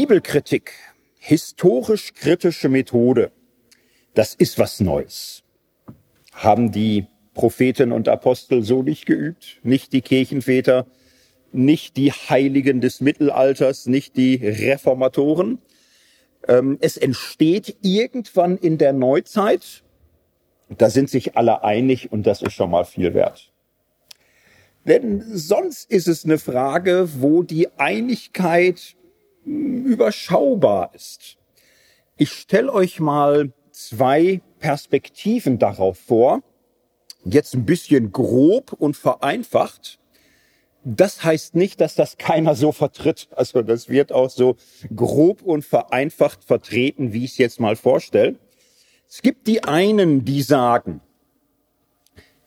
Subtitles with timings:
[0.00, 0.72] Bibelkritik,
[1.18, 3.32] historisch-kritische Methode,
[4.14, 5.42] das ist was Neues.
[6.32, 10.86] Haben die Propheten und Apostel so nicht geübt, nicht die Kirchenväter,
[11.52, 15.58] nicht die Heiligen des Mittelalters, nicht die Reformatoren.
[16.48, 19.82] Ähm, es entsteht irgendwann in der Neuzeit,
[20.70, 23.52] da sind sich alle einig und das ist schon mal viel wert.
[24.86, 28.96] Denn sonst ist es eine Frage, wo die Einigkeit
[29.44, 31.36] überschaubar ist.
[32.16, 36.42] Ich stelle euch mal zwei Perspektiven darauf vor.
[37.24, 39.98] Jetzt ein bisschen grob und vereinfacht.
[40.84, 43.28] Das heißt nicht, dass das keiner so vertritt.
[43.32, 44.56] Also das wird auch so
[44.94, 48.36] grob und vereinfacht vertreten, wie ich es jetzt mal vorstelle.
[49.08, 51.00] Es gibt die einen, die sagen,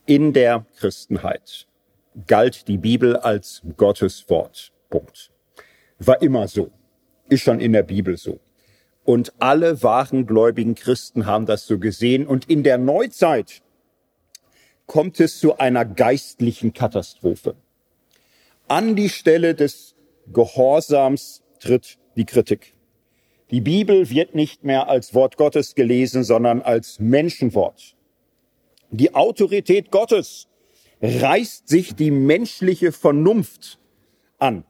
[0.06, 1.68] in der Christenheit
[2.28, 4.72] galt die Bibel als Gottes Wort.
[4.90, 5.32] Punkt.
[6.00, 6.72] War immer so.
[7.30, 8.40] Ist schon in der Bibel so.
[9.04, 12.26] Und alle wahren gläubigen Christen haben das so gesehen.
[12.26, 13.62] Und in der Neuzeit
[14.86, 17.56] kommt es zu einer geistlichen Katastrophe.
[18.68, 19.96] An die Stelle des
[20.32, 22.76] Gehorsams tritt die Kritik.
[23.52, 27.96] Die Bibel wird nicht mehr als Wort Gottes gelesen, sondern als Menschenwort.
[28.90, 30.48] Die Autorität Gottes
[31.02, 33.80] reißt sich die menschliche Vernunft
[34.40, 34.64] an.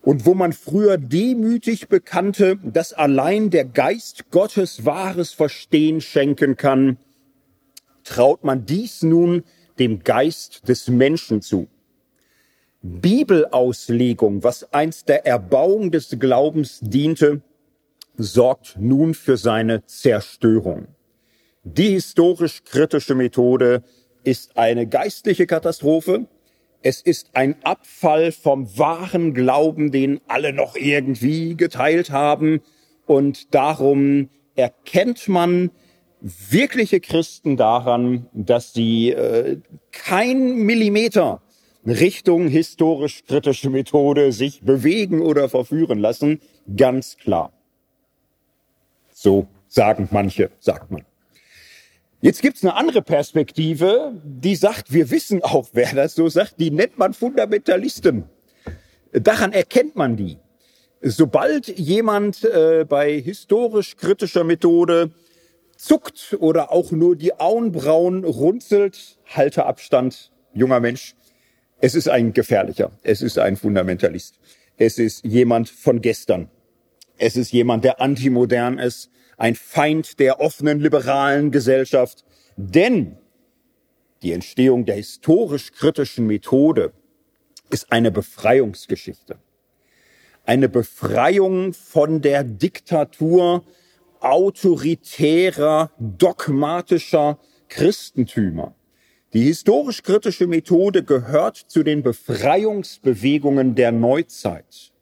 [0.00, 6.98] Und wo man früher demütig bekannte, dass allein der Geist Gottes wahres Verstehen schenken kann,
[8.04, 9.44] traut man dies nun
[9.78, 11.68] dem Geist des Menschen zu.
[12.82, 17.42] Bibelauslegung, was einst der Erbauung des Glaubens diente,
[18.16, 20.88] sorgt nun für seine Zerstörung.
[21.64, 23.82] Die historisch kritische Methode
[24.24, 26.26] ist eine geistliche Katastrophe.
[26.82, 32.60] Es ist ein Abfall vom wahren Glauben, den alle noch irgendwie geteilt haben.
[33.06, 35.70] Und darum erkennt man
[36.20, 39.58] wirkliche Christen daran, dass sie äh,
[39.92, 41.42] kein Millimeter
[41.86, 46.40] Richtung historisch-kritische Methode sich bewegen oder verführen lassen.
[46.76, 47.52] Ganz klar.
[49.12, 51.04] So sagen manche, sagt man.
[52.20, 56.70] Jetzt gibt's eine andere Perspektive, die sagt, wir wissen auch, wer das so sagt, die
[56.70, 58.24] nennt man Fundamentalisten.
[59.12, 60.38] Daran erkennt man die.
[61.00, 65.12] Sobald jemand äh, bei historisch kritischer Methode
[65.76, 71.14] zuckt oder auch nur die Augenbrauen runzelt, halte Abstand, junger Mensch.
[71.80, 74.40] Es ist ein gefährlicher, es ist ein Fundamentalist.
[74.76, 76.50] Es ist jemand von gestern.
[77.16, 82.24] Es ist jemand, der antimodern ist, ein Feind der offenen liberalen Gesellschaft.
[82.56, 83.16] Denn
[84.22, 86.92] die Entstehung der historisch kritischen Methode
[87.70, 89.38] ist eine Befreiungsgeschichte.
[90.44, 93.64] Eine Befreiung von der Diktatur
[94.20, 97.38] autoritärer, dogmatischer
[97.68, 98.74] Christentümer.
[99.34, 104.92] Die historisch kritische Methode gehört zu den Befreiungsbewegungen der Neuzeit.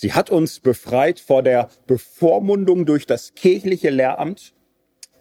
[0.00, 4.54] Sie hat uns befreit vor der Bevormundung durch das kirchliche Lehramt,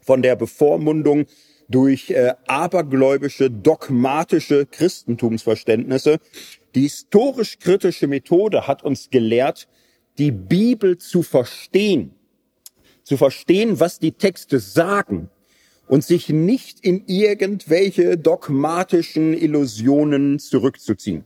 [0.02, 1.26] von der Bevormundung
[1.68, 6.20] durch äh, abergläubische, dogmatische Christentumsverständnisse.
[6.76, 9.68] Die historisch kritische Methode hat uns gelehrt,
[10.20, 12.14] die Bibel zu verstehen,
[13.02, 15.32] zu verstehen, was die Texte sagen
[15.88, 21.24] und sich nicht in irgendwelche dogmatischen Illusionen zurückzuziehen.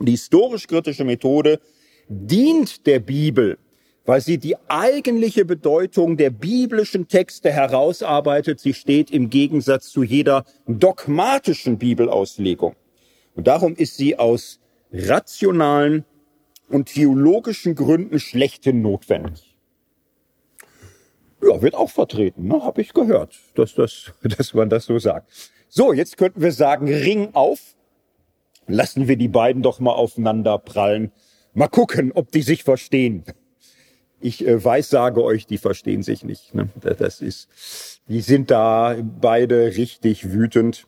[0.00, 1.60] Die historisch-kritische Methode
[2.10, 3.56] dient der Bibel,
[4.04, 8.58] weil sie die eigentliche Bedeutung der biblischen Texte herausarbeitet.
[8.58, 12.74] Sie steht im Gegensatz zu jeder dogmatischen Bibelauslegung.
[13.36, 14.58] Und darum ist sie aus
[14.92, 16.04] rationalen
[16.68, 19.56] und theologischen Gründen schlechthin notwendig.
[21.42, 22.62] Ja, wird auch vertreten, ne?
[22.62, 25.30] habe ich gehört, dass, das, dass man das so sagt.
[25.68, 27.76] So, jetzt könnten wir sagen, Ring auf.
[28.66, 31.12] Lassen wir die beiden doch mal aufeinander prallen.
[31.52, 33.24] Mal gucken, ob die sich verstehen.
[34.20, 36.54] Ich äh, weiß, sage euch, die verstehen sich nicht.
[36.54, 36.68] Ne?
[36.80, 37.48] Das ist,
[38.08, 40.86] die sind da beide richtig wütend.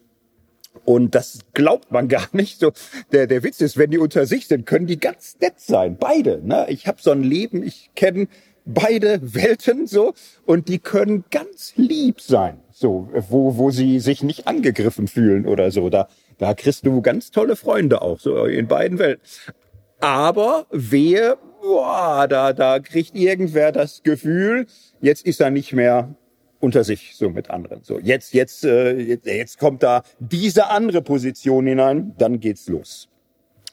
[0.84, 2.60] Und das glaubt man gar nicht.
[2.60, 2.72] So,
[3.10, 5.96] der, der Witz ist, wenn die unter sich sind, können die ganz nett sein.
[5.98, 6.40] Beide.
[6.44, 6.66] Ne?
[6.68, 8.28] Ich habe so ein Leben, ich kenne
[8.64, 10.14] beide Welten so
[10.46, 12.60] und die können ganz lieb sein.
[12.70, 15.88] So, wo, wo sie sich nicht angegriffen fühlen oder so.
[15.90, 19.22] Da, da kriegst du ganz tolle Freunde auch, so in beiden Welten.
[20.02, 24.66] Aber wer, boah, da, da kriegt irgendwer das Gefühl,
[25.00, 26.12] jetzt ist er nicht mehr
[26.58, 27.84] unter sich so mit anderen.
[27.84, 33.10] So jetzt, jetzt, äh, jetzt, jetzt kommt da diese andere Position hinein, dann geht's los.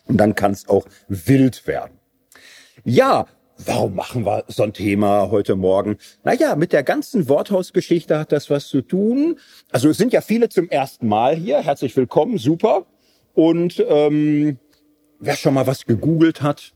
[0.06, 1.98] Und dann kann es auch wild werden.
[2.84, 3.26] Ja,
[3.66, 5.98] Warum machen wir so ein Thema heute Morgen?
[6.24, 9.38] Naja, mit der ganzen Worthausgeschichte hat das was zu tun.
[9.70, 11.62] Also es sind ja viele zum ersten Mal hier.
[11.62, 12.86] Herzlich willkommen, super.
[13.34, 14.60] Und ähm,
[15.20, 16.74] wer schon mal was gegoogelt hat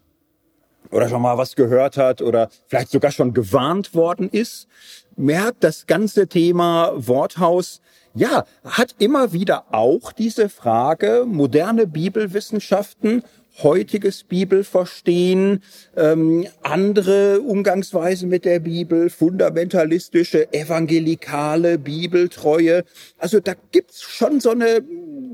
[0.92, 4.68] oder schon mal was gehört hat oder vielleicht sogar schon gewarnt worden ist,
[5.16, 7.82] merkt das ganze Thema Worthaus,
[8.16, 13.24] ja, hat immer wieder auch diese Frage, moderne Bibelwissenschaften
[13.62, 15.62] heutiges Bibelverstehen,
[15.96, 22.84] ähm, andere Umgangsweisen mit der Bibel, fundamentalistische, evangelikale Bibeltreue.
[23.18, 24.82] Also da gibt's schon so eine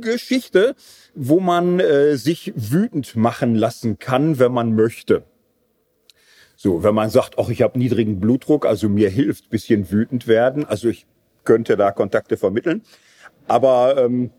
[0.02, 0.76] Geschichte,
[1.22, 5.24] wo man äh, sich wütend machen lassen kann, wenn man möchte.
[6.56, 10.66] So, wenn man sagt, ach, ich habe niedrigen Blutdruck, also mir hilft bisschen wütend werden,
[10.66, 11.06] also ich
[11.44, 12.84] könnte da Kontakte vermitteln.
[13.48, 14.32] Aber ähm,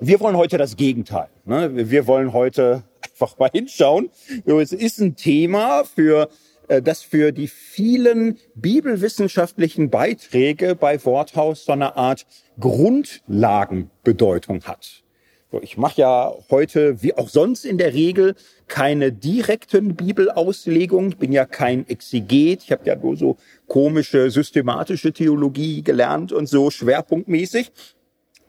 [0.00, 1.28] wir wollen heute das Gegenteil.
[1.44, 1.90] Ne?
[1.90, 4.10] Wir wollen heute einfach mal hinschauen.
[4.46, 6.28] Es ist ein Thema für
[6.66, 12.26] äh, das für die vielen bibelwissenschaftlichen Beiträge bei Worthaus so eine Art
[12.58, 14.99] Grundlagenbedeutung hat.
[15.62, 18.36] Ich mache ja heute, wie auch sonst in der Regel,
[18.68, 21.10] keine direkten Bibelauslegungen.
[21.10, 22.62] Ich bin ja kein Exeget.
[22.62, 23.36] Ich habe ja nur so
[23.66, 27.72] komische systematische Theologie gelernt und so schwerpunktmäßig.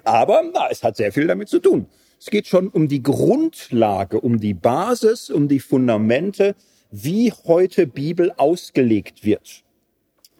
[0.03, 1.87] Aber na, es hat sehr viel damit zu tun.
[2.19, 6.55] Es geht schon um die Grundlage, um die Basis, um die Fundamente,
[6.91, 9.63] wie heute Bibel ausgelegt wird.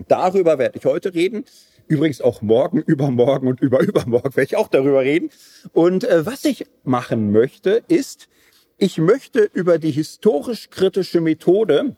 [0.07, 1.43] Darüber werde ich heute reden.
[1.91, 5.29] Übrigens auch morgen, übermorgen und überübermorgen werde ich auch darüber reden.
[5.73, 8.29] Und äh, was ich machen möchte, ist,
[8.77, 11.97] ich möchte über die historisch-kritische Methode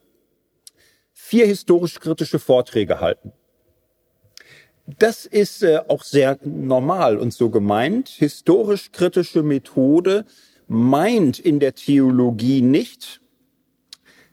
[1.13, 3.33] vier historisch-kritische Vorträge halten.
[4.87, 8.09] Das ist äh, auch sehr normal und so gemeint.
[8.09, 10.25] Historisch-kritische Methode
[10.67, 13.21] meint in der Theologie nicht,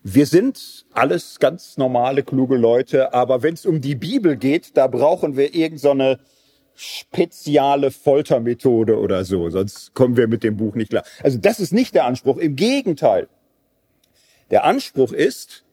[0.03, 4.87] wir sind alles ganz normale, kluge Leute, aber wenn es um die Bibel geht, da
[4.87, 6.41] brauchen wir irgendeine so
[6.83, 11.05] spezielle Foltermethode oder so, sonst kommen wir mit dem Buch nicht klar.
[11.23, 13.29] Also das ist nicht der Anspruch, im Gegenteil.
[14.51, 15.65] Der Anspruch ist,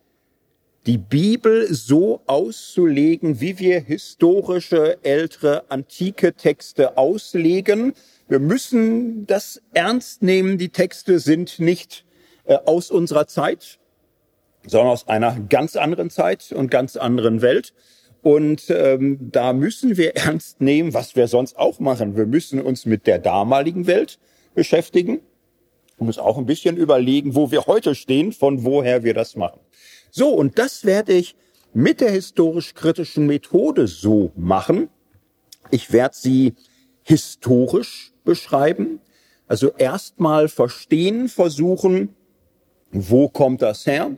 [0.86, 7.94] die Bibel so auszulegen, wie wir historische, ältere, antike Texte auslegen.
[8.28, 10.58] Wir müssen das ernst nehmen.
[10.58, 12.06] Die Texte sind nicht
[12.46, 13.80] äh, aus unserer Zeit,
[14.68, 17.74] sondern aus einer ganz anderen Zeit und ganz anderen Welt.
[18.22, 22.16] Und ähm, da müssen wir ernst nehmen, was wir sonst auch machen.
[22.16, 24.20] Wir müssen uns mit der damaligen Welt
[24.54, 25.22] beschäftigen
[25.98, 29.60] und uns auch ein bisschen überlegen, wo wir heute stehen, von woher wir das machen.
[30.12, 31.36] So, und das werde ich
[31.74, 34.90] mit der historisch-kritischen Methode so machen.
[35.70, 36.54] Ich werde sie
[37.04, 39.00] historisch beschreiben,
[39.48, 42.16] also erstmal verstehen versuchen,
[42.92, 44.18] wo kommt das her?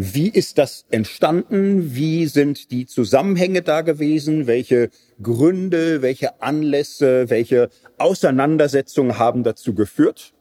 [0.00, 1.96] Wie ist das entstanden?
[1.96, 4.46] Wie sind die Zusammenhänge da gewesen?
[4.46, 4.90] Welche
[5.20, 10.34] Gründe, welche Anlässe, welche Auseinandersetzungen haben dazu geführt?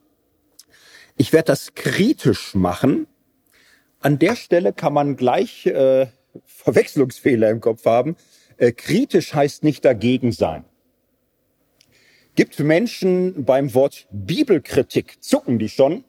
[1.15, 3.07] Ich werde das kritisch machen,
[3.99, 6.05] an der Stelle kann man gleich äh,
[6.45, 8.15] Verwechslungsfehler im Kopf haben.
[8.57, 10.65] Äh, kritisch heißt nicht dagegen sein.
[12.35, 16.03] Gibt Menschen beim Wort Bibelkritik, zucken die schon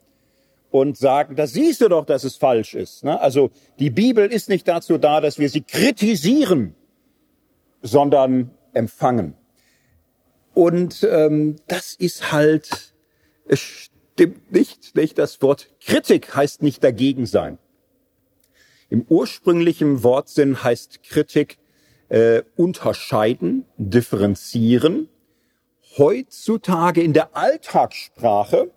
[0.71, 3.05] und sagen, da siehst du doch, dass es falsch ist.
[3.05, 3.21] Ne?
[3.21, 6.75] Also die Bibel ist nicht dazu da, dass wir sie kritisieren,
[7.83, 9.35] sondern empfangen.
[10.55, 12.95] Und ähm, das ist halt,
[13.47, 15.17] es stimmt nicht, nicht.
[15.17, 17.59] Das Wort Kritik heißt nicht dagegen sein.
[18.91, 21.59] Im ursprünglichen Wortsinn heißt Kritik
[22.09, 25.09] äh, unterscheiden, differenzieren.
[25.97, 28.71] Heutzutage in der Alltagssprache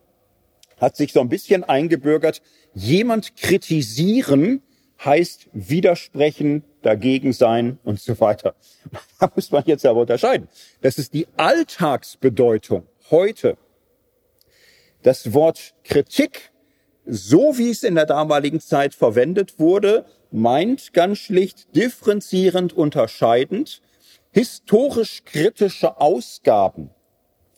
[0.81, 2.41] hat sich so ein bisschen eingebürgert,
[2.73, 4.61] jemand kritisieren
[5.03, 8.55] heißt widersprechen, dagegen sein und so weiter.
[9.19, 10.47] Da muss man jetzt aber unterscheiden.
[10.81, 13.57] Das ist die Alltagsbedeutung heute.
[15.03, 16.51] Das Wort Kritik
[17.05, 23.81] so wie es in der damaligen Zeit verwendet wurde, meint ganz schlicht differenzierend unterscheidend
[24.31, 26.89] historisch kritische Ausgaben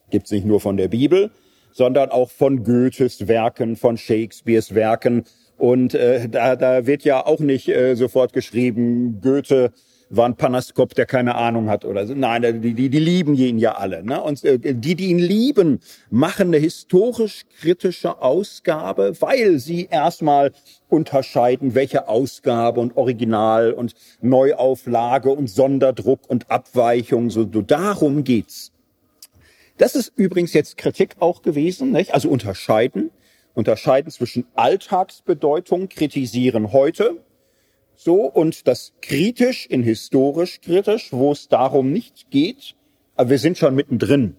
[0.10, 1.32] gibt's nicht nur von der Bibel,
[1.74, 5.26] sondern auch von Goethes Werken, von Shakespeares Werken.
[5.58, 9.72] Und äh, da, da wird ja auch nicht äh, sofort geschrieben, Goethe
[10.16, 12.14] war ein Panaskop, der keine Ahnung hat oder so.
[12.14, 14.04] Nein, die, die, die lieben ihn ja alle.
[14.04, 14.22] Ne?
[14.22, 20.52] Und äh, die, die ihn lieben, machen eine historisch-kritische Ausgabe, weil sie erstmal
[20.90, 27.30] unterscheiden, welche Ausgabe und Original und Neuauflage und Sonderdruck und Abweichung.
[27.30, 28.73] So, so darum geht's.
[29.78, 32.14] Das ist übrigens jetzt Kritik auch gewesen, nicht?
[32.14, 33.12] also unterscheiden,
[33.54, 37.24] unterscheiden zwischen Alltagsbedeutung, kritisieren heute
[37.96, 42.76] So, und das kritisch in historisch kritisch, wo es darum nicht geht,
[43.16, 44.36] aber wir sind schon mittendrin.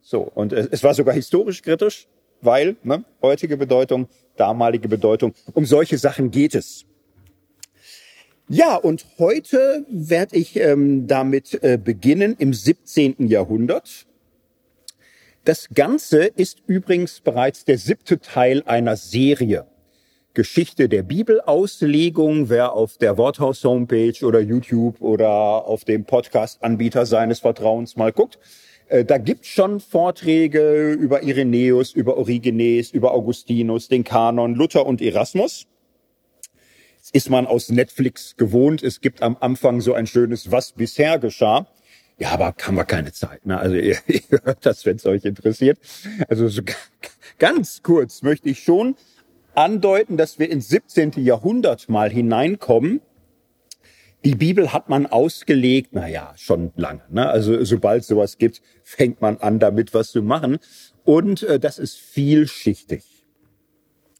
[0.00, 2.06] So, und es war sogar historisch kritisch,
[2.40, 6.84] weil, ne, heutige Bedeutung, damalige Bedeutung, um solche Sachen geht es.
[8.48, 13.26] Ja, und heute werde ich ähm, damit äh, beginnen im 17.
[13.28, 14.06] Jahrhundert.
[15.44, 19.66] Das Ganze ist übrigens bereits der siebte Teil einer Serie.
[20.32, 27.40] Geschichte der Bibelauslegung, wer auf der Worthaus Homepage oder YouTube oder auf dem Podcast-Anbieter seines
[27.40, 28.38] Vertrauens mal guckt.
[28.88, 35.02] Äh, da gibt's schon Vorträge über Irenäus, über Origenes, über Augustinus, den Kanon, Luther und
[35.02, 35.66] Erasmus.
[37.00, 38.82] Das ist man aus Netflix gewohnt.
[38.82, 41.66] Es gibt am Anfang so ein schönes Was bisher geschah.
[42.18, 43.44] Ja, aber haben wir keine Zeit.
[43.44, 43.58] Ne?
[43.58, 45.78] Also ihr, ihr hört das, wenn es euch interessiert.
[46.28, 46.62] Also so
[47.38, 48.96] ganz kurz möchte ich schon
[49.54, 51.12] andeuten, dass wir ins 17.
[51.16, 53.00] Jahrhundert mal hineinkommen.
[54.24, 57.02] Die Bibel hat man ausgelegt, na ja, schon lange.
[57.10, 57.28] Ne?
[57.28, 60.58] Also sobald sowas gibt, fängt man an, damit was zu machen.
[61.04, 63.04] Und äh, das ist vielschichtig.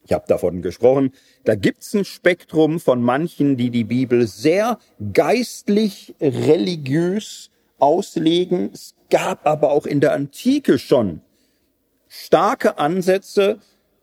[0.07, 1.13] Ich habe davon gesprochen.
[1.45, 4.79] Da gibt's ein Spektrum von manchen, die die Bibel sehr
[5.15, 8.71] geistlich, religiös auslegen.
[8.73, 11.21] Es gab aber auch in der Antike schon
[12.09, 13.59] starke Ansätze,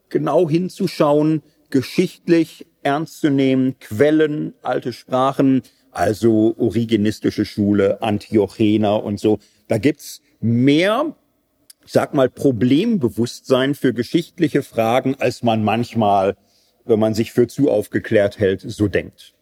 [0.09, 5.61] genau hinzuschauen, geschichtlich ernst zu nehmen, Quellen, alte Sprachen,
[5.91, 9.39] also Origenistische Schule, Antiochener und so.
[9.67, 11.15] Da gibt's mehr,
[11.85, 16.35] ich sag mal, Problembewusstsein für geschichtliche Fragen, als man manchmal,
[16.85, 19.33] wenn man sich für zu aufgeklärt hält, so denkt.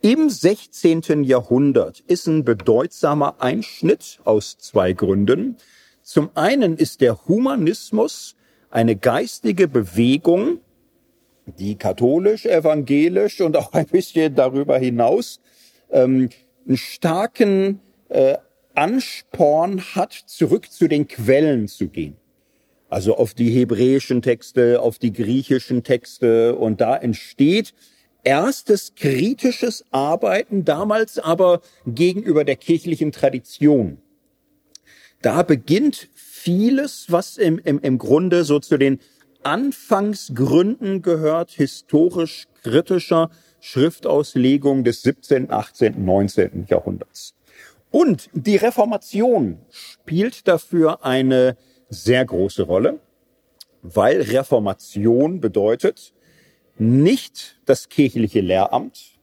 [0.00, 1.24] Im 16.
[1.24, 5.56] Jahrhundert ist ein bedeutsamer Einschnitt aus zwei Gründen.
[6.02, 8.36] Zum einen ist der Humanismus
[8.70, 10.60] eine geistige Bewegung,
[11.46, 15.40] die katholisch, evangelisch und auch ein bisschen darüber hinaus
[15.90, 16.28] ähm,
[16.64, 18.36] einen starken äh,
[18.74, 22.16] Ansporn hat, zurück zu den Quellen zu gehen.
[22.88, 27.74] Also auf die hebräischen Texte, auf die griechischen Texte und da entsteht
[28.28, 33.96] erstes kritisches Arbeiten, damals aber gegenüber der kirchlichen Tradition.
[35.22, 39.00] Da beginnt vieles, was im, im, im Grunde so zu den
[39.44, 43.30] Anfangsgründen gehört, historisch kritischer
[43.60, 46.66] Schriftauslegung des 17., 18., 19.
[46.68, 47.34] Jahrhunderts.
[47.90, 51.56] Und die Reformation spielt dafür eine
[51.88, 53.00] sehr große Rolle,
[53.80, 56.12] weil Reformation bedeutet,
[56.78, 59.18] nicht das kirchliche Lehramt,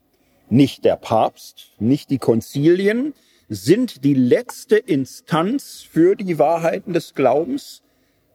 [0.49, 3.13] nicht der Papst, nicht die Konzilien
[3.47, 7.83] sind die letzte Instanz für die Wahrheiten des Glaubens,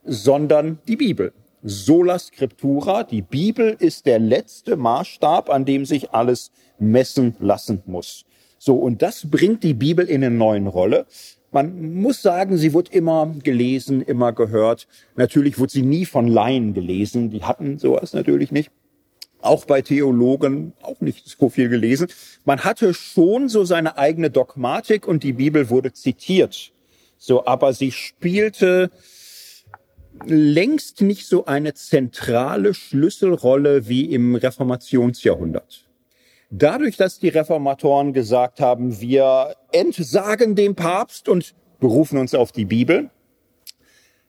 [0.04, 1.32] sondern die Bibel.
[1.62, 8.24] Sola Scriptura, die Bibel ist der letzte Maßstab, an dem sich alles messen lassen muss.
[8.58, 11.06] So, und das bringt die Bibel in eine neue Rolle.
[11.52, 14.86] Man muss sagen, sie wird immer gelesen, immer gehört.
[15.16, 17.30] Natürlich wird sie nie von Laien gelesen.
[17.30, 18.70] Die hatten sowas natürlich nicht
[19.42, 22.08] auch bei Theologen auch nicht so viel gelesen.
[22.44, 26.72] Man hatte schon so seine eigene Dogmatik und die Bibel wurde zitiert.
[27.18, 28.90] So, aber sie spielte
[30.24, 35.86] längst nicht so eine zentrale Schlüsselrolle wie im Reformationsjahrhundert.
[36.50, 42.64] Dadurch, dass die Reformatoren gesagt haben, wir entsagen dem Papst und berufen uns auf die
[42.64, 43.10] Bibel,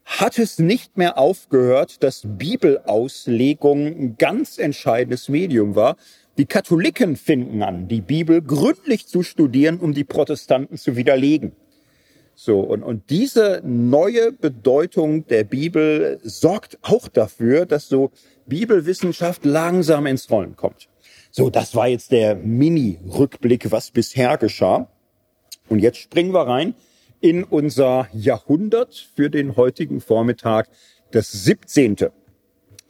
[0.06, 5.96] hat es nicht mehr aufgehört, dass Bibelauslegung ein ganz entscheidendes Medium war.
[6.38, 11.54] Die Katholiken finden an, die Bibel gründlich zu studieren, um die Protestanten zu widerlegen.
[12.34, 18.12] So, und, und diese neue Bedeutung der Bibel sorgt auch dafür, dass so
[18.48, 20.88] Bibelwissenschaft langsam ins Rollen kommt.
[21.30, 24.90] So, das war jetzt der Mini-Rückblick, was bisher geschah.
[25.70, 26.74] Und jetzt springen wir rein
[27.22, 30.68] in unser Jahrhundert für den heutigen Vormittag,
[31.12, 31.98] das 17.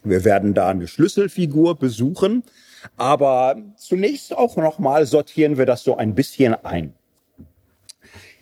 [0.04, 2.44] Wir werden da eine Schlüsselfigur besuchen,
[2.98, 6.94] aber zunächst auch nochmal sortieren wir das so ein bisschen ein.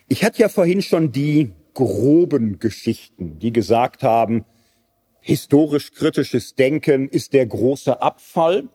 [0.07, 4.45] Ich hatte ja vorhin schon die groben Geschichten, die gesagt haben,
[5.21, 8.69] historisch kritisches Denken ist der große Abfall.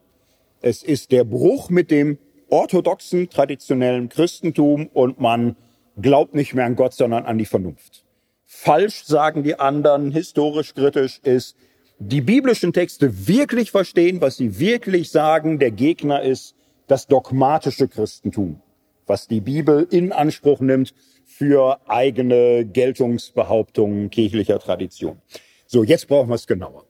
[0.61, 2.19] Es ist der Bruch mit dem
[2.49, 5.57] orthodoxen, traditionellen Christentum und man
[6.01, 8.05] glaubt nicht mehr an Gott, sondern an die Vernunft.
[8.47, 11.57] Falsch, sagen die anderen, historisch kritisch ist,
[11.99, 15.59] die biblischen Texte wirklich verstehen, was sie wirklich sagen.
[15.59, 16.55] Der Gegner ist
[16.87, 18.61] das dogmatische Christentum,
[19.07, 25.19] was die Bibel in Anspruch nimmt für eigene Geltungsbehauptungen kirchlicher Tradition.
[25.67, 26.85] So, jetzt brauchen wir es genauer.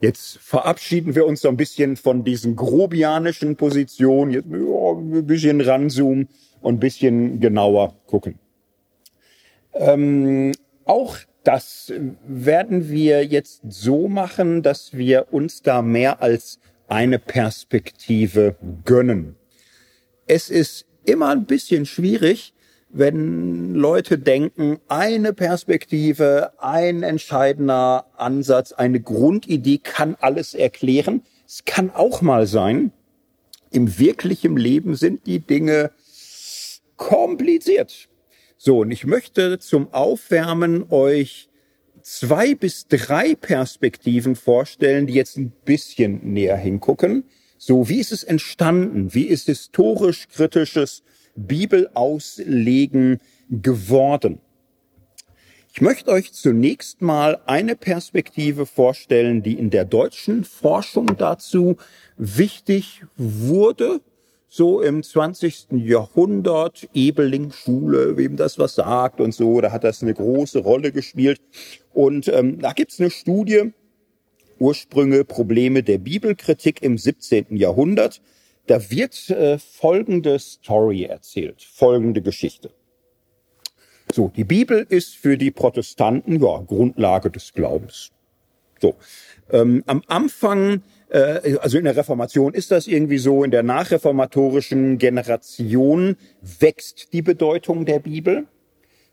[0.00, 6.28] Jetzt verabschieden wir uns so ein bisschen von diesen grobianischen Positionen, jetzt ein bisschen ranzoomen
[6.62, 8.38] und ein bisschen genauer gucken.
[9.74, 10.52] Ähm,
[10.86, 11.92] auch das
[12.26, 19.36] werden wir jetzt so machen, dass wir uns da mehr als eine Perspektive gönnen.
[20.26, 22.54] Es ist immer ein bisschen schwierig,
[22.92, 31.22] wenn Leute denken, eine Perspektive, ein entscheidender Ansatz, eine Grundidee kann alles erklären.
[31.46, 32.92] Es kann auch mal sein,
[33.70, 35.92] im wirklichen Leben sind die Dinge
[36.96, 38.08] kompliziert.
[38.56, 41.48] So, und ich möchte zum Aufwärmen euch
[42.02, 47.24] zwei bis drei Perspektiven vorstellen, die jetzt ein bisschen näher hingucken.
[47.56, 49.14] So, wie ist es entstanden?
[49.14, 51.02] Wie ist historisch kritisches
[51.46, 53.18] Bibelauslegen
[53.48, 54.40] geworden?
[55.72, 61.76] Ich möchte euch zunächst mal eine Perspektive vorstellen, die in der deutschen Forschung dazu
[62.16, 64.00] wichtig wurde
[64.52, 65.68] so im 20.
[65.70, 71.40] Jahrhundert, Ebeling-Schule, wem das was sagt und so, da hat das eine große Rolle gespielt.
[71.92, 73.72] Und ähm, da gibt's eine Studie,
[74.58, 77.56] Ursprünge, Probleme der Bibelkritik im 17.
[77.56, 78.20] Jahrhundert.
[78.70, 82.70] Da wird äh, folgende Story erzählt, folgende Geschichte.
[84.12, 88.12] So, die Bibel ist für die Protestanten ja Grundlage des Glaubens.
[88.80, 88.94] So,
[89.50, 94.98] ähm, am Anfang äh, also in der Reformation ist das irgendwie so, in der nachreformatorischen
[94.98, 98.46] Generation wächst die Bedeutung der Bibel.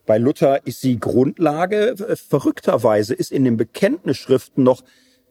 [0.06, 1.96] Bei Luther ist sie Grundlage.
[2.30, 4.84] Verrückterweise ist in den Bekenntnisschriften noch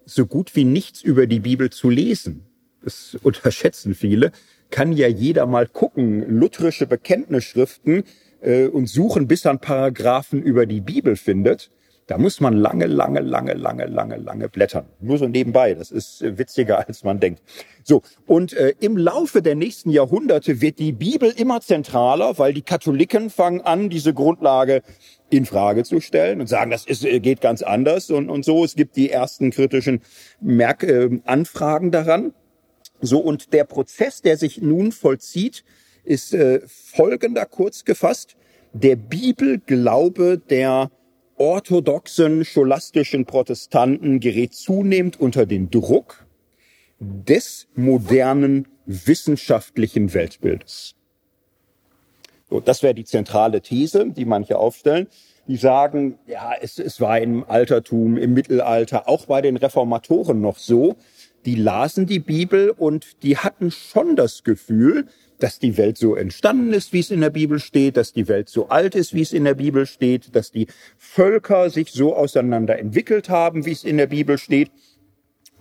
[0.05, 2.46] so gut wie nichts über die Bibel zu lesen.
[2.87, 4.31] Das unterschätzen viele.
[4.71, 8.05] Kann ja jeder mal gucken, lutherische Bekenntnisschriften
[8.41, 11.73] äh, und suchen, bis er einen Paragraphen über die Bibel findet.
[12.07, 14.87] Da muss man lange, lange, lange, lange, lange, lange blättern.
[15.01, 15.75] Nur so nebenbei.
[15.75, 17.43] Das ist äh, witziger, als man denkt.
[17.83, 18.03] So.
[18.25, 23.31] Und äh, im Laufe der nächsten Jahrhunderte wird die Bibel immer zentraler, weil die Katholiken
[23.31, 24.83] fangen an, diese Grundlage
[25.29, 28.65] in Frage zu stellen und sagen, das ist, äh, geht ganz anders und, und so.
[28.65, 30.03] Es gibt die ersten kritischen
[30.41, 32.33] Merk äh, Anfragen daran.
[33.01, 33.19] So.
[33.19, 35.65] Und der Prozess, der sich nun vollzieht,
[36.05, 38.37] ist äh, folgender kurz gefasst.
[38.73, 40.91] Der Bibelglaube der
[41.37, 46.27] orthodoxen scholastischen Protestanten gerät zunehmend unter den Druck
[46.99, 50.95] des modernen wissenschaftlichen Weltbildes.
[52.49, 55.09] So, das wäre die zentrale These, die manche aufstellen.
[55.49, 60.59] Die sagen, ja, es, es war im Altertum, im Mittelalter, auch bei den Reformatoren noch
[60.59, 60.97] so.
[61.47, 65.07] Die lasen die Bibel und die hatten schon das Gefühl,
[65.39, 68.49] dass die Welt so entstanden ist, wie es in der Bibel steht, dass die Welt
[68.49, 70.67] so alt ist, wie es in der Bibel steht, dass die
[70.99, 74.73] Völker sich so auseinander entwickelt haben, wie es in der Bibel steht.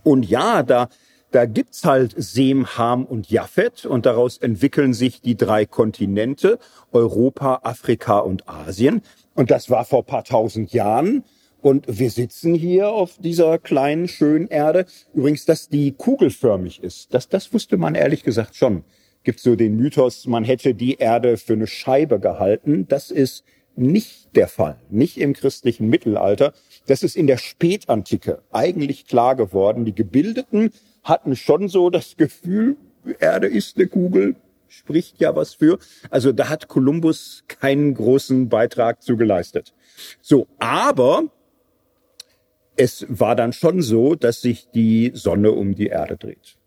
[0.01, 0.89] Und ja, da,
[1.29, 6.57] da gibt's halt Sem, Ham und Japhet und daraus entwickeln sich die drei Kontinente,
[6.93, 9.03] Europa, Afrika und Asien.
[9.35, 11.23] Und das war vor paar tausend Jahren.
[11.61, 14.85] Und wir sitzen hier auf dieser kleinen, schönen Erde.
[15.13, 18.83] Übrigens, dass die kugelförmig ist, das, das wusste man ehrlich gesagt schon
[19.25, 22.87] gibt so den Mythos, man hätte die Erde für eine Scheibe gehalten.
[22.87, 23.43] Das ist
[23.75, 26.53] nicht der Fall, nicht im christlichen Mittelalter.
[26.85, 29.83] Das ist in der Spätantike eigentlich klar geworden.
[29.83, 30.71] Die Gebildeten
[31.03, 32.77] hatten schon so das Gefühl,
[33.19, 34.35] Erde ist eine Kugel,
[34.69, 35.77] spricht ja was für.
[36.09, 39.73] Also da hat Kolumbus keinen großen Beitrag zu geleistet.
[40.21, 41.25] So, aber
[42.77, 46.57] es war dann schon so, dass sich die Sonne um die Erde dreht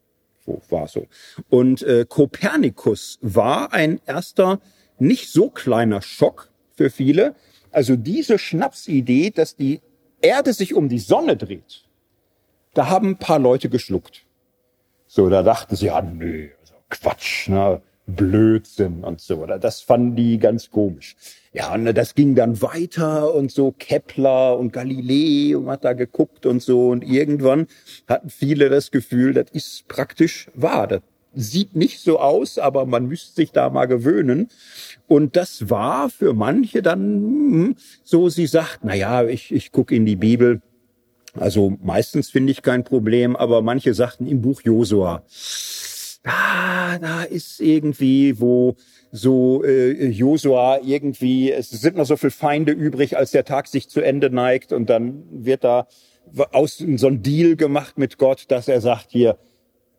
[0.68, 1.06] war so.
[1.48, 4.60] Und äh, Kopernikus war ein erster,
[4.98, 7.34] nicht so kleiner Schock für viele.
[7.70, 9.80] Also diese Schnapsidee, dass die
[10.20, 11.84] Erde sich um die Sonne dreht,
[12.74, 14.24] da haben ein paar Leute geschluckt.
[15.06, 17.80] So, da dachten sie, ja, nö, also Quatsch, ne?
[18.08, 19.46] Blödsinn und so.
[19.46, 21.14] Das fanden die ganz komisch.
[21.52, 26.46] Ja, und das ging dann weiter und so Kepler und Galilei und hat da geguckt
[26.46, 26.88] und so.
[26.88, 27.66] Und irgendwann
[28.08, 30.86] hatten viele das Gefühl, das ist praktisch wahr.
[30.86, 31.02] Das
[31.34, 34.48] sieht nicht so aus, aber man müsste sich da mal gewöhnen.
[35.06, 39.94] Und das war für manche dann hm, so, sie sagt, na ja, ich, ich gucke
[39.94, 40.62] in die Bibel.
[41.34, 45.22] Also meistens finde ich kein Problem, aber manche sagten im Buch Josua
[46.28, 48.76] ah, da ist irgendwie, wo
[49.10, 53.88] so äh, Josua irgendwie, es sind noch so viel Feinde übrig, als der Tag sich
[53.88, 55.86] zu Ende neigt und dann wird da
[56.52, 59.38] aus so ein Deal gemacht mit Gott, dass er sagt hier,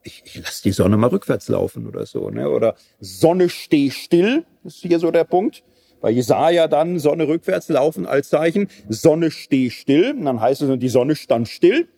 [0.03, 2.49] ich, ich lass die Sonne mal rückwärts laufen oder so, ne?
[2.49, 5.63] Oder Sonne steh still, ist hier so der Punkt.
[6.01, 10.79] Bei Jesaja dann Sonne rückwärts laufen als Zeichen, Sonne steh still, und dann heißt es,
[10.79, 11.89] die Sonne stand still.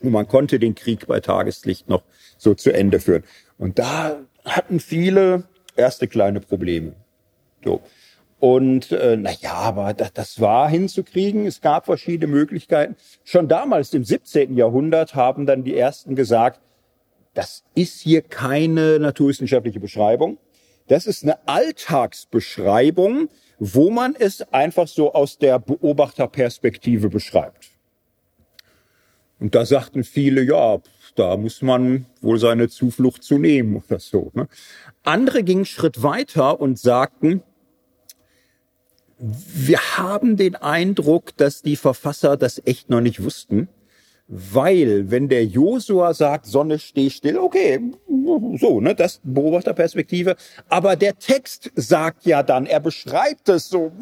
[0.00, 2.02] Und man konnte den Krieg bei Tageslicht noch
[2.36, 3.24] so zu Ende führen.
[3.58, 5.44] Und da hatten viele
[5.76, 6.94] erste kleine Probleme.
[7.64, 7.80] So.
[8.40, 11.46] Und äh, na ja, aber das, das war hinzukriegen.
[11.46, 12.96] Es gab verschiedene Möglichkeiten.
[13.22, 14.56] Schon damals im 17.
[14.56, 16.60] Jahrhundert haben dann die ersten gesagt,
[17.32, 20.38] das ist hier keine naturwissenschaftliche Beschreibung.
[20.88, 27.70] Das ist eine Alltagsbeschreibung, wo man es einfach so aus der Beobachterperspektive beschreibt.
[29.40, 30.80] Und da sagten viele, ja,
[31.14, 34.30] da muss man wohl seine Zuflucht zu nehmen oder so.
[34.34, 34.48] Ne?
[35.02, 37.42] Andere gingen einen Schritt weiter und sagten,
[39.18, 43.68] wir haben den Eindruck, dass die Verfasser das echt noch nicht wussten,
[44.26, 47.78] weil wenn der Josua sagt, Sonne steh still, okay,
[48.58, 50.36] so, ne, das Beobachterperspektive,
[50.68, 53.92] aber der Text sagt ja dann, er beschreibt es so,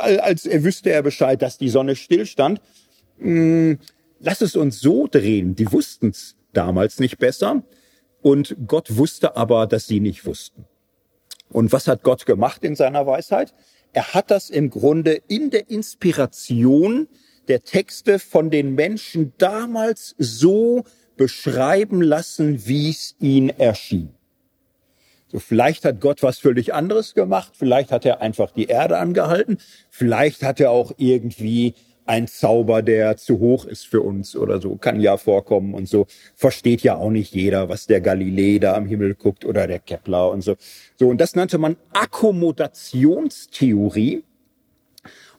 [0.00, 2.60] als er wüsste er Bescheid, dass die Sonne stillstand.
[4.20, 5.54] Lass es uns so drehen.
[5.54, 7.62] Die wussten es damals nicht besser
[8.20, 10.64] und Gott wusste aber, dass sie nicht wussten.
[11.50, 13.54] Und was hat Gott gemacht in seiner Weisheit?
[13.92, 17.08] Er hat das im Grunde in der Inspiration
[17.48, 20.84] der Texte von den Menschen damals so
[21.16, 24.14] beschreiben lassen, wie es ihnen erschien.
[25.30, 29.58] So, vielleicht hat Gott was völlig anderes gemacht, vielleicht hat er einfach die Erde angehalten,
[29.90, 31.74] vielleicht hat er auch irgendwie
[32.08, 36.06] ein Zauber, der zu hoch ist für uns oder so, kann ja vorkommen und so.
[36.34, 40.30] Versteht ja auch nicht jeder, was der Galilei da am Himmel guckt oder der Kepler
[40.30, 40.56] und so.
[40.96, 44.24] So, und das nannte man Akkommodationstheorie.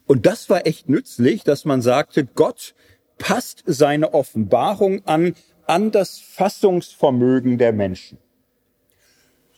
[0.06, 2.76] Und das war echt nützlich, dass man sagte, Gott
[3.18, 5.34] passt seine Offenbarung an,
[5.66, 8.18] an das Fassungsvermögen der Menschen.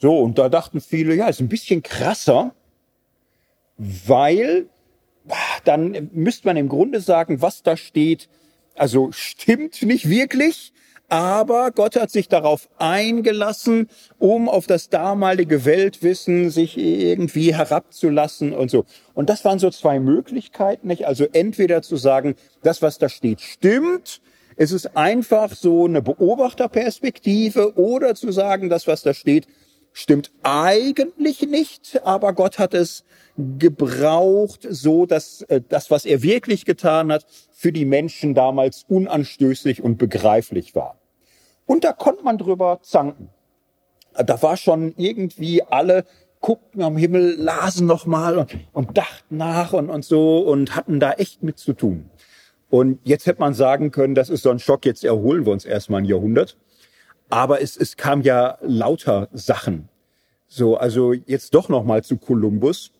[0.00, 2.54] So, und da dachten viele, ja, ist ein bisschen krasser,
[3.76, 4.70] weil
[5.64, 8.28] dann müsste man im Grunde sagen, was da steht,
[8.74, 10.72] also stimmt nicht wirklich,
[11.08, 18.70] aber Gott hat sich darauf eingelassen, um auf das damalige Weltwissen sich irgendwie herabzulassen und
[18.70, 18.86] so.
[19.12, 21.06] Und das waren so zwei Möglichkeiten, nicht?
[21.06, 24.22] Also entweder zu sagen, das, was da steht, stimmt,
[24.56, 29.46] es ist einfach so eine Beobachterperspektive, oder zu sagen, das, was da steht,
[29.92, 33.04] stimmt eigentlich nicht, aber Gott hat es
[33.36, 39.82] gebraucht, so dass äh, das, was er wirklich getan hat, für die Menschen damals unanstößig
[39.82, 40.98] und begreiflich war.
[41.66, 43.28] Und da konnte man drüber zanken.
[44.12, 46.04] Da war schon irgendwie alle
[46.40, 51.12] guckten am Himmel, lasen nochmal und, und dachten nach und, und so und hatten da
[51.12, 52.10] echt mit zu tun.
[52.68, 55.64] Und jetzt hätte man sagen können, das ist so ein Schock, jetzt erholen wir uns
[55.64, 56.56] erstmal ein Jahrhundert.
[57.32, 59.88] Aber es, es kam ja lauter Sachen.
[60.48, 62.92] So, also jetzt doch nochmal zu Kolumbus.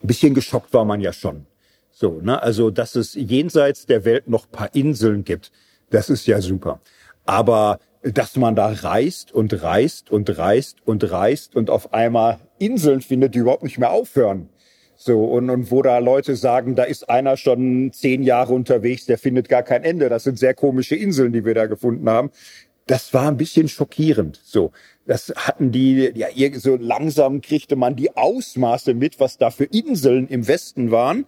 [0.00, 1.44] Bisschen geschockt war man ja schon.
[1.90, 2.40] So, ne?
[2.40, 5.50] Also, dass es jenseits der Welt noch paar Inseln gibt,
[5.90, 6.80] das ist ja super.
[7.26, 13.00] Aber dass man da reist und reist und reist und reist und auf einmal Inseln
[13.00, 14.50] findet, die überhaupt nicht mehr aufhören.
[15.00, 19.16] So, und, und wo da Leute sagen, da ist einer schon zehn Jahre unterwegs, der
[19.16, 20.08] findet gar kein Ende.
[20.08, 22.30] Das sind sehr komische Inseln, die wir da gefunden haben.
[22.88, 24.40] Das war ein bisschen schockierend.
[24.42, 24.72] So,
[25.06, 30.26] das hatten die, ja, so langsam kriegte man die Ausmaße mit, was da für Inseln
[30.26, 31.26] im Westen waren.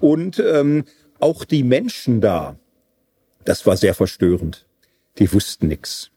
[0.00, 0.84] Und ähm,
[1.20, 2.56] auch die Menschen da,
[3.44, 4.66] das war sehr verstörend.
[5.18, 6.10] Die wussten nix.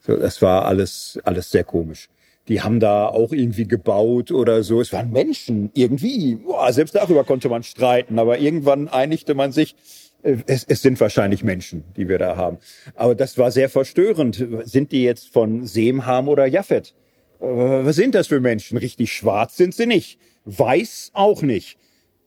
[0.00, 2.08] So, das war alles, alles sehr komisch.
[2.48, 4.80] Die haben da auch irgendwie gebaut oder so.
[4.80, 6.36] Es waren Menschen irgendwie.
[6.36, 9.76] Boah, selbst darüber konnte man streiten, aber irgendwann einigte man sich,
[10.22, 12.58] es, es sind wahrscheinlich Menschen, die wir da haben.
[12.94, 14.44] Aber das war sehr verstörend.
[14.64, 16.94] Sind die jetzt von Semham oder Japhet?
[17.40, 18.78] Äh, was sind das für Menschen?
[18.78, 20.18] Richtig schwarz sind sie nicht.
[20.44, 21.78] Weiß auch nicht.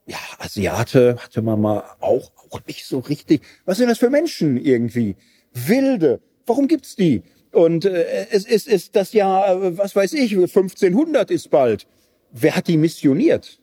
[0.07, 3.41] Ja, Asiate hatte man mal auch, auch nicht so richtig.
[3.65, 5.15] Was sind das für Menschen irgendwie?
[5.53, 6.21] Wilde.
[6.45, 7.23] Warum gibt's die?
[7.51, 11.87] Und äh, es ist, ist das Jahr, äh, was weiß ich, 1500 ist bald.
[12.31, 13.59] Wer hat die missioniert?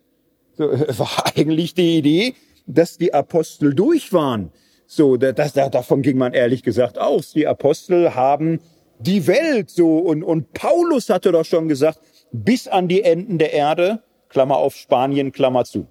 [0.56, 2.34] War eigentlich die Idee,
[2.66, 4.52] dass die Apostel durch waren.
[4.86, 7.32] So, das, das, davon ging man ehrlich gesagt aus.
[7.32, 8.60] Die Apostel haben
[8.98, 11.98] die Welt so und, und Paulus hatte doch schon gesagt,
[12.32, 15.86] bis an die Enden der Erde, Klammer auf Spanien, Klammer zu.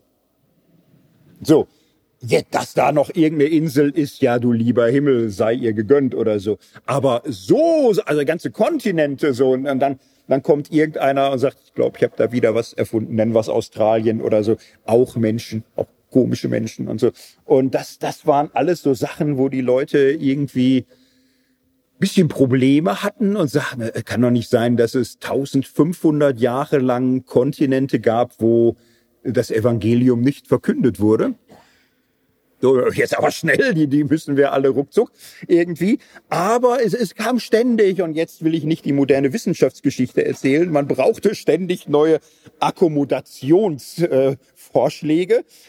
[1.41, 1.67] So,
[2.21, 6.39] jetzt, dass da noch irgendeine Insel ist, ja, du lieber Himmel, sei ihr gegönnt oder
[6.39, 6.57] so.
[6.86, 11.97] Aber so, also ganze Kontinente so und dann, dann kommt irgendeiner und sagt, ich glaube,
[11.97, 14.57] ich habe da wieder was erfunden, nennen es Australien oder so.
[14.86, 17.12] Auch Menschen, auch komische Menschen und so.
[17.45, 20.86] Und das, das waren alles so Sachen, wo die Leute irgendwie
[22.02, 27.26] bisschen Probleme hatten und sagten, äh, kann doch nicht sein, dass es 1500 Jahre lang
[27.26, 28.76] Kontinente gab, wo
[29.24, 31.36] das Evangelium nicht verkündet wurde.
[32.60, 35.12] So, jetzt aber schnell, die, die müssen wir alle ruckzuck
[35.47, 35.97] irgendwie.
[36.30, 40.88] Aber es, es kam ständig, und jetzt will ich nicht die moderne Wissenschaftsgeschichte erzählen, man
[40.88, 42.19] brauchte ständig neue
[42.60, 44.38] Akkommodationsvorschläge, äh,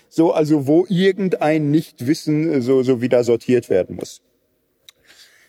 [0.09, 4.23] so, also wo irgendein Nichtwissen so, so wieder sortiert werden muss.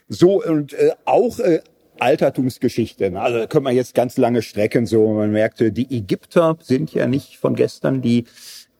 [0.09, 1.61] So, und äh, auch äh,
[1.99, 3.11] Altertumsgeschichte.
[3.11, 3.21] Ne?
[3.21, 4.85] Also können wir jetzt ganz lange strecken.
[4.85, 8.25] So, man merkte, die Ägypter sind ja nicht von gestern, die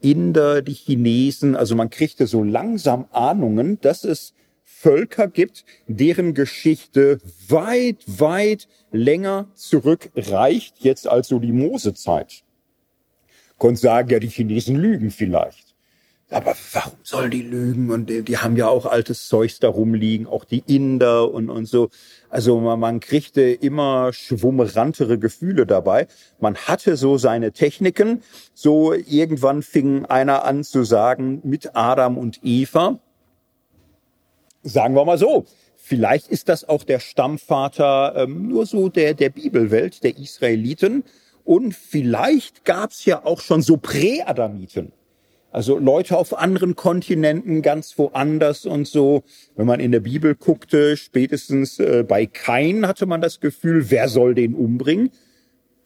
[0.02, 1.56] Inder, die Chinesen.
[1.56, 4.34] Also man kriegte so langsam Ahnungen, dass es
[4.64, 12.44] Völker gibt, deren Geschichte weit, weit länger zurückreicht, jetzt als so die Mosezeit.
[13.64, 15.74] Konnte sagen, ja, die Chinesen lügen vielleicht.
[16.30, 17.92] Aber warum sollen die lügen?
[17.92, 21.66] Und die, die, haben ja auch altes Zeugs da rumliegen, auch die Inder und, und
[21.66, 21.88] so.
[22.30, 26.08] Also man, man kriegte immer schwummerantere Gefühle dabei.
[26.42, 28.22] Man hatte so seine Techniken.
[28.54, 33.00] So irgendwann fing einer an zu sagen, mit Adam und Eva,
[34.62, 35.46] sagen wir mal so,
[35.78, 41.06] vielleicht ist das auch der Stammvater ähm, nur so der, der Bibelwelt, der Israeliten.
[41.44, 44.94] Und vielleicht gab's ja auch schon so Präadamiten.
[45.52, 49.24] Also Leute auf anderen Kontinenten, ganz woanders und so.
[49.56, 54.10] Wenn man in der Bibel guckte, spätestens äh, bei Kain hatte man das Gefühl, wer
[54.10, 55.12] soll den umbringen?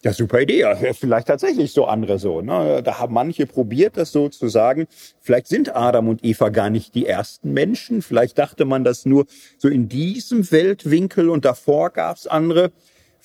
[0.04, 0.60] Ja, super Idee.
[0.60, 2.39] Ja, vielleicht tatsächlich so andere so.
[2.39, 2.82] Ne?
[2.82, 4.88] Da haben manche probiert, das so zu sagen.
[5.20, 8.02] Vielleicht sind Adam und Eva gar nicht die ersten Menschen.
[8.02, 9.26] Vielleicht dachte man das nur
[9.58, 12.72] so in diesem Weltwinkel und davor gab's andere.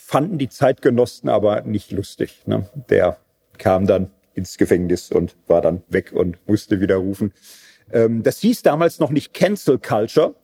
[0.04, 2.42] Fanden die Zeitgenossen aber nicht lustig.
[2.46, 2.68] Ne?
[2.90, 3.18] Der
[3.56, 7.32] kam dann ins Gefängnis und war dann weg und musste wieder rufen.
[7.92, 10.34] Ähm, das hieß damals noch nicht Cancel Culture,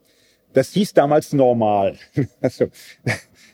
[0.53, 1.97] das hieß damals normal.
[2.41, 2.69] Also,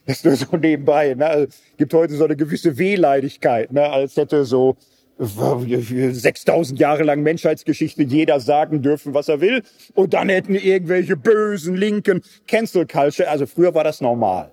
[0.06, 1.14] das nur so nebenbei.
[1.14, 1.26] Ne?
[1.26, 1.46] Also,
[1.78, 3.90] gibt heute so eine gewisse Wehleidigkeit, ne?
[3.90, 4.76] als hätte so
[5.18, 9.62] 6000 Jahre lang Menschheitsgeschichte jeder sagen dürfen, was er will.
[9.94, 13.28] Und dann hätten irgendwelche bösen Linken Cancel Culture.
[13.28, 14.50] Also früher war das normal.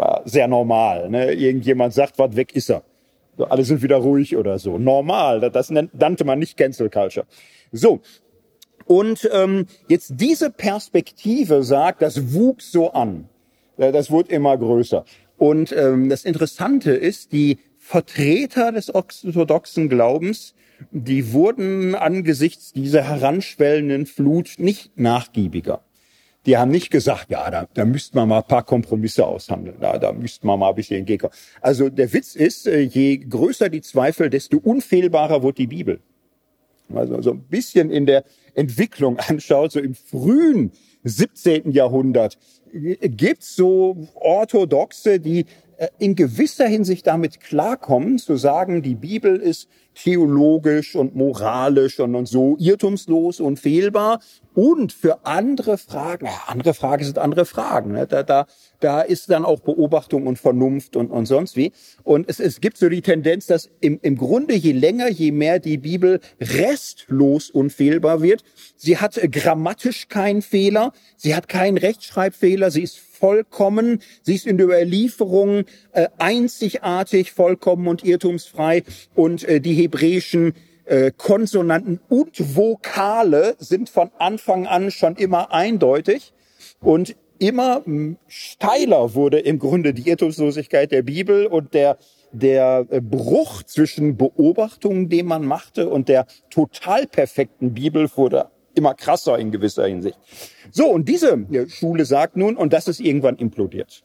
[0.00, 1.10] War sehr normal.
[1.10, 1.34] Ne?
[1.34, 2.82] Irgendjemand sagt, was weg ist er.
[3.36, 4.78] So, alle sind wieder ruhig oder so.
[4.78, 7.26] Normal, das nannte man nicht Cancel Culture.
[7.70, 8.00] So,
[8.86, 13.28] und ähm, jetzt diese Perspektive sagt, das wuchs so an.
[13.76, 15.04] Das wurde immer größer.
[15.36, 20.54] Und ähm, das Interessante ist, die Vertreter des orthodoxen Glaubens,
[20.92, 25.82] die wurden angesichts dieser heranschwellenden Flut nicht nachgiebiger.
[26.50, 29.98] Die haben nicht gesagt, ja, da, da müsste man mal ein paar Kompromisse aushandeln, da,
[29.98, 31.32] da müsste man mal ein bisschen entgegenkommen.
[31.60, 36.00] Also der Witz ist, äh, je größer die Zweifel, desto unfehlbarer wird die Bibel.
[36.92, 40.72] Also so ein bisschen in der Entwicklung anschaut, so im frühen
[41.04, 41.70] 17.
[41.70, 42.36] Jahrhundert
[42.72, 45.44] gibt's so Orthodoxe, die äh,
[45.98, 52.26] in gewisser Hinsicht damit klarkommen, zu sagen, die Bibel ist theologisch und moralisch und, und
[52.26, 54.20] so irrtumslos und fehlbar.
[54.54, 57.92] Und für andere Fragen, ja, andere Fragen sind andere Fragen.
[57.92, 58.06] Ne?
[58.06, 58.46] Da, da,
[58.80, 61.72] da ist dann auch Beobachtung und Vernunft und, und sonst wie.
[62.02, 65.60] Und es, es gibt so die Tendenz, dass im, im Grunde je länger, je mehr
[65.60, 68.42] die Bibel restlos unfehlbar wird.
[68.76, 74.56] Sie hat grammatisch keinen Fehler, sie hat keinen Rechtschreibfehler, sie ist vollkommen, sie ist in
[74.56, 78.82] der Überlieferung äh, einzigartig, vollkommen und irrtumsfrei.
[79.14, 80.54] Und äh, die hebräischen
[80.86, 86.32] äh, Konsonanten und Vokale sind von Anfang an schon immer eindeutig
[86.80, 87.82] und immer
[88.26, 91.98] steiler wurde im Grunde die Irrtumslosigkeit der Bibel und der
[92.32, 98.94] der äh, Bruch zwischen Beobachtungen, den man machte, und der total perfekten Bibel wurde immer
[98.94, 100.18] krasser in gewisser Hinsicht.
[100.70, 104.02] So, und diese äh, Schule sagt nun, und das ist irgendwann implodiert.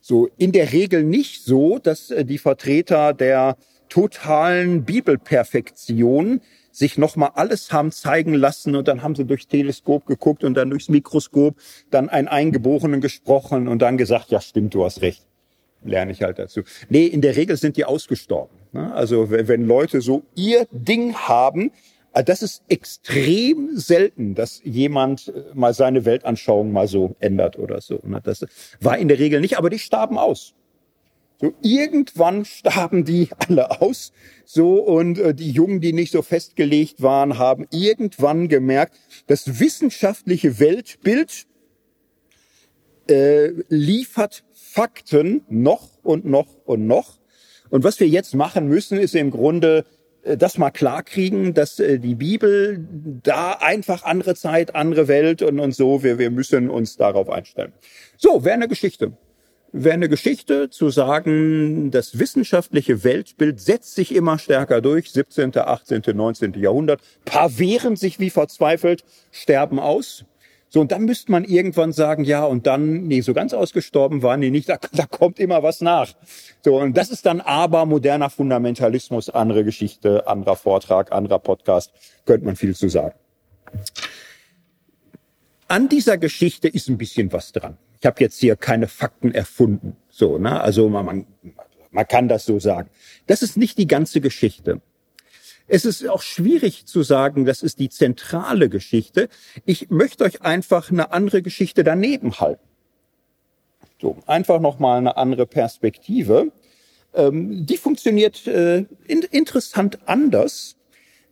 [0.00, 3.56] So, in der Regel nicht so, dass äh, die Vertreter der
[3.88, 6.40] totalen Bibelperfektion
[6.76, 10.68] sich nochmal alles haben zeigen lassen und dann haben sie durchs Teleskop geguckt und dann
[10.68, 11.56] durchs Mikroskop
[11.90, 15.26] dann einen Eingeborenen gesprochen und dann gesagt, ja stimmt, du hast recht.
[15.82, 16.62] Lerne ich halt dazu.
[16.88, 18.56] Nee, in der Regel sind die ausgestorben.
[18.72, 18.92] Ne?
[18.92, 21.70] Also wenn Leute so ihr Ding haben,
[22.22, 28.00] das ist extrem selten, dass jemand äh, mal seine Weltanschauung mal so ändert oder so.
[28.04, 28.20] Ne?
[28.22, 28.44] Das
[28.80, 30.54] war in der Regel nicht, aber die starben aus.
[31.38, 34.12] So irgendwann starben die alle aus.
[34.44, 40.58] So und äh, die Jungen, die nicht so festgelegt waren, haben irgendwann gemerkt, das wissenschaftliche
[40.58, 41.46] Weltbild
[43.08, 47.18] äh, liefert Fakten noch und noch und noch.
[47.68, 49.84] Und was wir jetzt machen müssen, ist im Grunde
[50.34, 52.84] das mal klarkriegen, dass äh, die Bibel
[53.22, 57.72] da einfach andere Zeit, andere Welt und, und so, wir, wir müssen uns darauf einstellen.
[58.16, 59.12] So, wäre eine Geschichte.
[59.72, 66.02] wäre eine Geschichte zu sagen, das wissenschaftliche Weltbild setzt sich immer stärker durch, 17., 18.,
[66.14, 66.54] 19.
[66.54, 70.24] Jahrhundert, paar wehren sich wie verzweifelt, sterben aus.
[70.76, 74.42] So, und dann müsste man irgendwann sagen, ja, und dann, nee, so ganz ausgestorben waren
[74.42, 76.12] die nicht, da, da kommt immer was nach.
[76.62, 81.92] So, und das ist dann aber moderner Fundamentalismus, andere Geschichte, anderer Vortrag, anderer Podcast,
[82.26, 83.14] könnte man viel zu sagen.
[85.66, 87.78] An dieser Geschichte ist ein bisschen was dran.
[87.98, 89.96] Ich habe jetzt hier keine Fakten erfunden.
[90.10, 90.60] So, ne?
[90.60, 91.26] Also man, man,
[91.90, 92.90] man kann das so sagen.
[93.26, 94.82] Das ist nicht die ganze Geschichte.
[95.68, 99.28] Es ist auch schwierig zu sagen, das ist die zentrale Geschichte.
[99.64, 102.62] Ich möchte euch einfach eine andere Geschichte daneben halten.
[104.00, 106.52] So, einfach nochmal eine andere Perspektive.
[107.14, 110.76] Ähm, die funktioniert äh, in, interessant anders.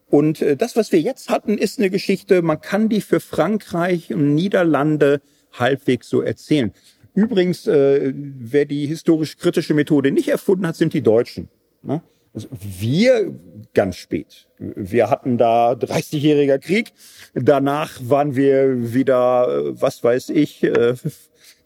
[0.09, 4.13] Und äh, das, was wir jetzt hatten, ist eine Geschichte, man kann die für Frankreich
[4.13, 5.21] und Niederlande
[5.53, 6.73] halbwegs so erzählen.
[7.15, 11.49] Übrigens, äh, wer die historisch-kritische Methode nicht erfunden hat, sind die Deutschen.
[11.83, 12.03] Ne?
[12.35, 13.33] Also wir
[13.75, 14.49] ganz spät.
[14.59, 16.93] Wir hatten da 30-jähriger Krieg.
[17.35, 20.95] Danach waren wir wieder, äh, was weiß ich, äh,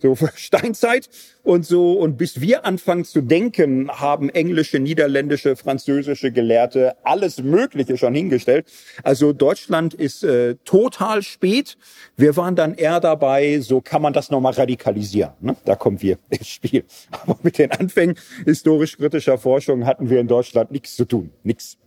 [0.01, 1.09] so Steinzeit
[1.43, 1.93] und so.
[1.93, 8.67] Und bis wir anfangen zu denken, haben englische, niederländische, französische Gelehrte alles Mögliche schon hingestellt.
[9.03, 11.77] Also Deutschland ist äh, total spät.
[12.17, 15.33] Wir waren dann eher dabei, so kann man das nochmal radikalisieren.
[15.41, 15.57] Ne?
[15.65, 16.85] Da kommen wir ins Spiel.
[17.11, 21.31] Aber mit den Anfängen historisch-kritischer Forschung hatten wir in Deutschland nichts zu tun.
[21.43, 21.79] Nichts.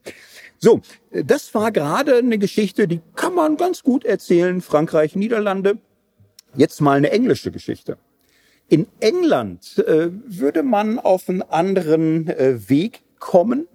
[0.64, 4.62] So, das war gerade eine Geschichte, die kann man ganz gut erzählen.
[4.62, 5.80] Frankreich, Niederlande.
[6.56, 7.98] Jetzt mal eine englische Geschichte.
[8.68, 13.68] In England äh, würde man auf einen anderen äh, Weg kommen.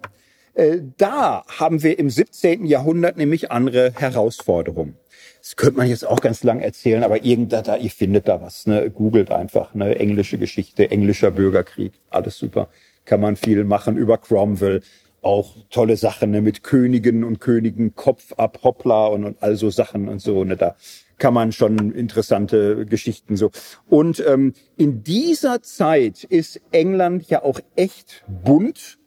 [0.53, 2.65] Äh, da haben wir im 17.
[2.65, 4.95] Jahrhundert nämlich andere Herausforderungen.
[5.39, 8.65] Das könnte man jetzt auch ganz lang erzählen, aber irgendda da, ihr findet da was,
[8.67, 8.89] ne?
[8.91, 9.97] Googelt einfach, ne?
[9.97, 12.69] Englische Geschichte, englischer Bürgerkrieg, alles super.
[13.05, 14.81] Kann man viel machen über Cromwell,
[15.21, 16.41] auch tolle Sachen ne?
[16.41, 20.57] mit Königen und Königen, Kopf ab, Hoppla und, und all so Sachen und so, ne?
[20.57, 20.75] Da
[21.17, 23.51] kann man schon interessante Geschichten so.
[23.87, 28.97] Und ähm, in dieser Zeit ist England ja auch echt bunt.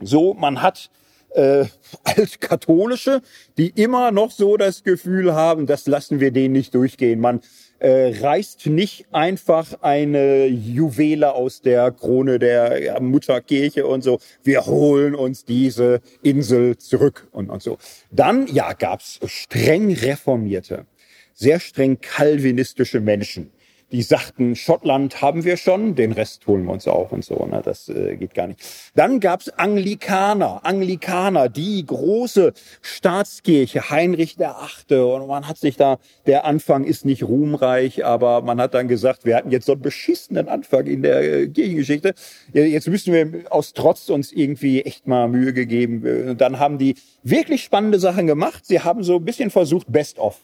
[0.00, 0.90] So, man hat
[1.30, 1.64] äh,
[2.04, 3.22] altkatholische,
[3.56, 7.20] die immer noch so das Gefühl haben, das lassen wir denen nicht durchgehen.
[7.20, 7.40] Man
[7.78, 14.18] äh, reißt nicht einfach eine Juwele aus der Krone der ja, Mutterkirche und so.
[14.42, 17.78] Wir holen uns diese Insel zurück und, und so.
[18.10, 20.86] Dann, ja, gab's streng Reformierte
[21.38, 23.52] sehr streng kalvinistische Menschen,
[23.92, 27.46] die sagten, Schottland haben wir schon, den Rest holen wir uns auch und so.
[27.46, 27.62] Ne?
[27.64, 28.60] Das äh, geht gar nicht.
[28.94, 35.06] Dann gab's Anglikaner, Anglikaner, die große Staatskirche, Heinrich der Achte.
[35.06, 39.24] Und man hat sich da, der Anfang ist nicht ruhmreich, aber man hat dann gesagt,
[39.24, 42.14] wir hatten jetzt so einen beschissenen Anfang in der äh, Kirchengeschichte.
[42.52, 46.30] Jetzt müssen wir aus Trotz uns irgendwie echt mal Mühe gegeben.
[46.30, 48.66] Und dann haben die wirklich spannende Sachen gemacht.
[48.66, 50.42] Sie haben so ein bisschen versucht, Best of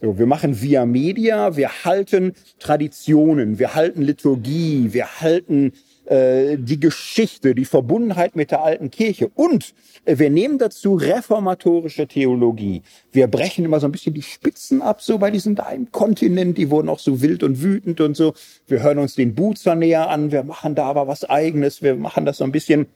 [0.00, 5.72] so, wir machen via Media, wir halten Traditionen, wir halten Liturgie, wir halten
[6.06, 9.74] äh, die Geschichte, die Verbundenheit mit der alten Kirche und
[10.06, 12.82] äh, wir nehmen dazu reformatorische Theologie.
[13.12, 16.70] Wir brechen immer so ein bisschen die Spitzen ab, so bei diesem im Kontinent, die
[16.70, 18.32] wurden auch so wild und wütend und so.
[18.66, 22.24] Wir hören uns den Buzer näher an, wir machen da aber was eigenes, wir machen
[22.24, 22.86] das so ein bisschen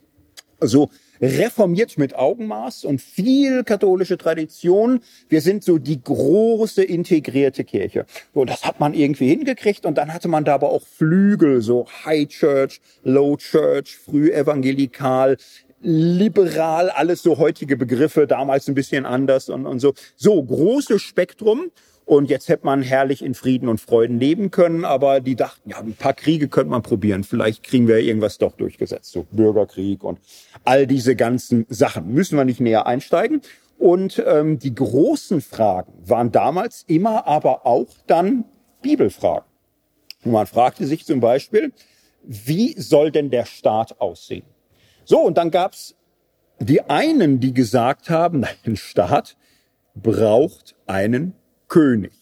[0.60, 0.88] so
[1.20, 5.00] reformiert mit Augenmaß und viel katholische Tradition.
[5.29, 8.07] Wir sind so die große integrierte Kirche.
[8.35, 11.87] So, das hat man irgendwie hingekriegt und dann hatte man da aber auch Flügel, so
[12.05, 15.37] High Church, Low Church, früh evangelikal,
[15.85, 19.92] liberal, alles so heutige Begriffe, damals ein bisschen anders und, und so.
[20.16, 21.70] So, großes Spektrum.
[22.06, 25.78] Und jetzt hätte man herrlich in Frieden und Freuden leben können, aber die dachten, ja,
[25.78, 27.24] ein paar Kriege könnte man probieren.
[27.24, 29.10] Vielleicht kriegen wir irgendwas doch durchgesetzt.
[29.10, 30.18] So Bürgerkrieg und
[30.64, 32.12] all diese ganzen Sachen.
[32.12, 33.40] Müssen wir nicht näher einsteigen.
[33.78, 38.44] Und ähm, die großen Fragen waren damals immer aber auch dann
[38.82, 39.48] Bibelfragen.
[40.24, 41.72] Und man fragte sich zum Beispiel,
[42.22, 44.44] wie soll denn der Staat aussehen?
[45.04, 45.96] So, und dann gab's
[46.60, 49.37] die einen, die gesagt haben, ein Staat
[49.94, 51.35] braucht einen
[51.75, 52.12] König.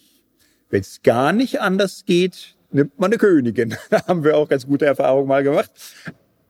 [0.70, 3.76] Wenn es gar nicht anders geht, nimmt man eine Königin.
[3.90, 5.70] Da haben wir auch ganz gute Erfahrungen mal gemacht.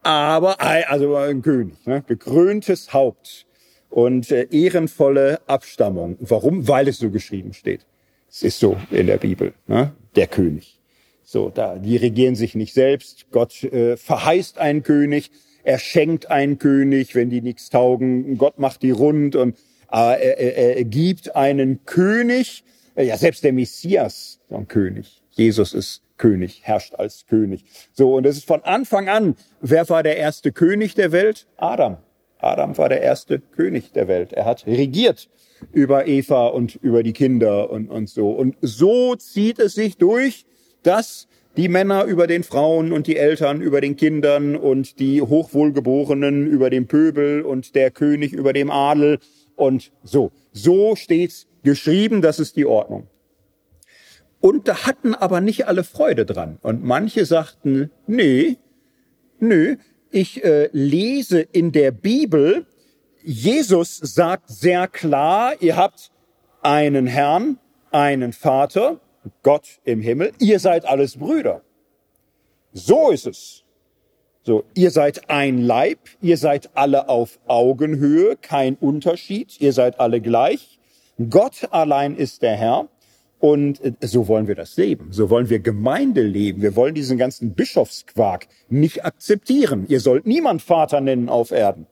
[0.03, 2.05] Aber also ein König, ne?
[2.07, 3.46] gekröntes Haupt
[3.90, 6.16] und äh, ehrenvolle Abstammung.
[6.20, 6.68] Warum?
[6.68, 7.86] Weil es so geschrieben steht.
[8.30, 9.92] Es ist so in der Bibel, ne?
[10.14, 10.78] der König.
[11.24, 13.32] So, da die regieren sich nicht selbst.
[13.32, 15.32] Gott äh, verheißt einen König,
[15.64, 18.38] er schenkt einen König, wenn die nichts taugen.
[18.38, 19.57] Gott macht die rund und
[19.90, 22.62] äh, er, er, er gibt einen König.
[22.95, 25.22] Äh, ja, selbst der Messias, so ein König.
[25.30, 27.64] Jesus ist König, herrscht als König.
[27.93, 31.47] So, und es ist von Anfang an, wer war der erste König der Welt?
[31.57, 31.97] Adam.
[32.38, 34.32] Adam war der erste König der Welt.
[34.32, 35.28] Er hat regiert
[35.72, 38.30] über Eva und über die Kinder und, und so.
[38.30, 40.45] Und so zieht es sich durch,
[40.82, 46.47] dass die Männer über den Frauen und die Eltern über den Kindern und die Hochwohlgeborenen
[46.47, 49.18] über den Pöbel und der König über dem Adel
[49.55, 50.32] und so.
[50.53, 53.06] So steht's geschrieben, das ist die Ordnung.
[54.40, 56.58] Und da hatten aber nicht alle Freude dran.
[56.62, 58.56] Und manche sagten, nee,
[59.38, 59.76] nö,
[60.10, 62.66] ich äh, lese in der Bibel,
[63.22, 66.10] Jesus sagt sehr klar, ihr habt
[66.60, 67.58] einen Herrn,
[67.92, 69.00] einen Vater,
[69.42, 71.62] Gott im Himmel, ihr seid alles Brüder.
[72.72, 73.64] So ist es.
[74.44, 80.20] So, ihr seid ein Leib, ihr seid alle auf Augenhöhe, kein Unterschied, ihr seid alle
[80.20, 80.80] gleich.
[81.30, 82.88] Gott allein ist der Herr.
[83.38, 85.08] Und äh, so wollen wir das leben.
[85.10, 86.62] So wollen wir Gemeinde leben.
[86.62, 89.84] Wir wollen diesen ganzen Bischofsquark nicht akzeptieren.
[89.88, 91.88] Ihr sollt niemand Vater nennen auf Erden.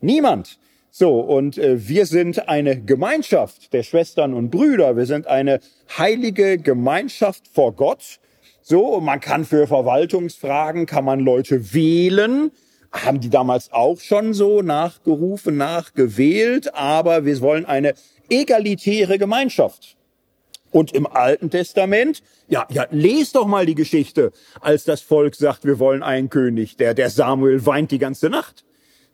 [0.00, 0.58] Niemand.
[0.90, 4.96] So, und äh, wir sind eine Gemeinschaft der Schwestern und Brüder.
[4.96, 5.60] Wir sind eine
[5.98, 8.20] heilige Gemeinschaft vor Gott.
[8.62, 12.50] So, man kann für Verwaltungsfragen, kann man Leute wählen.
[12.92, 16.74] Haben die damals auch schon so nachgerufen, nachgewählt.
[16.74, 17.92] Aber wir wollen eine
[18.28, 19.96] egalitäre Gemeinschaft.
[20.70, 25.64] Und im Alten Testament, ja, ja, lest doch mal die Geschichte, als das Volk sagt,
[25.64, 26.76] wir wollen einen König.
[26.76, 28.64] Der, der Samuel weint die ganze Nacht.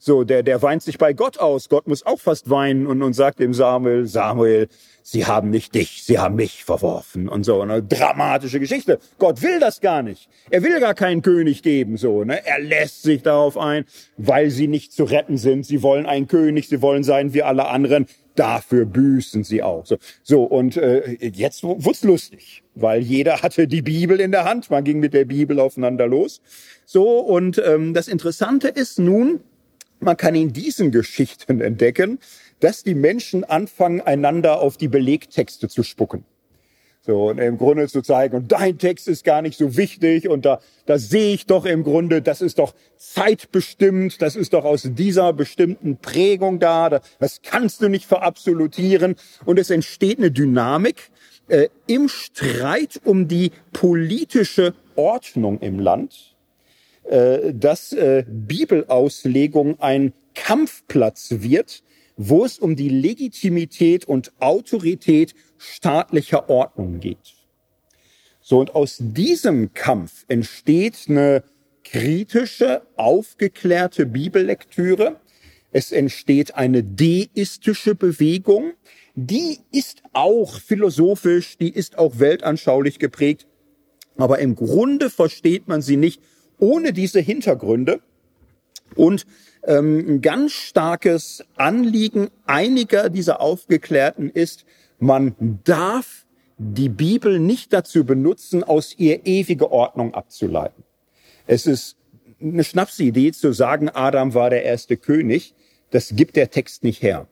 [0.02, 1.68] So, der, der weint sich bei Gott aus.
[1.68, 4.68] Gott muss auch fast weinen und, und sagt dem Samuel, Samuel,
[5.02, 7.60] sie haben nicht dich, sie haben mich verworfen und so.
[7.60, 8.98] Eine dramatische Geschichte.
[9.18, 10.30] Gott will das gar nicht.
[10.48, 12.46] Er will gar keinen König geben, so, ne.
[12.46, 13.84] Er lässt sich darauf ein,
[14.16, 15.66] weil sie nicht zu retten sind.
[15.66, 18.06] Sie wollen einen König, sie wollen sein wie alle anderen.
[18.36, 19.84] Dafür büßen sie auch.
[19.84, 24.70] So, so und äh, jetzt wurd's lustig, weil jeder hatte die Bibel in der Hand.
[24.70, 26.40] Man ging mit der Bibel aufeinander los.
[26.86, 29.40] So, und ähm, das Interessante ist nun,
[30.00, 32.18] man kann in diesen Geschichten entdecken,
[32.60, 36.24] dass die Menschen anfangen, einander auf die Belegtexte zu spucken.
[37.02, 40.44] So, und im Grunde zu zeigen, und dein Text ist gar nicht so wichtig, und
[40.44, 44.82] da, da sehe ich doch im Grunde, das ist doch zeitbestimmt, das ist doch aus
[44.84, 49.16] dieser bestimmten Prägung da, das kannst du nicht verabsolutieren.
[49.46, 51.10] Und es entsteht eine Dynamik
[51.48, 56.29] äh, im Streit um die politische Ordnung im Land,
[57.10, 61.82] äh, dass äh, Bibelauslegung ein Kampfplatz wird,
[62.16, 67.34] wo es um die Legitimität und Autorität staatlicher Ordnung geht.
[68.40, 71.42] So, und aus diesem Kampf entsteht eine
[71.82, 75.16] kritische, aufgeklärte Bibellektüre.
[75.72, 78.74] Es entsteht eine deistische Bewegung.
[79.16, 83.48] Die ist auch philosophisch, die ist auch weltanschaulich geprägt.
[84.16, 86.20] Aber im Grunde versteht man sie nicht
[86.60, 88.00] ohne diese Hintergründe
[88.94, 89.26] und
[89.64, 94.64] ähm, ein ganz starkes Anliegen einiger dieser Aufgeklärten ist,
[94.98, 95.34] man
[95.64, 96.26] darf
[96.58, 100.84] die Bibel nicht dazu benutzen, aus ihr ewige Ordnung abzuleiten.
[101.46, 101.96] Es ist
[102.40, 105.54] eine Schnapsidee zu sagen, Adam war der erste König.
[105.90, 107.26] Das gibt der Text nicht her.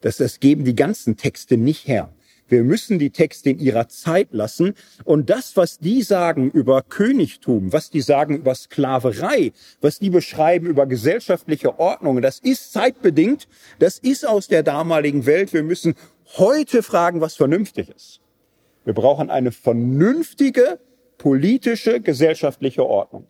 [0.00, 2.12] Das, das geben die ganzen Texte nicht her.
[2.48, 4.74] Wir müssen die Texte in ihrer Zeit lassen.
[5.04, 10.66] Und das, was die sagen über Königtum, was die sagen über Sklaverei, was die beschreiben
[10.66, 13.48] über gesellschaftliche Ordnungen, das ist zeitbedingt.
[13.78, 15.52] Das ist aus der damaligen Welt.
[15.52, 15.94] Wir müssen
[16.36, 18.20] heute fragen, was vernünftig ist.
[18.84, 20.80] Wir brauchen eine vernünftige
[21.18, 23.26] politische, gesellschaftliche Ordnung.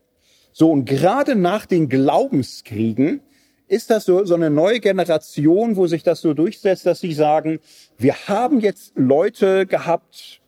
[0.53, 3.21] So, und gerade nach den Glaubenskriegen
[3.69, 7.61] ist das so, so eine neue Generation, wo sich das so durchsetzt, dass sie sagen,
[7.99, 10.41] wir haben jetzt Leute gehabt,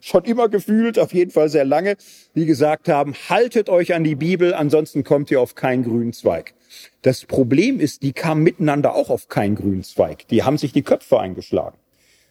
[0.00, 1.96] schon immer gefühlt, auf jeden Fall sehr lange,
[2.34, 6.54] die gesagt haben, haltet euch an die Bibel, ansonsten kommt ihr auf keinen grünen Zweig.
[7.02, 10.28] Das Problem ist, die kamen miteinander auch auf keinen grünen Zweig.
[10.28, 11.76] Die haben sich die Köpfe eingeschlagen.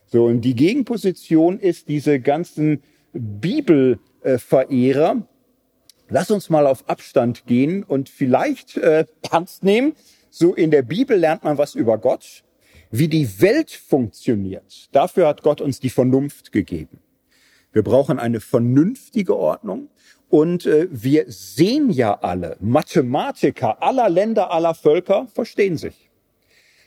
[0.08, 2.82] So, und die Gegenposition ist diese ganzen
[3.14, 5.28] Bibelverehrer.
[6.10, 9.94] Lass uns mal auf Abstand gehen und vielleicht äh, ernst nehmen,
[10.38, 12.44] so in der Bibel lernt man was über Gott,
[12.92, 14.88] wie die Welt funktioniert.
[14.92, 17.00] Dafür hat Gott uns die Vernunft gegeben.
[17.72, 19.90] Wir brauchen eine vernünftige Ordnung.
[20.30, 26.10] Und äh, wir sehen ja alle, Mathematiker aller Länder, aller Völker verstehen sich.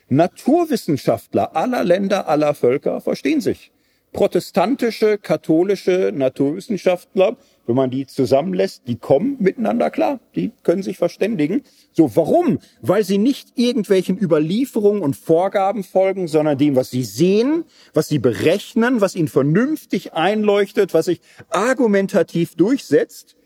[0.08, 3.72] Naturwissenschaftler aller Länder, aller Völker verstehen sich
[4.12, 7.36] protestantische, katholische Naturwissenschaftler,
[7.66, 11.62] wenn man die zusammenlässt, die kommen miteinander klar, die können sich verständigen.
[11.92, 12.58] So, warum?
[12.80, 18.18] Weil sie nicht irgendwelchen Überlieferungen und Vorgaben folgen, sondern dem, was sie sehen, was sie
[18.18, 23.36] berechnen, was ihnen vernünftig einleuchtet, was sich argumentativ durchsetzt.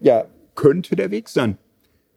[0.00, 1.58] ja, könnte der Weg sein.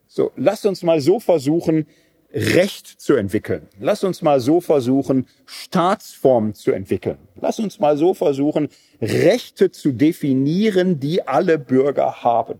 [0.08, 1.88] So, lasst uns mal so versuchen,
[2.36, 3.68] Recht zu entwickeln.
[3.80, 7.18] Lass uns mal so versuchen, Staatsformen zu entwickeln.
[7.40, 8.68] Lass uns mal so versuchen,
[9.02, 12.60] Rechte zu definieren, die alle Bürger haben.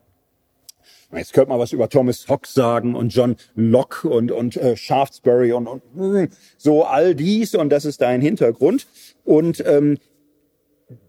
[1.14, 5.52] Jetzt könnte man was über Thomas Hobbes sagen und John Locke und, und äh, Shaftesbury
[5.52, 8.88] und, und hm, so all dies und das ist da ein Hintergrund.
[9.26, 9.98] Und ähm,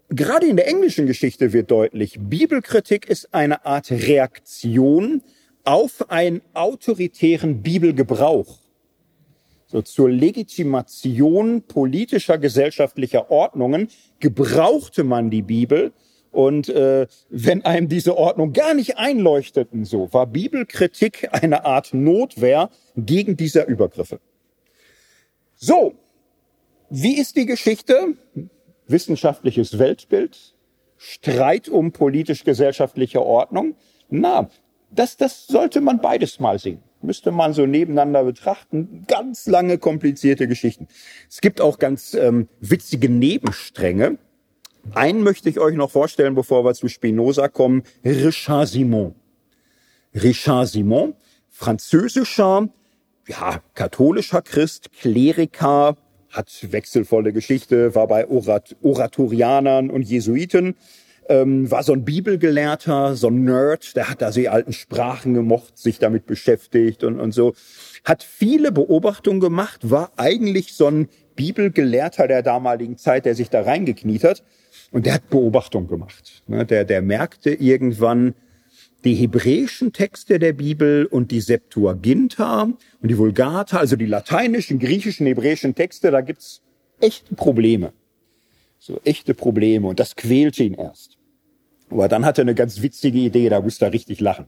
[0.09, 5.21] gerade in der englischen Geschichte wird deutlich, Bibelkritik ist eine Art Reaktion
[5.67, 8.59] auf einen autoritären Bibelgebrauch.
[9.65, 13.89] So zur Legitimation politischer gesellschaftlicher Ordnungen
[14.19, 15.91] gebrauchte man die Bibel
[16.31, 22.69] und äh, wenn einem diese Ordnung gar nicht einleuchteten, so war Bibelkritik eine Art Notwehr
[22.95, 24.21] gegen diese Übergriffe.
[25.55, 25.95] So,
[26.89, 28.15] wie ist die Geschichte?
[28.87, 30.55] Wissenschaftliches Weltbild,
[30.95, 33.75] Streit um politisch-gesellschaftliche Ordnung.
[34.09, 34.49] Na,
[34.89, 36.79] das, das sollte man beides mal sehen.
[37.01, 39.05] Müsste man so nebeneinander betrachten.
[39.07, 40.87] Ganz lange, komplizierte Geschichten.
[41.29, 44.17] Es gibt auch ganz ähm, witzige Nebenstränge.
[44.93, 47.83] Einen möchte ich euch noch vorstellen, bevor wir zu Spinoza kommen.
[48.03, 49.15] Richard Simon.
[50.15, 51.13] Richard Simon,
[51.49, 52.69] französischer,
[53.27, 55.97] ja, katholischer Christ, Kleriker,
[56.29, 60.75] hat wechselvolle Geschichte, war bei Orat Oratorianern und Jesuiten,
[61.29, 65.77] ähm, war so ein Bibelgelehrter, so ein Nerd, der hat also die alten Sprachen gemocht,
[65.77, 67.53] sich damit beschäftigt und, und so.
[68.03, 73.61] Hat viele Beobachtungen gemacht, war eigentlich so ein Bibelgelehrter der damaligen Zeit, der sich da
[73.61, 74.43] reingekniet hat.
[74.91, 76.43] Und der hat Beobachtungen gemacht.
[76.47, 78.33] Ne, der, der merkte irgendwann,
[79.03, 85.27] die hebräischen Texte der Bibel und die Septuaginta und die Vulgata, also die lateinischen, griechischen,
[85.27, 86.61] hebräischen Texte, da gibt's
[86.99, 87.93] echte Probleme.
[88.79, 89.87] So echte Probleme.
[89.87, 91.16] Und das quälte ihn erst.
[91.89, 94.47] Aber dann hatte er eine ganz witzige Idee, da musste er richtig lachen.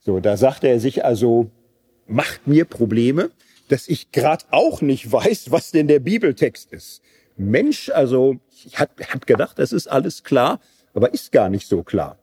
[0.00, 1.50] So, da sagte er sich also,
[2.06, 3.30] macht mir Probleme,
[3.68, 7.02] dass ich gerade auch nicht weiß, was denn der Bibeltext ist.
[7.36, 10.60] Mensch, also ich hab, hab gedacht, das ist alles klar,
[10.94, 12.18] aber ist gar nicht so klar.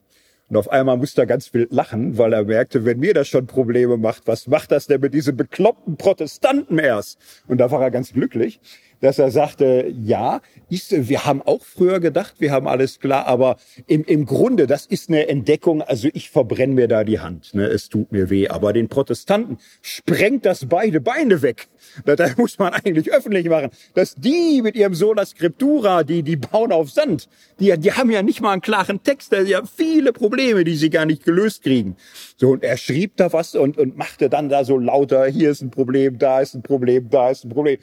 [0.50, 3.48] Und auf einmal musste er ganz wild lachen, weil er merkte, wenn mir das schon
[3.48, 7.18] Probleme macht, was macht das denn mit diesen bekloppten Protestanten erst?
[7.48, 8.60] Und da war er ganz glücklich,
[9.04, 10.40] dass er sagte, ja,
[10.70, 14.86] ist, wir haben auch früher gedacht, wir haben alles klar, aber im, im Grunde, das
[14.86, 18.48] ist eine Entdeckung, also ich verbrenne mir da die Hand, ne, es tut mir weh,
[18.48, 21.68] aber den Protestanten sprengt das beide Beine weg.
[22.06, 26.38] Da, da muss man eigentlich öffentlich machen, dass die mit ihrem Sola Scriptura, die, die
[26.38, 27.28] bauen auf Sand,
[27.60, 30.90] die, die haben ja nicht mal einen klaren Text, die haben viele Probleme, die sie
[30.90, 31.98] gar nicht gelöst kriegen.
[32.38, 35.62] So, und er schrieb da was und, und machte dann da so lauter, hier ist
[35.62, 37.80] ein Problem, da ist ein Problem, da ist ein Problem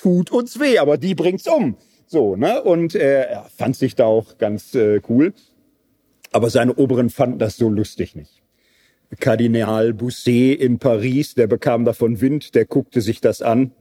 [0.00, 1.76] tut uns weh, aber die bringt's um.
[2.06, 2.62] So, ne?
[2.62, 5.32] Und äh, er fand sich da auch ganz äh, cool.
[6.32, 8.42] Aber seine Oberen fanden das so lustig nicht.
[9.18, 13.72] Kardinal Bousset in Paris, der bekam davon Wind, der guckte sich das an.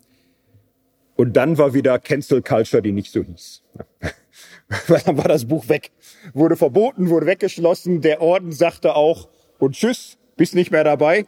[1.15, 3.63] Und dann war wieder Cancel Culture, die nicht so hieß.
[5.05, 5.91] dann war das Buch weg.
[6.33, 8.01] Wurde verboten, wurde weggeschlossen.
[8.01, 11.25] Der Orden sagte auch, und tschüss, bist nicht mehr dabei.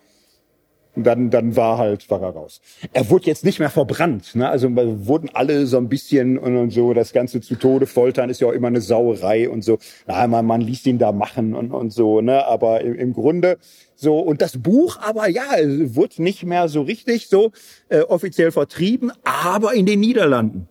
[0.96, 2.60] Dann, dann war halt, war er raus.
[2.92, 4.50] Er wurde jetzt nicht mehr verbrannt, ne?
[4.50, 8.42] Also wurden alle so ein bisschen und, und so, das Ganze zu Tode foltern ist
[8.42, 9.78] ja auch immer eine Sauerei und so.
[10.06, 12.46] Na, man, man ließ ihn da machen und, und so, ne?
[12.46, 13.58] Aber im, im Grunde
[13.96, 15.44] so, und das Buch aber, ja,
[15.94, 17.52] wurde nicht mehr so richtig so
[17.88, 20.68] äh, offiziell vertrieben, aber in den Niederlanden.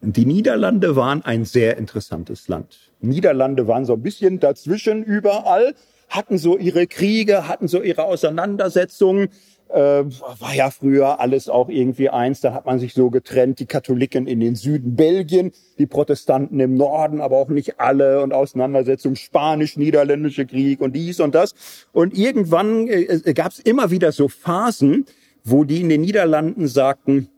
[0.00, 2.92] Die Niederlande waren ein sehr interessantes Land.
[3.00, 5.74] Niederlande waren so ein bisschen dazwischen überall
[6.12, 9.28] hatten so ihre Kriege, hatten so ihre Auseinandersetzungen.
[9.68, 12.42] Äh, war ja früher alles auch irgendwie eins.
[12.42, 16.76] Da hat man sich so getrennt, die Katholiken in den Süden Belgien, die Protestanten im
[16.76, 21.54] Norden, aber auch nicht alle und Auseinandersetzungen, Spanisch-Niederländische Krieg und dies und das.
[21.92, 25.06] Und irgendwann äh, äh gab es immer wieder so Phasen,
[25.42, 27.28] wo die in den Niederlanden sagten,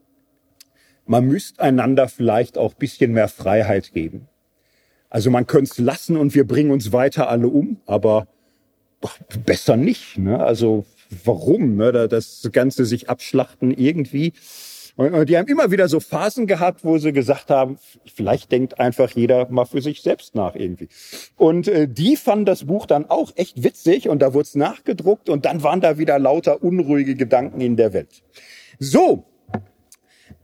[1.05, 4.27] man müsste einander vielleicht auch bisschen mehr Freiheit geben.
[5.09, 8.27] Also man könnte es lassen und wir bringen uns weiter alle um, aber
[9.45, 10.17] besser nicht.
[10.17, 10.39] Ne?
[10.39, 10.85] Also
[11.23, 11.75] warum?
[11.75, 11.91] Ne?
[12.07, 14.33] Das Ganze sich abschlachten irgendwie.
[14.97, 19.11] Und die haben immer wieder so Phasen gehabt, wo sie gesagt haben, vielleicht denkt einfach
[19.11, 20.87] jeder mal für sich selbst nach irgendwie.
[21.35, 25.27] Und äh, die fanden das Buch dann auch echt witzig und da wurde es nachgedruckt
[25.27, 28.23] und dann waren da wieder lauter unruhige Gedanken in der Welt.
[28.79, 29.25] So,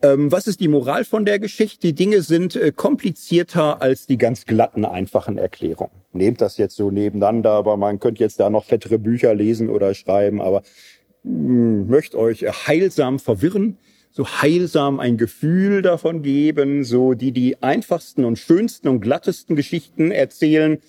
[0.02, 1.88] ähm, was ist die Moral von der Geschichte?
[1.88, 5.92] Die Dinge sind äh, komplizierter als die ganz glatten, einfachen Erklärungen.
[6.14, 9.94] Nehmt das jetzt so nebeneinander, aber man könnte jetzt da noch fettere Bücher lesen oder
[9.94, 10.64] schreiben, aber
[11.24, 13.78] mh, hm, möchte euch heilsam verwirren,
[14.12, 20.12] so heilsam ein Gefühl davon geben, so die die einfachsten und schönsten und glattesten Geschichten
[20.12, 20.80] erzählen,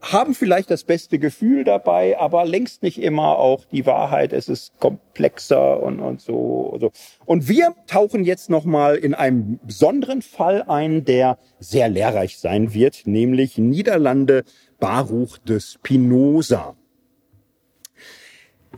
[0.00, 4.32] haben vielleicht das beste Gefühl dabei, aber längst nicht immer auch die Wahrheit.
[4.32, 6.92] Es ist komplexer und, und so, so.
[7.24, 13.02] Und wir tauchen jetzt nochmal in einem besonderen Fall ein, der sehr lehrreich sein wird,
[13.06, 14.44] nämlich Niederlande
[14.78, 16.76] Baruch de Spinoza.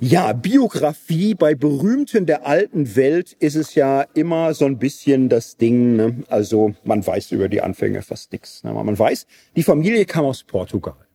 [0.00, 5.56] Ja, Biografie bei Berühmten der alten Welt ist es ja immer so ein bisschen das
[5.56, 5.96] Ding.
[5.96, 6.22] Ne?
[6.28, 8.62] Also man weiß über die Anfänge fast nichts.
[8.62, 8.72] Ne?
[8.72, 11.07] Man weiß, die Familie kam aus Portugal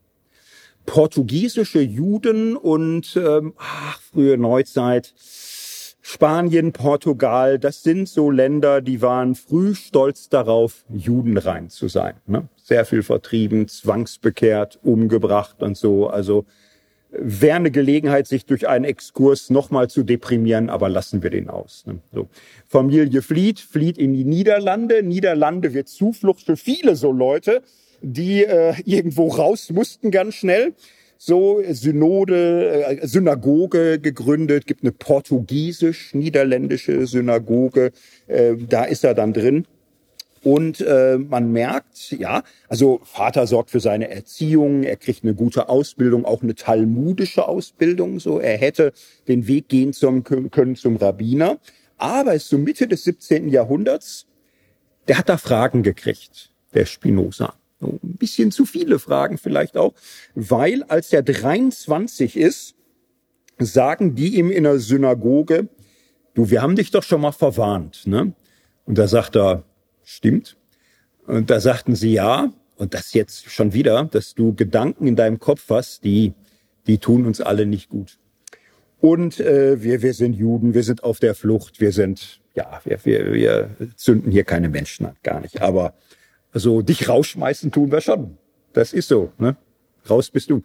[0.86, 5.13] portugiesische Juden und ähm, ach, frühe Neuzeit,
[6.05, 12.15] Spanien, Portugal, das sind so Länder, die waren früh stolz darauf, judenrein zu sein.
[12.27, 12.49] Ne?
[12.61, 16.07] Sehr viel vertrieben, zwangsbekehrt, umgebracht und so.
[16.07, 16.45] Also
[17.09, 21.86] wäre eine Gelegenheit, sich durch einen Exkurs nochmal zu deprimieren, aber lassen wir den aus.
[21.86, 21.99] Ne?
[22.13, 22.27] So.
[22.67, 25.03] Familie flieht, flieht in die Niederlande.
[25.03, 27.61] Niederlande wird Zuflucht für viele so Leute
[28.03, 30.75] die äh, irgendwo raus mussten ganz schnell.
[31.17, 37.93] So Synode, äh, Synagoge gegründet, gibt eine portugiesisch-niederländische Synagoge,
[38.27, 39.65] äh, da ist er dann drin.
[40.43, 45.69] Und äh, man merkt, ja, also Vater sorgt für seine Erziehung, er kriegt eine gute
[45.69, 48.19] Ausbildung, auch eine talmudische Ausbildung.
[48.19, 48.91] So, er hätte
[49.29, 51.59] den Weg gehen zum, können zum Rabbiner.
[51.97, 53.47] Aber es ist so Mitte des 17.
[53.47, 54.25] Jahrhunderts,
[55.07, 57.53] der hat da Fragen gekriegt, der Spinoza.
[57.88, 59.93] Ein bisschen zu viele Fragen vielleicht auch,
[60.36, 62.75] weil als er 23 ist,
[63.59, 65.69] sagen die ihm in der Synagoge,
[66.34, 68.34] du, wir haben dich doch schon mal verwarnt, ne?
[68.86, 69.63] Und da sagt er,
[70.03, 70.57] stimmt.
[71.25, 75.39] Und da sagten sie ja, und das jetzt schon wieder, dass du Gedanken in deinem
[75.39, 76.34] Kopf hast, die,
[76.88, 78.17] die tun uns alle nicht gut.
[78.99, 82.99] Und äh, wir, wir sind Juden, wir sind auf der Flucht, wir sind, ja, wir,
[83.03, 85.61] wir, wir zünden hier keine Menschen an, gar nicht.
[85.61, 85.93] Aber
[86.53, 88.37] also dich rausschmeißen tun wir schon.
[88.73, 89.31] Das ist so.
[89.37, 89.57] Ne?
[90.09, 90.63] Raus bist du.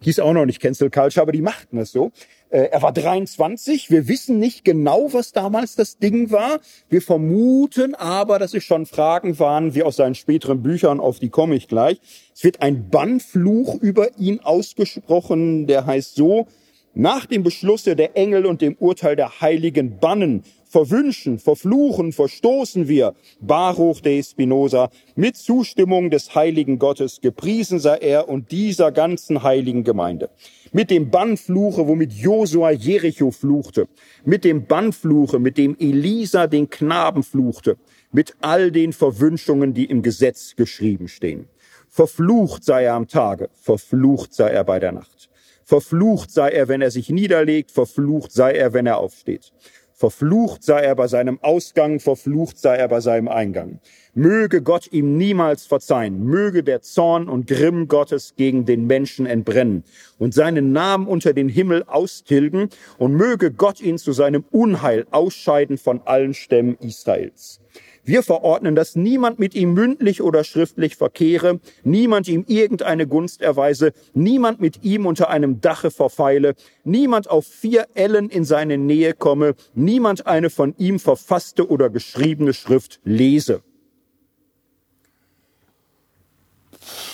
[0.00, 2.10] Hieß auch noch nicht Cancel Culture, aber die machten es so.
[2.50, 3.90] Äh, er war 23.
[3.90, 6.58] Wir wissen nicht genau, was damals das Ding war.
[6.88, 11.28] Wir vermuten aber, dass es schon Fragen waren, wie aus seinen späteren Büchern, auf die
[11.28, 12.00] komme ich gleich.
[12.34, 16.48] Es wird ein Bannfluch über ihn ausgesprochen, der heißt so,
[16.94, 23.14] nach dem Beschlusse der Engel und dem Urteil der Heiligen bannen verwünschen, verfluchen, verstoßen wir
[23.40, 29.82] Baruch de Spinoza mit Zustimmung des heiligen Gottes, gepriesen sei er und dieser ganzen heiligen
[29.84, 30.30] Gemeinde.
[30.72, 33.88] Mit dem Bannfluche, womit Josua Jericho fluchte,
[34.24, 37.78] mit dem Bannfluche, mit dem Elisa den Knaben fluchte,
[38.12, 41.46] mit all den Verwünschungen, die im Gesetz geschrieben stehen.
[41.88, 45.30] Verflucht sei er am Tage, verflucht sei er bei der Nacht.
[45.64, 49.52] Verflucht sei er, wenn er sich niederlegt, verflucht sei er, wenn er aufsteht.
[49.98, 53.80] Verflucht sei er bei seinem Ausgang, verflucht sei er bei seinem Eingang.
[54.14, 59.82] Möge Gott ihm niemals verzeihen, möge der Zorn und Grimm Gottes gegen den Menschen entbrennen
[60.16, 62.68] und seinen Namen unter den Himmel austilgen
[62.98, 67.60] und möge Gott ihn zu seinem Unheil ausscheiden von allen Stämmen Israels.
[68.08, 73.92] Wir verordnen, dass niemand mit ihm mündlich oder schriftlich verkehre, niemand ihm irgendeine Gunst erweise,
[74.14, 76.54] niemand mit ihm unter einem Dache verfeile,
[76.84, 82.54] niemand auf vier Ellen in seine Nähe komme, niemand eine von ihm verfasste oder geschriebene
[82.54, 83.62] Schrift lese.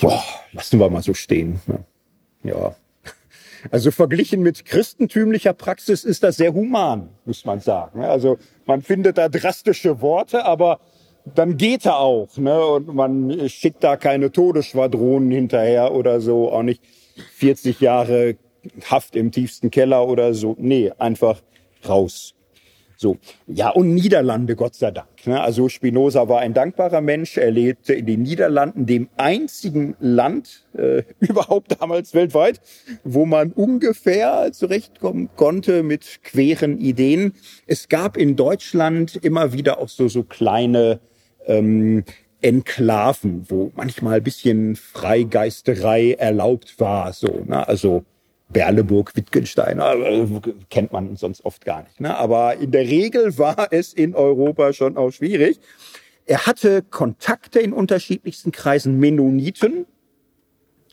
[0.00, 0.22] Boah,
[0.52, 1.60] lassen wir mal so stehen.
[2.44, 2.76] Ja.
[3.70, 8.02] Also verglichen mit christentümlicher Praxis ist das sehr human, muss man sagen.
[8.02, 10.80] Also man findet da drastische Worte, aber
[11.24, 12.36] dann geht er auch.
[12.36, 12.64] Ne?
[12.64, 16.82] Und man schickt da keine Todesschwadronen hinterher oder so, auch nicht
[17.36, 18.36] 40 Jahre
[18.86, 20.56] Haft im tiefsten Keller oder so.
[20.58, 21.42] Nee, einfach
[21.86, 22.34] raus.
[22.96, 23.18] So.
[23.46, 25.26] Ja, und Niederlande, Gott sei Dank.
[25.26, 25.40] Ne?
[25.40, 27.36] Also Spinoza war ein dankbarer Mensch.
[27.36, 32.60] Er lebte in den Niederlanden, dem einzigen Land äh, überhaupt damals weltweit,
[33.02, 37.34] wo man ungefähr zurechtkommen konnte mit queren Ideen.
[37.66, 41.00] Es gab in Deutschland immer wieder auch so, so kleine
[41.46, 42.04] ähm,
[42.40, 47.12] Enklaven, wo manchmal ein bisschen Freigeisterei erlaubt war.
[47.14, 47.66] So, ne?
[47.66, 48.04] Also
[48.48, 50.26] Berleburg, Wittgenstein, äh,
[50.70, 52.00] kennt man sonst oft gar nicht.
[52.00, 52.16] Ne?
[52.16, 55.58] Aber in der Regel war es in Europa schon auch schwierig.
[56.26, 59.86] Er hatte Kontakte in unterschiedlichsten Kreisen, Mennoniten.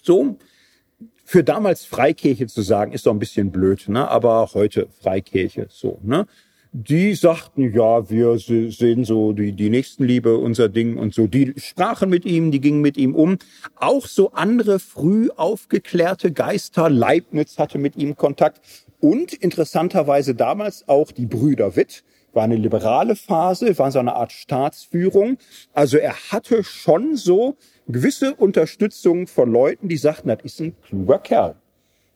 [0.01, 0.37] So,
[1.23, 4.07] für damals Freikirche zu sagen, ist doch ein bisschen blöd, ne?
[4.09, 5.99] aber heute Freikirche, so.
[6.03, 6.25] Ne?
[6.73, 11.27] Die sagten, ja, wir sehen so die, die Nächstenliebe, unser Ding und so.
[11.27, 13.37] Die sprachen mit ihm, die gingen mit ihm um.
[13.75, 18.61] Auch so andere früh aufgeklärte Geister, Leibniz hatte mit ihm Kontakt
[19.01, 22.03] und interessanterweise damals auch die Brüder Witt,
[22.33, 25.37] war eine liberale Phase, war so eine Art Staatsführung.
[25.73, 27.57] Also er hatte schon so
[27.87, 31.55] gewisse Unterstützung von Leuten, die sagten, das ist ein kluger Kerl.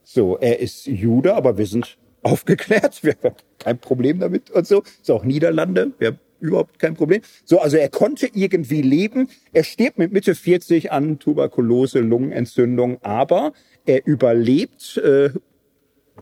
[0.03, 4.84] So, er ist Jude, aber wir sind aufgeklärt, wir haben kein Problem damit und so.
[5.01, 7.21] Ist auch Niederlande, wir haben überhaupt kein Problem.
[7.45, 9.30] So, also er konnte irgendwie leben.
[9.53, 13.53] Er stirbt mit Mitte 40 an Tuberkulose, Lungenentzündung, aber
[13.86, 15.30] er überlebt äh,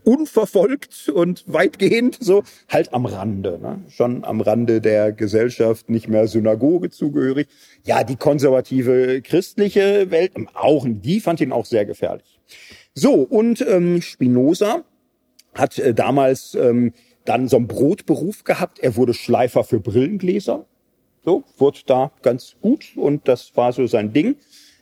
[0.04, 3.82] unverfolgt und weitgehend so halt am Rande, ne?
[3.90, 7.48] schon am Rande der Gesellschaft, nicht mehr Synagoge zugehörig.
[7.84, 12.40] Ja, die konservative christliche Welt, auch die fand ihn auch sehr gefährlich.
[12.94, 14.84] So und ähm, Spinoza
[15.56, 16.94] hat äh, damals ähm,
[17.26, 18.80] dann so einen Brotberuf gehabt.
[18.80, 20.66] Er wurde Schleifer für Brillengläser.
[21.24, 24.36] So, wurde da ganz gut und das war so sein Ding.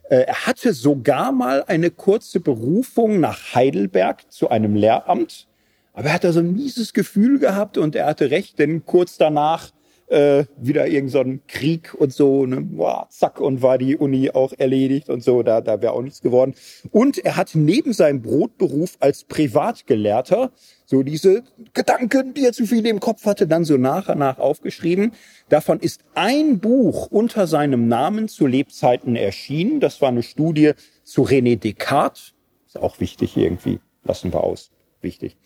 [0.09, 5.47] Äh, er hatte sogar mal eine kurze Berufung nach Heidelberg zu einem Lehramt.
[5.93, 9.17] Aber er hat da so ein mieses Gefühl gehabt und er hatte recht, denn kurz
[9.17, 9.72] danach
[10.12, 14.51] äh, wieder irgendein so Krieg und so, ne, boah, zack, und war die Uni auch
[14.57, 16.53] erledigt und so, da, da wäre auch nichts geworden.
[16.91, 20.51] Und er hat neben seinem Brotberuf als Privatgelehrter
[20.86, 21.43] so diese
[21.74, 25.14] Gedanken, die er zu viel im Kopf hatte, dann so nach und nach aufgeschrieben.
[25.47, 29.80] Davon ist ein Buch unter seinem Namen zu Lebzeiten erschienen.
[29.80, 30.74] Das war eine Studie
[31.05, 32.34] zu René Descartes.
[32.68, 33.80] Ist auch wichtig irgendwie.
[34.03, 34.72] Lassen wir aus.
[34.99, 35.38] Wichtig.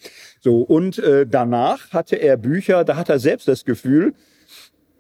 [0.42, 4.16] So, und äh, danach hatte er Bücher, da hat er selbst das Gefühl,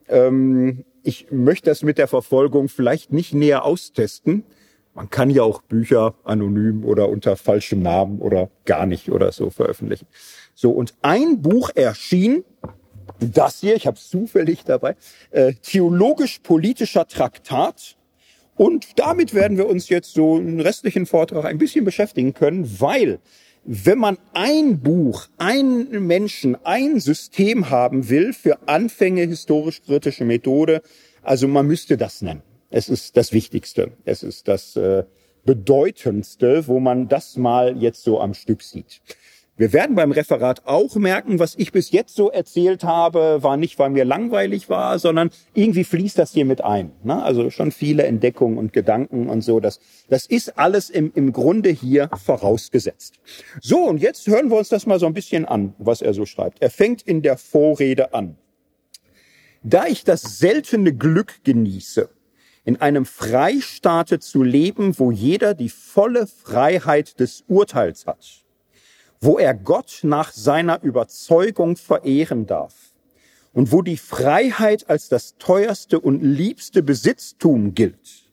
[0.07, 4.43] ähm, ich möchte das mit der Verfolgung vielleicht nicht näher austesten.
[4.93, 9.49] Man kann ja auch Bücher anonym oder unter falschem Namen oder gar nicht oder so
[9.49, 10.07] veröffentlichen.
[10.53, 12.45] So, und ein Buch erschien,
[13.19, 14.95] das hier, ich habe es zufällig dabei,
[15.31, 17.97] äh, theologisch-politischer Traktat.
[18.55, 23.19] Und damit werden wir uns jetzt so einen restlichen Vortrag ein bisschen beschäftigen können, weil
[23.65, 30.81] wenn man ein Buch, einen Menschen, ein System haben will für Anfänge historisch-kritische Methode,
[31.23, 32.43] also man müsste das nennen.
[32.69, 33.91] Es ist das Wichtigste.
[34.05, 35.03] Es ist das äh,
[35.45, 39.01] Bedeutendste, wo man das mal jetzt so am Stück sieht.
[39.57, 43.79] Wir werden beim Referat auch merken, was ich bis jetzt so erzählt habe, war nicht,
[43.79, 46.91] weil mir langweilig war, sondern irgendwie fließt das hier mit ein.
[47.03, 47.23] Ne?
[47.23, 49.61] Also schon viele Entdeckungen und Gedanken und so.
[49.61, 49.79] Das,
[50.09, 53.21] das ist alles im, im Grunde hier vorausgesetzt.
[53.61, 56.25] So, und jetzt hören wir uns das mal so ein bisschen an, was er so
[56.25, 56.61] schreibt.
[56.61, 58.35] Er fängt in der Vorrede an.
[59.63, 62.09] Da ich das seltene Glück genieße,
[62.65, 68.44] in einem Freistaate zu leben, wo jeder die volle Freiheit des Urteils hat,
[69.21, 72.93] wo er Gott nach seiner Überzeugung verehren darf
[73.53, 78.25] und wo die Freiheit als das teuerste und liebste Besitztum gilt,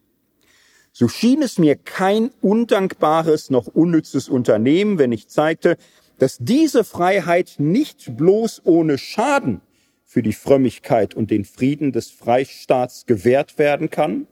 [0.94, 5.78] so schien es mir kein undankbares noch unnützes Unternehmen, wenn ich zeigte,
[6.18, 9.62] dass diese Freiheit nicht bloß ohne Schaden
[10.04, 14.26] für die Frömmigkeit und den Frieden des Freistaats gewährt werden kann,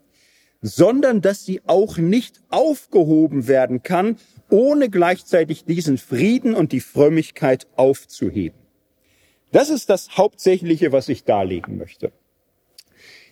[0.61, 4.17] sondern dass sie auch nicht aufgehoben werden kann
[4.51, 8.59] ohne gleichzeitig diesen Frieden und die Frömmigkeit aufzuheben.
[9.53, 12.13] Das ist das Hauptsächliche, was ich darlegen möchte.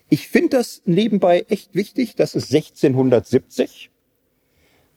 [0.09, 2.16] Ich finde das nebenbei echt wichtig.
[2.16, 3.91] Das ist 1670.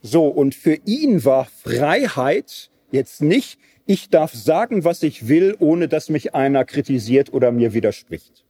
[0.02, 5.88] So, und für ihn war Freiheit jetzt nicht, ich darf sagen, was ich will, ohne
[5.88, 8.46] dass mich einer kritisiert oder mir widerspricht.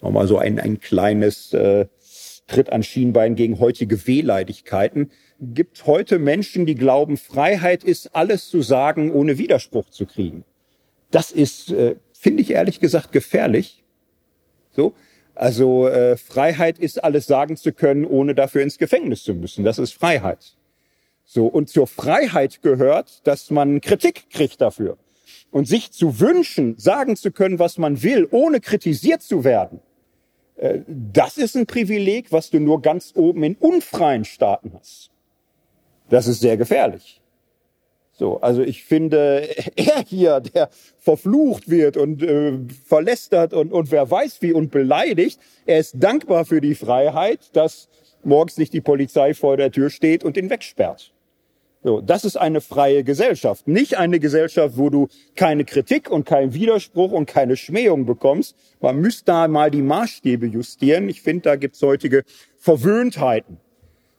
[0.00, 1.86] Nochmal so ein, ein kleines äh,
[2.46, 5.10] Tritt an Schienbein gegen heutige Wehleidigkeiten
[5.52, 10.44] gibt heute Menschen, die glauben, Freiheit ist alles zu sagen, ohne Widerspruch zu kriegen.
[11.10, 13.84] Das ist, äh, finde ich ehrlich gesagt, gefährlich.
[14.72, 14.94] So,
[15.34, 19.64] also äh, Freiheit ist alles sagen zu können, ohne dafür ins Gefängnis zu müssen.
[19.64, 20.56] Das ist Freiheit.
[21.24, 24.98] So und zur Freiheit gehört, dass man Kritik kriegt dafür
[25.50, 29.80] und sich zu wünschen, sagen zu können, was man will, ohne kritisiert zu werden.
[30.56, 35.10] Äh, das ist ein Privileg, was du nur ganz oben in unfreien Staaten hast.
[36.08, 37.20] Das ist sehr gefährlich.
[38.16, 44.10] So, also ich finde, er hier, der verflucht wird und äh, verlästert und, und wer
[44.10, 47.88] weiß wie und beleidigt, er ist dankbar für die Freiheit, dass
[48.22, 51.12] morgens nicht die Polizei vor der Tür steht und ihn wegsperrt.
[51.82, 56.54] So, das ist eine freie Gesellschaft, nicht eine Gesellschaft, wo du keine Kritik und keinen
[56.54, 58.56] Widerspruch und keine Schmähung bekommst.
[58.80, 61.10] Man müsste da mal die Maßstäbe justieren.
[61.10, 62.24] Ich finde, da gibt's heutige
[62.56, 63.58] Verwöhntheiten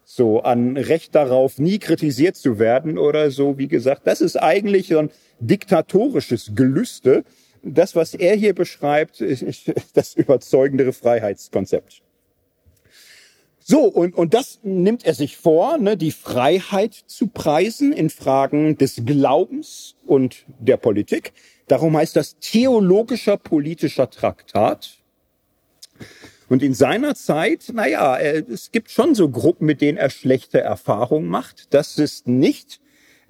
[0.06, 4.06] so an Recht darauf, nie kritisiert zu werden oder so, wie gesagt.
[4.06, 7.24] Das ist eigentlich so ein diktatorisches Gelüste.
[7.64, 12.03] Das, was er hier beschreibt, ist das überzeugendere Freiheitskonzept.
[13.68, 18.78] So, und, und das nimmt er sich vor, ne, die Freiheit zu preisen in Fragen
[18.78, 21.34] des Glaubens und der Politik.
[21.68, 24.99] Darum heißt das theologischer politischer Traktat.
[26.47, 31.27] Und in seiner Zeit, naja, es gibt schon so Gruppen, mit denen er schlechte Erfahrungen
[31.27, 31.73] macht.
[31.73, 32.79] Das ist nicht,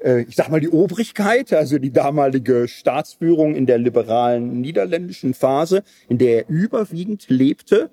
[0.03, 5.83] äh, ich sag mal, die Obrigkeit, also die damalige Staatsführung in der liberalen niederländischen Phase,
[6.09, 7.89] in der er überwiegend lebte.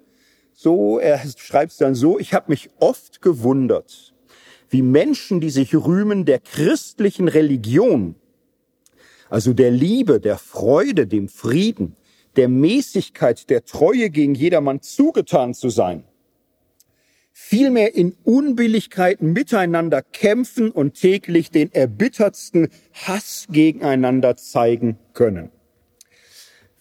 [0.54, 4.12] So, er schreibt es dann so, ich habe mich oft gewundert,
[4.70, 8.16] wie Menschen, die sich rühmen der christlichen Religion,
[9.30, 11.96] also der Liebe, der Freude, dem Frieden,
[12.36, 16.04] der Mäßigkeit, der Treue gegen jedermann zugetan zu sein,
[17.32, 25.50] vielmehr in Unbilligkeiten miteinander kämpfen und täglich den erbittertsten Hass gegeneinander zeigen können.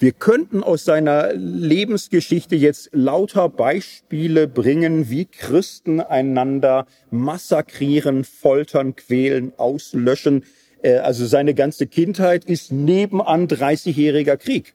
[0.02, 9.54] Wir könnten aus seiner Lebensgeschichte jetzt lauter Beispiele bringen, wie Christen einander massakrieren, foltern, quälen,
[9.58, 10.44] auslöschen.
[10.82, 14.74] Äh, also seine ganze Kindheit ist nebenan 30-jähriger Krieg.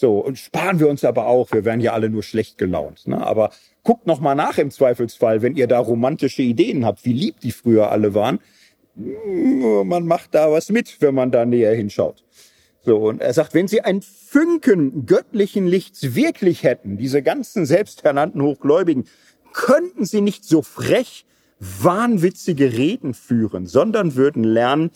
[0.00, 3.08] So, und sparen wir uns aber auch, wir werden ja alle nur schlecht gelaunt.
[3.08, 3.20] Ne?
[3.20, 3.50] Aber
[3.82, 7.50] guckt noch mal nach im Zweifelsfall, wenn ihr da romantische Ideen habt, wie lieb die
[7.50, 8.38] früher alle waren.
[8.94, 12.22] Man macht da was mit, wenn man da näher hinschaut.
[12.82, 18.40] So, und er sagt, wenn sie ein Funken göttlichen Lichts wirklich hätten, diese ganzen selbsternannten
[18.40, 19.04] Hochgläubigen,
[19.52, 21.26] könnten sie nicht so frech,
[21.58, 24.92] wahnwitzige Reden führen, sondern würden lernen,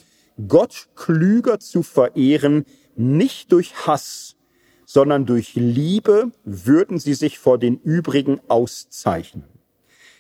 [0.47, 4.37] Gott klüger zu verehren, nicht durch Hass,
[4.93, 9.45] sondern durch Liebe würden sie sich vor den übrigen auszeichnen.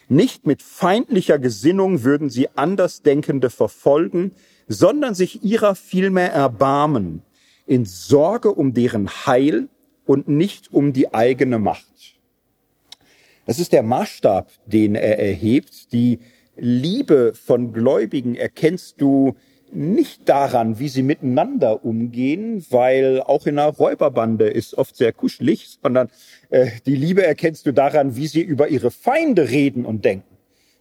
[0.08, 4.32] Nicht mit feindlicher Gesinnung würden sie Andersdenkende verfolgen,
[4.68, 7.20] sondern sich ihrer vielmehr erbarmen,
[7.66, 9.68] in Sorge um deren Heil
[10.06, 12.16] und nicht um die eigene Macht.
[13.44, 15.92] Das ist der Maßstab, den er erhebt.
[15.92, 16.18] Die
[16.56, 19.36] Liebe von Gläubigen erkennst du
[19.72, 25.78] nicht daran, wie sie miteinander umgehen, weil auch in einer Räuberbande ist oft sehr kuschelig,
[25.82, 26.10] sondern
[26.50, 30.36] äh, die Liebe erkennst du daran, wie sie über ihre Feinde reden und denken,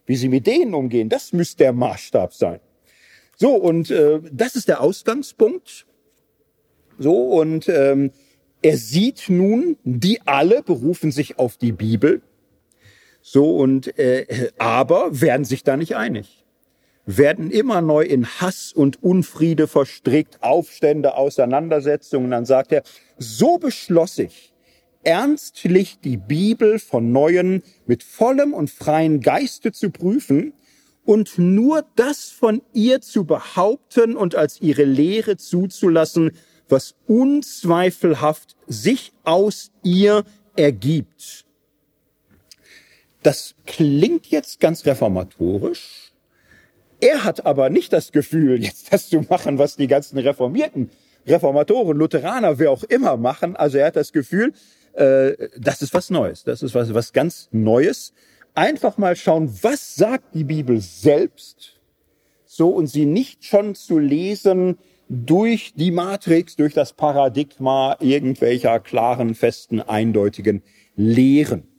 [0.06, 1.08] wie sie mit denen umgehen.
[1.08, 2.60] Das müsste der Maßstab sein.
[3.36, 5.86] So, und äh, das ist der Ausgangspunkt.
[6.98, 8.12] So, und ähm,
[8.60, 12.20] er sieht nun, die alle berufen sich auf die Bibel.
[13.22, 16.41] So, und äh, aber werden sich da nicht einig
[17.04, 22.30] werden immer neu in Hass und Unfriede verstrickt, Aufstände, Auseinandersetzungen.
[22.30, 22.82] Dann sagt er,
[23.18, 24.52] so beschloss ich,
[25.04, 30.52] ernstlich die Bibel von neuem mit vollem und freien Geiste zu prüfen
[31.04, 36.32] und nur das von ihr zu behaupten und als ihre Lehre zuzulassen,
[36.68, 40.24] was unzweifelhaft sich aus ihr
[40.56, 41.44] ergibt.
[43.22, 46.01] Das klingt jetzt ganz reformatorisch,
[47.02, 50.90] er hat aber nicht das Gefühl, jetzt das zu machen, was die ganzen Reformierten,
[51.26, 53.56] Reformatoren, Lutheraner, wer auch immer machen.
[53.56, 54.52] Also er hat das Gefühl,
[54.94, 56.44] äh, das ist was Neues.
[56.44, 58.14] Das ist was, was ganz Neues.
[58.54, 61.80] Einfach mal schauen, was sagt die Bibel selbst,
[62.44, 64.78] so und sie nicht schon zu lesen
[65.08, 70.62] durch die Matrix, durch das Paradigma irgendwelcher klaren, festen, eindeutigen
[70.94, 71.71] Lehren.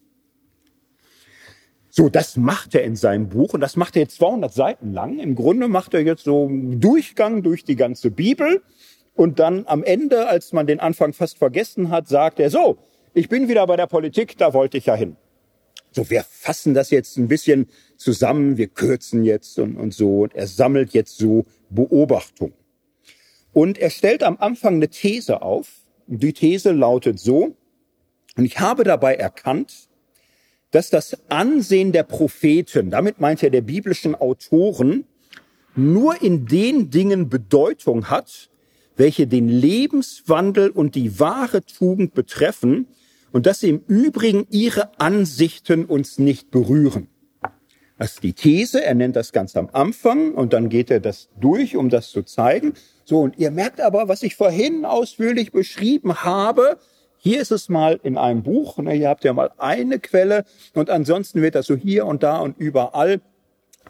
[1.95, 5.19] So, das macht er in seinem Buch und das macht er jetzt 200 Seiten lang.
[5.19, 8.63] Im Grunde macht er jetzt so einen Durchgang durch die ganze Bibel
[9.13, 12.79] und dann am Ende, als man den Anfang fast vergessen hat, sagt er so,
[13.13, 15.17] ich bin wieder bei der Politik, da wollte ich ja hin.
[15.91, 20.33] So, wir fassen das jetzt ein bisschen zusammen, wir kürzen jetzt und, und so und
[20.33, 22.55] er sammelt jetzt so Beobachtungen.
[23.51, 25.67] Und er stellt am Anfang eine These auf.
[26.07, 27.55] Die These lautet so,
[28.35, 29.89] und ich habe dabei erkannt,
[30.73, 35.05] dass das Ansehen der Propheten, damit meint er der biblischen Autoren,
[35.75, 38.49] nur in den Dingen Bedeutung hat,
[38.95, 42.87] welche den Lebenswandel und die wahre Tugend betreffen
[43.31, 47.07] und dass im Übrigen ihre Ansichten uns nicht berühren.
[47.99, 51.29] Das ist die These, er nennt das ganz am Anfang und dann geht er das
[51.39, 52.73] durch, um das zu zeigen.
[53.05, 56.79] So, und ihr merkt aber, was ich vorhin ausführlich beschrieben habe,
[57.23, 60.43] hier ist es mal in einem Buch, ne, ihr habt ja mal eine Quelle
[60.73, 63.21] und ansonsten wird das so hier und da und überall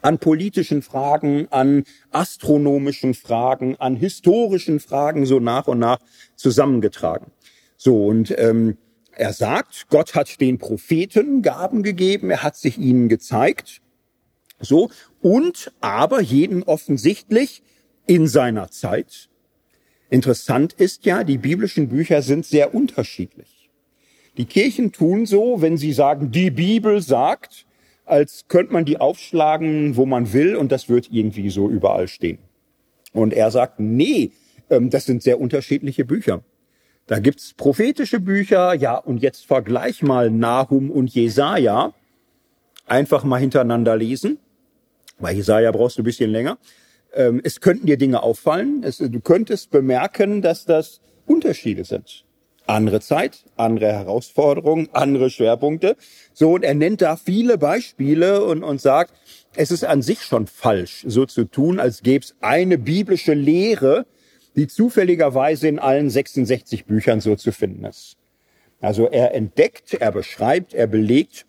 [0.02, 1.82] an politischen Fragen, an
[2.12, 5.98] astronomischen Fragen, an historischen Fragen so nach und nach
[6.36, 7.32] zusammengetragen.
[7.76, 8.76] So und ähm,
[9.10, 13.80] er sagt, Gott hat den Propheten Gaben gegeben, er hat sich ihnen gezeigt.
[14.60, 17.64] So und aber jeden offensichtlich
[18.06, 19.28] in seiner Zeit
[20.14, 23.68] Interessant ist ja, die biblischen Bücher sind sehr unterschiedlich.
[24.36, 27.66] Die Kirchen tun so, wenn sie sagen, die Bibel sagt,
[28.04, 32.38] als könnte man die aufschlagen, wo man will und das wird irgendwie so überall stehen.
[33.12, 34.30] Und er sagt, nee,
[34.70, 36.44] ähm, das sind sehr unterschiedliche Bücher.
[37.08, 41.92] Da gibt's prophetische Bücher, ja, und jetzt vergleich mal Nahum und Jesaja.
[42.86, 44.38] Einfach mal hintereinander lesen.
[45.18, 46.56] Bei Jesaja brauchst du ein bisschen länger.
[47.14, 48.82] Ähm, es könnten dir Dinge auffallen.
[48.84, 52.24] Es, du könntest bemerken, dass das Unterschiede sind.
[52.66, 55.96] Andere Zeit, andere Herausforderungen, andere Schwerpunkte.
[56.32, 59.12] So, und er nennt da viele Beispiele und, und sagt,
[59.54, 64.06] es ist an sich schon falsch, so zu tun, als gäbe es eine biblische Lehre,
[64.56, 68.16] die zufälligerweise in allen 66 Büchern so zu finden ist.
[68.80, 71.46] Also er entdeckt, er beschreibt, er belegt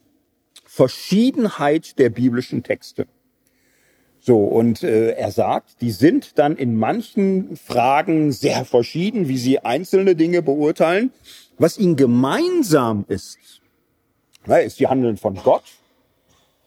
[0.65, 3.07] Verschiedenheit der biblischen Texte.
[4.27, 9.59] So, und äh, er sagt, die sind dann in manchen Fragen sehr verschieden, wie sie
[9.59, 11.11] einzelne Dinge beurteilen.
[11.59, 13.37] Was ihnen gemeinsam ist,
[14.47, 15.65] na, ist die Handeln von Gott,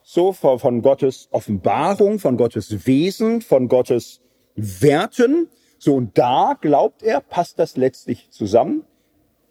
[0.04, 4.20] so von, von Gottes Offenbarung, von Gottes Wesen, von Gottes
[4.54, 5.48] Werten.
[5.80, 8.84] So, und da glaubt er, passt das letztlich zusammen.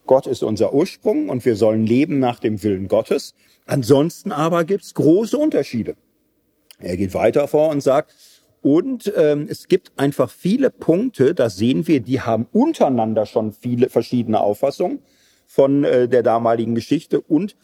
[0.05, 3.35] Gott ist unser Ursprung und wir sollen leben nach dem Willen Gottes.
[3.65, 5.97] Ansonsten aber gibt's große Unterschiede.
[6.79, 8.13] Er geht weiter vor und sagt,
[8.61, 13.89] und ähm, es gibt einfach viele Punkte, da sehen wir, die haben untereinander schon viele
[13.89, 14.99] verschiedene Auffassungen
[15.45, 17.21] von äh, der damaligen Geschichte.
[17.21, 17.55] Und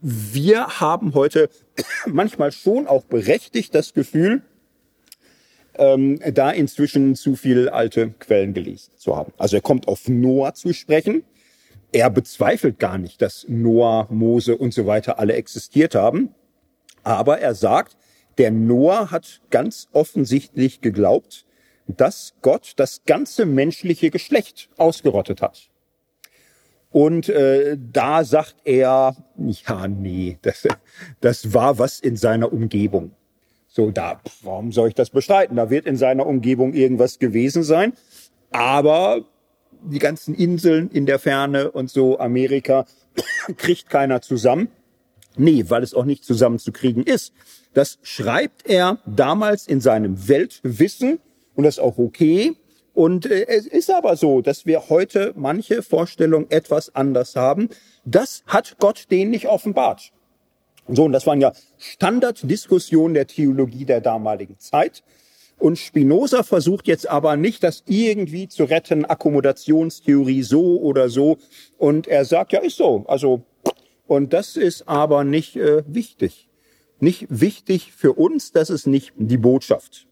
[0.00, 1.48] wir haben heute
[2.06, 4.42] manchmal schon auch berechtigt das Gefühl,
[5.78, 9.32] ähm, da inzwischen zu viel alte Quellen gelesen zu haben.
[9.38, 11.22] Also er kommt auf Noah zu sprechen.
[11.92, 16.34] Er bezweifelt gar nicht, dass Noah, Mose und so weiter alle existiert haben.
[17.02, 17.96] Aber er sagt,
[18.40, 21.44] der Noah hat ganz offensichtlich geglaubt,
[21.86, 25.68] dass Gott das ganze menschliche Geschlecht ausgerottet hat.
[26.90, 30.66] Und äh, da sagt er, ja, nee, das,
[31.20, 33.10] das war was in seiner Umgebung.
[33.68, 35.56] So, da, warum soll ich das bestreiten?
[35.56, 37.92] Da wird in seiner Umgebung irgendwas gewesen sein.
[38.52, 39.26] Aber
[39.82, 42.86] die ganzen Inseln in der Ferne und so, Amerika,
[43.58, 44.68] kriegt keiner zusammen.
[45.36, 47.34] Nee, weil es auch nicht zusammenzukriegen ist.
[47.72, 51.20] Das schreibt er damals in seinem Weltwissen
[51.54, 52.54] und das ist auch okay.
[52.94, 57.68] Und äh, es ist aber so, dass wir heute manche Vorstellungen etwas anders haben.
[58.04, 60.10] Das hat Gott denen nicht offenbart.
[60.88, 65.04] So, und das waren ja Standarddiskussionen der Theologie der damaligen Zeit.
[65.58, 71.38] Und Spinoza versucht jetzt aber nicht, das irgendwie zu retten, Akkommodationstheorie so oder so.
[71.78, 73.04] Und er sagt, ja, ist so.
[73.06, 73.42] Also,
[74.08, 76.49] und das ist aber nicht äh, wichtig
[77.02, 80.06] nicht wichtig für uns, das ist nicht die Botschaft.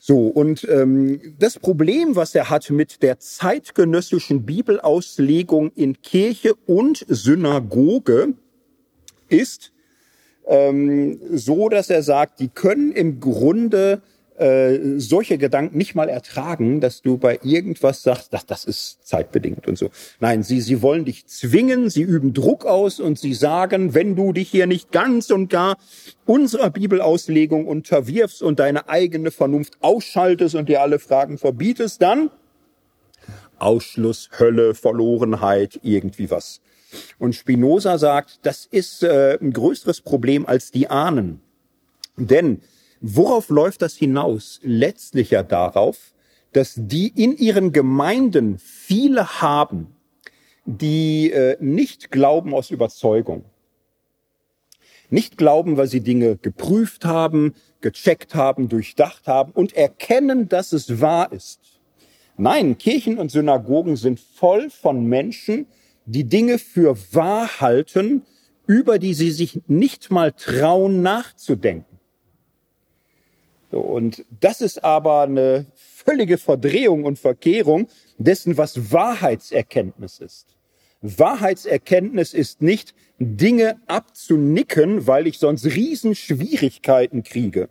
[0.00, 7.04] So, und ähm, das Problem, was er hat mit der zeitgenössischen Bibelauslegung in Kirche und
[7.08, 8.34] Synagoge,
[9.28, 9.72] ist
[10.46, 14.00] ähm, so, dass er sagt, die können im Grunde
[14.38, 19.66] äh, solche Gedanken nicht mal ertragen, dass du bei irgendwas sagst, das, das ist zeitbedingt
[19.66, 19.90] und so.
[20.20, 24.32] Nein, sie, sie wollen dich zwingen, sie üben Druck aus und sie sagen, wenn du
[24.32, 25.76] dich hier nicht ganz und gar
[26.24, 32.30] unserer Bibelauslegung unterwirfst und deine eigene Vernunft ausschaltest und dir alle Fragen verbietest, dann
[33.58, 36.60] Ausschluss, Hölle, Verlorenheit, irgendwie was.
[37.18, 41.40] Und Spinoza sagt, das ist äh, ein größeres Problem als die ahnen.
[42.16, 42.60] Denn
[43.00, 44.60] Worauf läuft das hinaus?
[44.62, 46.14] Letztlich ja darauf,
[46.52, 49.94] dass die in ihren Gemeinden viele haben,
[50.64, 53.44] die äh, nicht glauben aus Überzeugung.
[55.10, 61.00] Nicht glauben, weil sie Dinge geprüft haben, gecheckt haben, durchdacht haben und erkennen, dass es
[61.00, 61.60] wahr ist.
[62.36, 65.66] Nein, Kirchen und Synagogen sind voll von Menschen,
[66.06, 68.22] die Dinge für wahr halten,
[68.66, 71.95] über die sie sich nicht mal trauen nachzudenken.
[73.70, 77.88] Und das ist aber eine völlige Verdrehung und Verkehrung
[78.18, 80.56] dessen, was Wahrheitserkenntnis ist.
[81.02, 87.68] Wahrheitserkenntnis ist nicht Dinge abzunicken, weil ich sonst Riesenschwierigkeiten kriege.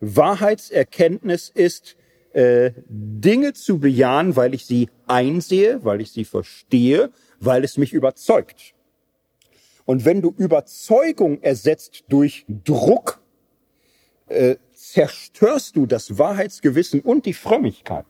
[0.00, 1.96] Wahrheitserkenntnis ist
[2.32, 7.10] äh, Dinge zu bejahen, weil ich sie einsehe, weil ich sie verstehe,
[7.40, 8.74] weil es mich überzeugt.
[9.86, 13.22] Und wenn du Überzeugung ersetzt durch Druck,
[14.26, 14.56] äh,
[14.92, 18.06] zerstörst du das Wahrheitsgewissen und die Frömmigkeit.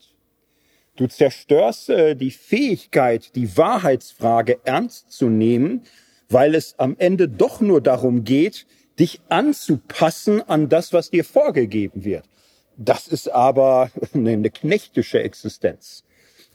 [0.97, 5.83] Du zerstörst äh, die Fähigkeit, die Wahrheitsfrage ernst zu nehmen,
[6.29, 8.67] weil es am Ende doch nur darum geht,
[8.99, 12.25] dich anzupassen an das, was dir vorgegeben wird.
[12.77, 16.05] Das ist aber eine knechtische Existenz.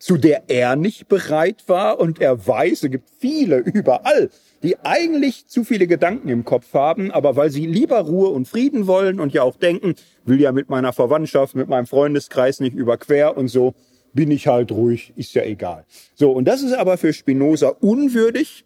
[0.01, 4.31] Zu der er nicht bereit war und er weiß, es gibt viele überall,
[4.63, 8.87] die eigentlich zu viele Gedanken im Kopf haben, aber weil sie lieber Ruhe und Frieden
[8.87, 9.93] wollen und ja auch denken,
[10.25, 13.75] will ja mit meiner Verwandtschaft, mit meinem Freundeskreis nicht überquer und so,
[14.11, 15.85] bin ich halt ruhig, ist ja egal.
[16.15, 18.65] So, und das ist aber für Spinoza unwürdig,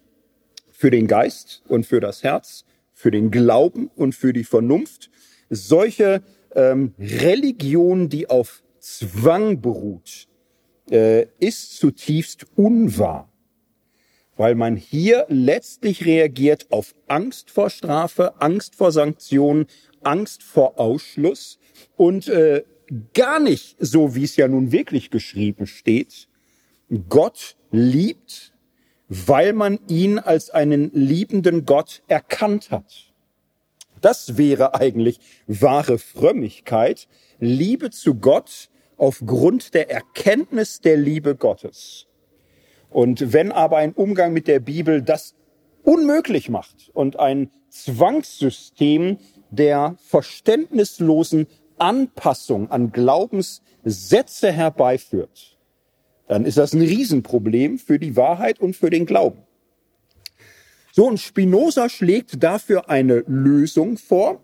[0.71, 2.63] für den Geist und für das Herz,
[2.93, 5.09] für den Glauben und für die Vernunft.
[5.49, 6.23] Solche
[6.55, 10.27] ähm, Religion, die auf Zwang beruht,
[10.91, 13.29] äh, ist zutiefst unwahr,
[14.37, 19.67] weil man hier letztlich reagiert auf Angst vor Strafe, Angst vor Sanktionen,
[20.03, 21.59] Angst vor Ausschluss
[21.95, 22.63] und äh,
[23.13, 26.27] gar nicht so, wie es ja nun wirklich geschrieben steht.
[27.09, 28.53] Gott liebt,
[29.07, 33.13] weil man ihn als einen liebenden Gott erkannt hat.
[34.01, 37.07] Das wäre eigentlich wahre Frömmigkeit,
[37.39, 42.07] Liebe zu Gott, aufgrund der Erkenntnis der Liebe Gottes.
[42.89, 45.35] Und wenn aber ein Umgang mit der Bibel das
[45.83, 49.17] unmöglich macht und ein Zwangssystem
[49.49, 55.57] der verständnislosen Anpassung an Glaubenssätze herbeiführt,
[56.27, 59.43] dann ist das ein Riesenproblem für die Wahrheit und für den Glauben.
[60.91, 64.41] So, und Spinoza schlägt dafür eine Lösung vor.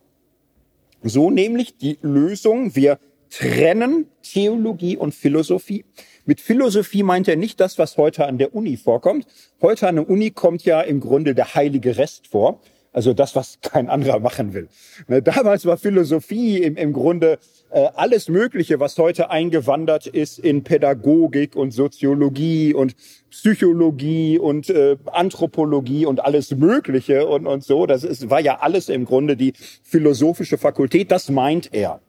[1.02, 3.00] So nämlich die Lösung, wir
[3.32, 5.86] trennen Theologie und Philosophie.
[6.26, 9.26] Mit Philosophie meint er nicht das, was heute an der Uni vorkommt.
[9.62, 12.62] Heute an der Uni kommt ja im Grunde der heilige Rest vor.
[12.94, 14.68] Also das, was kein anderer machen will.
[15.08, 20.66] Ne, damals war Philosophie im, im Grunde äh, alles Mögliche, was heute eingewandert ist in
[20.66, 22.98] Pädagogik und Soziologie und
[23.30, 27.86] Psychologie und äh, Anthropologie und alles Mögliche und, und so.
[27.86, 29.54] Das ist, war ja alles im Grunde die
[29.84, 31.12] philosophische Fakultät.
[31.12, 32.02] Das meint er.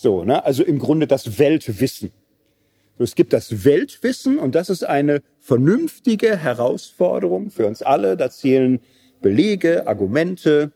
[0.00, 0.44] So, ne?
[0.44, 2.12] Also im Grunde das Weltwissen.
[3.00, 8.16] Es gibt das Weltwissen und das ist eine vernünftige Herausforderung für uns alle.
[8.16, 8.78] Da zählen
[9.20, 10.70] Belege, Argumente,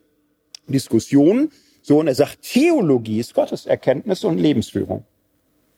[0.67, 1.51] Diskussionen.
[1.83, 5.05] So, und er sagt, Theologie ist Gotteserkenntnis und Lebensführung.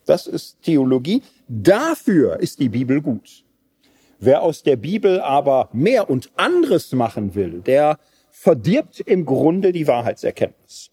[0.07, 1.21] Das ist Theologie.
[1.47, 3.43] Dafür ist die Bibel gut.
[4.17, 7.99] Wer aus der Bibel aber mehr und anderes machen will, der
[8.31, 10.89] verdirbt im Grunde die Wahrheitserkenntnis.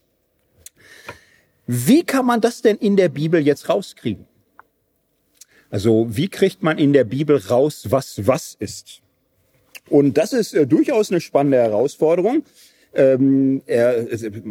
[1.74, 4.26] Wie kann man das denn in der Bibel jetzt rauskriegen?
[5.70, 9.00] Also wie kriegt man in der Bibel raus, was was ist?
[9.88, 12.44] Und das ist äh, durchaus eine spannende Herausforderung.
[12.92, 14.06] Ähm, er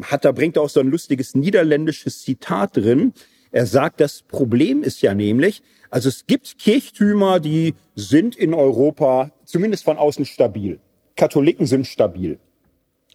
[0.05, 3.13] hat, da bringt auch so ein lustiges niederländisches Zitat drin.
[3.51, 5.61] Er sagt, das Problem ist ja nämlich,
[5.91, 10.79] also es gibt Kirchtümer, die sind in Europa zumindest von außen stabil.
[11.15, 12.39] Katholiken sind stabil,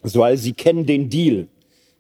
[0.02, 1.48] weil sie kennen den Deal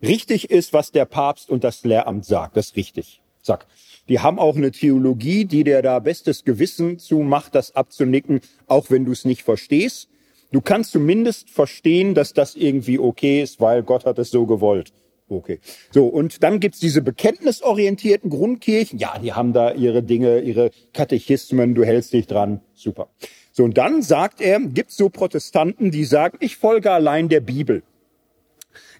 [0.06, 2.56] richtig ist, was der Papst und das Lehramt sagt.
[2.56, 3.20] Das ist richtig.
[3.42, 3.66] Zack.
[4.08, 8.90] Die haben auch eine Theologie, die dir da bestes Gewissen zu macht, das abzunicken, auch
[8.90, 10.08] wenn du es nicht verstehst.
[10.52, 14.92] Du kannst zumindest verstehen, dass das irgendwie okay ist, weil Gott hat es so gewollt.
[15.28, 15.58] Okay.
[15.90, 18.98] So, und dann gibt's diese bekenntnisorientierten Grundkirchen.
[19.00, 22.60] Ja, die haben da ihre Dinge, ihre Katechismen, du hältst dich dran.
[22.74, 23.08] Super.
[23.50, 27.82] So, und dann sagt er, gibt's so Protestanten, die sagen, ich folge allein der Bibel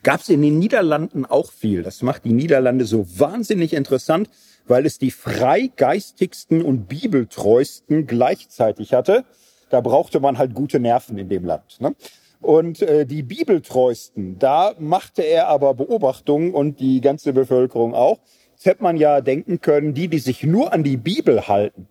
[0.03, 1.83] gab es in den Niederlanden auch viel.
[1.83, 4.31] Das macht die Niederlande so wahnsinnig interessant,
[4.67, 9.25] weil es die freigeistigsten und bibeltreuesten gleichzeitig hatte.
[9.71, 11.81] Da brauchte man halt gute Nerven in dem Land.
[11.81, 11.95] Ne?
[12.41, 18.19] Und äh, die Bibeltreuesten, da machte er aber Beobachtungen und die ganze Bevölkerung auch.
[18.53, 21.89] Jetzt hätte man ja denken können, die, die sich nur an die Bibel halten,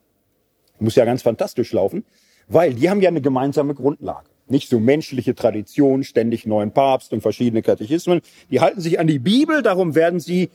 [0.79, 2.05] muss ja ganz fantastisch laufen,
[2.47, 7.21] weil die haben ja eine gemeinsame Grundlage nicht so menschliche Tradition, ständig neuen Papst und
[7.21, 8.21] verschiedene Katechismen.
[8.51, 10.49] Die halten sich an die Bibel, darum werden sie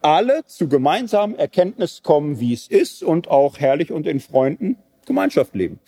[0.00, 4.76] alle zu gemeinsamen Erkenntnis kommen, wie es ist und auch herrlich und in Freunden
[5.06, 5.80] Gemeinschaft leben.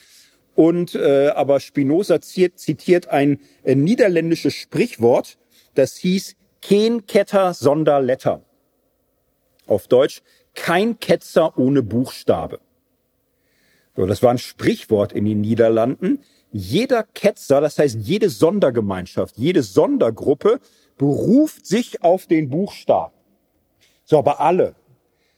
[0.55, 5.37] Und äh, aber Spinoza zitiert, zitiert ein äh, niederländisches Sprichwort,
[5.75, 8.43] das hieß kein Ketter sonder Letter.
[9.67, 10.23] Auf Deutsch
[10.55, 12.61] kein Ketzer ohne Buchstabe.
[13.97, 16.21] So, das war ein Sprichwort in den Niederlanden
[16.57, 20.61] jeder Ketzer, das heißt jede Sondergemeinschaft, jede Sondergruppe
[20.97, 23.13] beruft sich auf den Buchstaben.
[24.05, 24.77] So, aber alle.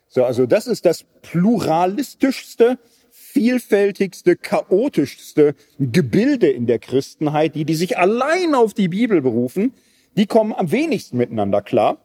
[0.08, 2.78] So, also das ist das pluralistischste,
[3.10, 9.72] vielfältigste, chaotischste Gebilde in der Christenheit, die, die sich allein auf die Bibel berufen,
[10.18, 11.96] die kommen am wenigsten miteinander klar,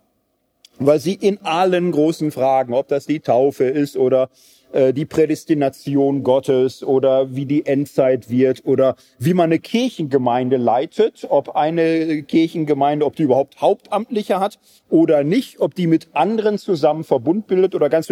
[0.79, 4.29] weil sie in allen großen Fragen, ob das die Taufe ist oder
[4.73, 11.25] äh, die Prädestination Gottes oder wie die Endzeit wird oder wie man eine Kirchengemeinde leitet,
[11.29, 17.03] ob eine Kirchengemeinde, ob die überhaupt Hauptamtliche hat oder nicht, ob die mit anderen zusammen
[17.03, 18.07] Verbund bildet oder ganz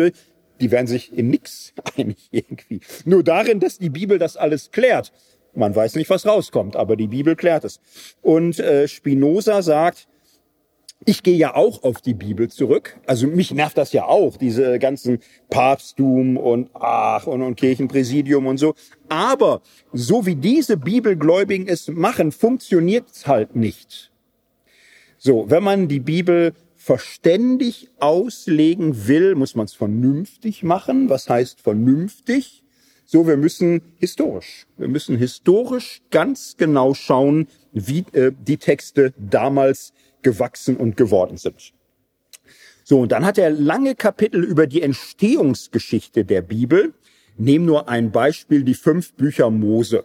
[0.60, 2.82] die werden sich in nix einig irgendwie.
[3.06, 5.14] Nur darin, dass die Bibel das alles klärt.
[5.56, 7.80] Man weiß nicht, was rauskommt, aber die Bibel klärt es.
[8.22, 10.09] Und äh, Spinoza sagt,
[11.10, 12.96] ich gehe ja auch auf die Bibel zurück.
[13.08, 15.18] Also mich nervt das ja auch, diese ganzen
[15.50, 18.76] Papsttum und ach und, und Kirchenpräsidium und so.
[19.08, 24.12] Aber so wie diese Bibelgläubigen es machen, funktioniert es halt nicht.
[25.18, 31.10] So, wenn man die Bibel verständig auslegen will, muss man es vernünftig machen.
[31.10, 32.64] Was heißt vernünftig?
[33.04, 39.94] So, wir müssen historisch, wir müssen historisch ganz genau schauen, wie äh, die Texte damals
[40.22, 41.74] gewachsen und geworden sind.
[42.90, 46.96] So, und dann hat er lange Kapitel über die Entstehungsgeschichte der Bibel.
[47.38, 50.04] Nehm nur ein Beispiel, die fünf Bücher Mose.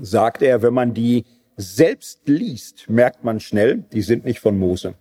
[0.00, 1.24] Sagt er, wenn man die
[1.56, 4.94] selbst liest, merkt man schnell, die sind nicht von Mose.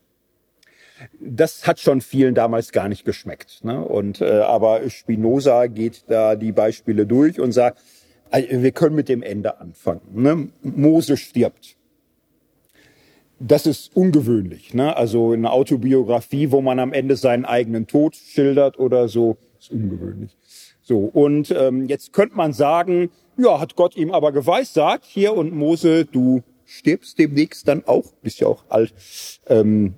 [1.19, 3.63] Das hat schon vielen damals gar nicht geschmeckt.
[3.63, 3.83] Ne?
[3.83, 7.81] Und äh, aber Spinoza geht da die Beispiele durch und sagt,
[8.29, 10.01] äh, wir können mit dem Ende anfangen.
[10.13, 10.49] Ne?
[10.61, 11.78] Mose stirbt
[13.39, 14.73] das ist ungewöhnlich.
[14.73, 14.95] Ne?
[14.95, 20.37] Also eine Autobiografie, wo man am Ende seinen eigenen Tod schildert oder so, ist ungewöhnlich.
[20.81, 25.53] So, und ähm, jetzt könnte man sagen, ja, hat Gott ihm aber geweissagt, hier und
[25.53, 28.93] Mose, du stirbst demnächst dann auch, bist ja auch alt.
[29.47, 29.95] Ähm,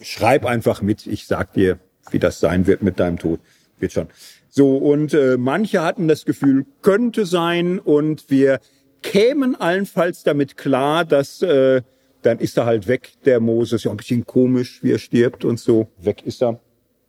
[0.00, 1.78] schreib einfach mit, ich sag dir,
[2.10, 3.40] wie das sein wird mit deinem Tod.
[3.78, 4.08] Wird schon.
[4.48, 8.60] So, und äh, manche hatten das Gefühl, könnte sein, und wir
[9.02, 11.82] kämen allenfalls damit klar, dass äh,
[12.22, 13.84] dann ist er halt weg, der Moses.
[13.84, 15.88] Ja, ein bisschen komisch, wie er stirbt und so.
[15.98, 16.60] Weg ist er.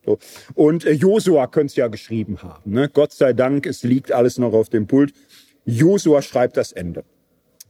[0.06, 0.20] So.
[0.56, 2.72] Und äh, Josua könnte es ja geschrieben haben.
[2.72, 2.90] Ne?
[2.90, 5.14] Gott sei Dank, es liegt alles noch auf dem Pult.
[5.66, 7.04] Josua schreibt das Ende.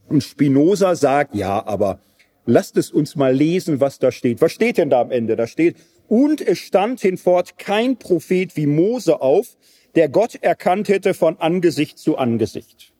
[0.08, 2.00] Und Spinoza sagt, ja, aber
[2.44, 4.40] lasst es uns mal lesen, was da steht.
[4.40, 5.36] Was steht denn da am Ende?
[5.36, 5.76] Da steht,
[6.08, 9.56] und es stand hinfort kein Prophet wie Mose auf,
[9.94, 12.92] der Gott erkannt hätte von Angesicht zu Angesicht.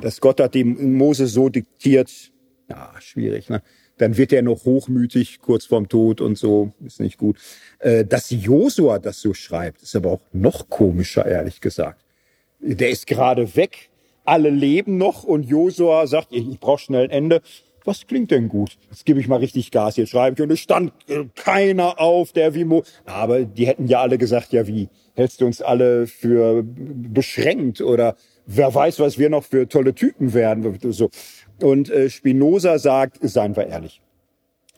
[0.00, 2.29] Dass Gott hat dem Mose so diktiert,
[2.70, 3.62] ja, schwierig, ne?
[3.98, 7.36] Dann wird er noch hochmütig kurz vorm Tod und so, ist nicht gut.
[7.80, 12.02] Äh, dass Josua das so schreibt, ist aber auch noch komischer, ehrlich gesagt.
[12.60, 13.90] Der ist gerade weg,
[14.24, 17.42] alle leben noch und Josua sagt, ich, ich brauche schnell ein Ende.
[17.84, 18.76] Was klingt denn gut?
[18.90, 20.42] Jetzt gebe ich mal richtig Gas, jetzt schreibe ich.
[20.42, 20.92] Und es stand
[21.34, 22.84] keiner auf, der wie Mo.
[23.06, 24.88] Aber die hätten ja alle gesagt, ja wie?
[25.14, 28.16] Hältst du uns alle für beschränkt oder
[28.46, 30.78] wer weiß, was wir noch für tolle Typen werden?
[30.92, 31.10] So.
[31.62, 34.00] Und äh, Spinoza sagt, seien wir ehrlich.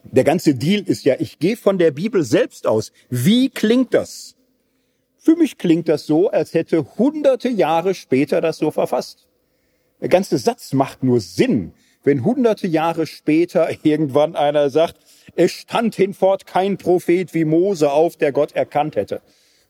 [0.04, 2.92] Der ganze Deal ist ja, ich gehe von der Bibel selbst aus.
[3.08, 4.36] Wie klingt das?
[5.18, 9.28] Für mich klingt das so, als hätte hunderte Jahre später das so verfasst.
[10.00, 11.72] Der ganze Satz macht nur Sinn,
[12.02, 14.96] wenn hunderte Jahre später irgendwann einer sagt,
[15.36, 19.22] es stand hinfort kein Prophet wie Mose auf, der Gott erkannt hätte.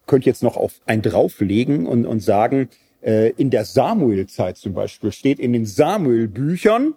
[0.06, 2.70] Könnt jetzt noch auf ein drauflegen und, und sagen,
[3.02, 6.94] äh, in der Samuel-Zeit zum Beispiel steht in den Samuel-Büchern,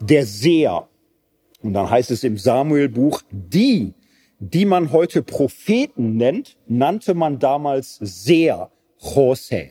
[0.00, 0.88] der Seher.
[1.62, 3.94] Und dann heißt es im Samuel-Buch, die,
[4.38, 9.70] die man heute Propheten nennt, nannte man damals Seher, Jose.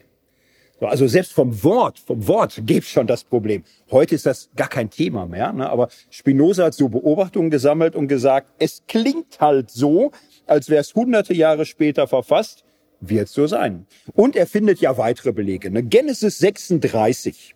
[0.81, 3.63] Also selbst vom Wort, vom Wort gibt's schon das Problem.
[3.91, 5.69] Heute ist das gar kein Thema mehr, ne?
[5.69, 10.11] aber Spinoza hat so Beobachtungen gesammelt und gesagt, es klingt halt so,
[10.47, 12.63] als wäre es hunderte Jahre später verfasst,
[13.01, 13.87] wird so sein.
[14.13, 15.69] Und er findet ja weitere Belege.
[15.69, 15.83] Ne?
[15.83, 17.55] Genesis 36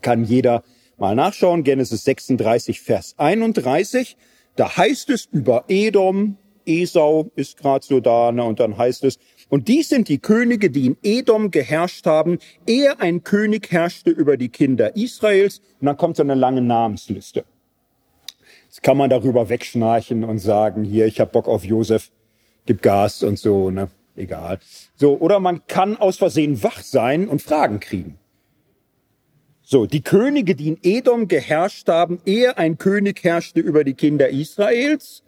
[0.00, 0.62] kann jeder
[0.98, 4.16] Mal nachschauen, Genesis 36, Vers 31.
[4.56, 9.18] Da heißt es über Edom, Esau ist gerade so da, ne, und dann heißt es,
[9.48, 14.36] und dies sind die Könige, die in Edom geherrscht haben, ehe ein König herrschte über
[14.36, 15.62] die Kinder Israels.
[15.80, 17.44] Und dann kommt so eine lange Namensliste.
[18.66, 22.10] Jetzt kann man darüber wegschnarchen und sagen, hier, ich hab Bock auf Josef,
[22.66, 24.58] gib Gas und so, ne, egal.
[24.96, 28.18] So, oder man kann aus Versehen wach sein und Fragen kriegen.
[29.70, 34.30] So, die Könige, die in Edom geherrscht haben, ehe ein König herrschte über die Kinder
[34.30, 35.22] Israels.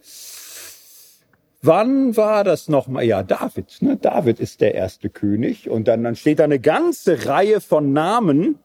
[1.61, 3.05] Wann war das nochmal?
[3.05, 3.83] Ja, David.
[3.83, 3.99] Ne?
[3.99, 5.69] David ist der erste König.
[5.69, 8.59] Und dann, dann steht da eine ganze Reihe von Namen,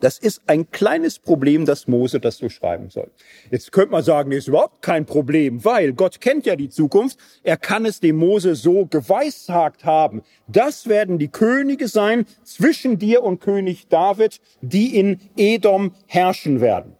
[0.00, 3.10] das ist ein kleines Problem, dass Mose das so schreiben soll.
[3.50, 7.18] Jetzt könnte man sagen, ist überhaupt kein Problem, weil Gott kennt ja die Zukunft.
[7.42, 10.22] Er kann es dem Mose so geweissagt haben.
[10.48, 16.96] Das werden die Könige sein zwischen dir und König David, die in Edom herrschen werden.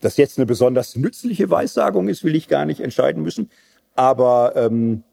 [0.00, 3.50] Das jetzt eine besonders nützliche Weissagung ist, will ich gar nicht entscheiden müssen.
[3.94, 5.04] Aber ähm,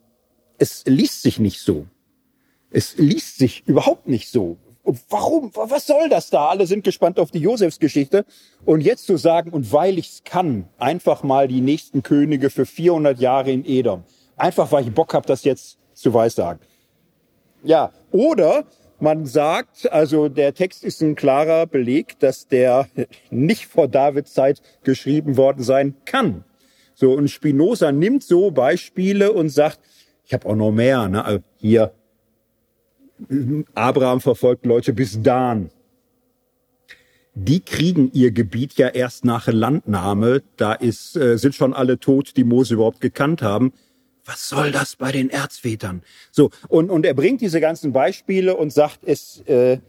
[0.57, 1.87] es liest sich nicht so.
[2.69, 4.57] Es liest sich überhaupt nicht so.
[4.83, 5.51] Und warum?
[5.53, 6.49] Was soll das da?
[6.49, 8.25] Alle sind gespannt auf die Josefsgeschichte.
[8.65, 13.19] Und jetzt zu sagen, und weil ich's kann, einfach mal die nächsten Könige für 400
[13.19, 14.03] Jahre in Edom.
[14.35, 16.59] einfach weil ich Bock habe, das jetzt zu weissagen.
[17.63, 18.65] Ja, oder
[18.99, 22.87] man sagt, also der Text ist ein klarer Beleg, dass der
[23.29, 26.43] nicht vor Davids Zeit geschrieben worden sein kann.
[26.93, 29.79] So, und Spinoza nimmt so Beispiele und sagt,
[30.25, 31.23] ich habe auch noch mehr, ne?
[31.23, 31.93] Also hier,
[33.73, 35.69] Abraham verfolgt Leute bis Dan.
[37.35, 40.43] Die kriegen ihr Gebiet ja erst nach Landnahme.
[40.57, 43.73] Da ist, äh, sind schon alle tot, die Mose überhaupt gekannt haben
[44.25, 46.01] was soll das bei den Erzvätern?
[46.31, 49.79] So, und, und er bringt diese ganzen Beispiele und sagt, es äh,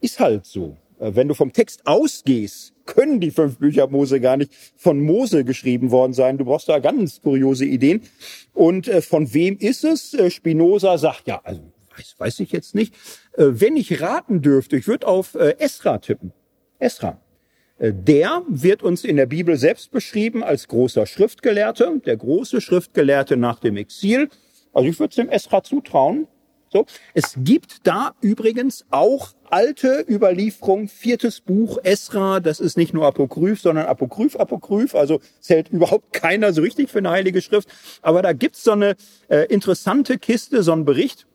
[0.00, 0.76] ist halt so.
[0.98, 5.44] Äh, wenn du vom Text ausgehst, können die fünf Bücher Mose gar nicht von Mose
[5.44, 6.38] geschrieben worden sein.
[6.38, 8.02] Du brauchst da ganz kuriose Ideen.
[8.54, 10.14] Und äh, von wem ist es?
[10.14, 11.62] Äh, Spinoza sagt, ja, also
[11.96, 12.94] weiß, weiß ich jetzt nicht.
[13.32, 16.32] Äh, wenn ich raten dürfte, ich würde auf äh, Esra tippen.
[16.78, 17.20] Esra.
[17.78, 23.36] Äh, der wird uns in der Bibel selbst beschrieben als großer Schriftgelehrter, der große Schriftgelehrte
[23.36, 24.28] nach dem Exil.
[24.72, 26.26] Also ich würde es dem Esra zutrauen.
[26.72, 26.84] So.
[27.14, 33.60] Es gibt da übrigens auch alte Überlieferung, viertes Buch Esra, das ist nicht nur Apokryph,
[33.60, 37.68] sondern Apokryph, Apokryph, also zählt überhaupt keiner so richtig für eine heilige Schrift.
[38.02, 38.96] Aber da gibt's so eine
[39.28, 41.26] äh, interessante Kiste, so einen Bericht,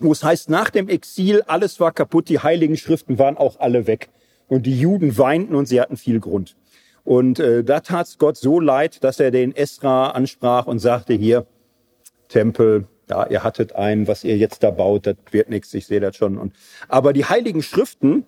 [0.00, 3.86] wo es heißt, nach dem Exil, alles war kaputt, die heiligen Schriften waren auch alle
[3.86, 4.08] weg.
[4.48, 6.56] Und die Juden weinten und sie hatten viel Grund.
[7.04, 11.46] Und äh, da tat's Gott so leid, dass er den Esra ansprach und sagte, hier,
[12.28, 16.00] Tempel, ja, ihr hattet einen, was ihr jetzt da baut, das wird nichts, ich sehe
[16.00, 16.38] das schon.
[16.38, 16.52] Und,
[16.88, 18.24] aber die heiligen Schriften,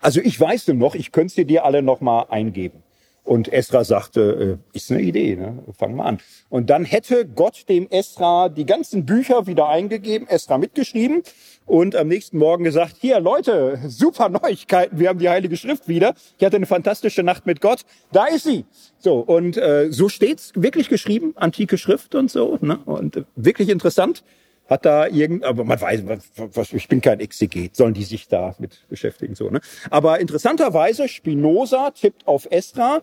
[0.00, 2.83] also ich weiß noch, ich könnte sie dir alle noch mal eingeben.
[3.24, 5.64] Und Esra sagte, äh, ist eine Idee, ne?
[5.78, 6.18] fang mal an.
[6.50, 11.22] Und dann hätte Gott dem Esra die ganzen Bücher wieder eingegeben, Esra mitgeschrieben
[11.64, 16.14] und am nächsten Morgen gesagt, hier Leute, super Neuigkeiten, wir haben die Heilige Schrift wieder.
[16.38, 18.66] Ich hatte eine fantastische Nacht mit Gott, da ist sie.
[18.98, 22.58] So, und äh, so steht's wirklich geschrieben, antike Schrift und so.
[22.60, 22.78] Ne?
[22.84, 24.22] Und äh, wirklich interessant
[24.66, 26.04] hat da irgend, aber man weiß,
[26.36, 29.60] was, ich bin kein Exeget, sollen die sich da mit beschäftigen, so, ne?
[29.90, 33.02] Aber interessanterweise, Spinoza tippt auf Esra.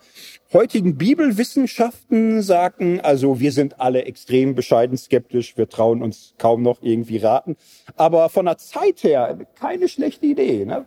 [0.53, 6.81] Heutigen Bibelwissenschaften sagen, also wir sind alle extrem bescheiden skeptisch, wir trauen uns kaum noch
[6.81, 7.55] irgendwie raten.
[7.95, 10.85] Aber von der Zeit her keine schlechte Idee, ne?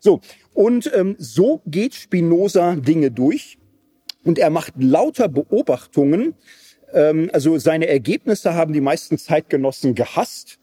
[0.00, 0.20] So.
[0.52, 3.58] Und ähm, so geht Spinoza Dinge durch.
[4.24, 6.34] Und er macht lauter Beobachtungen,
[6.92, 10.58] ähm, also seine Ergebnisse haben die meisten Zeitgenossen gehasst.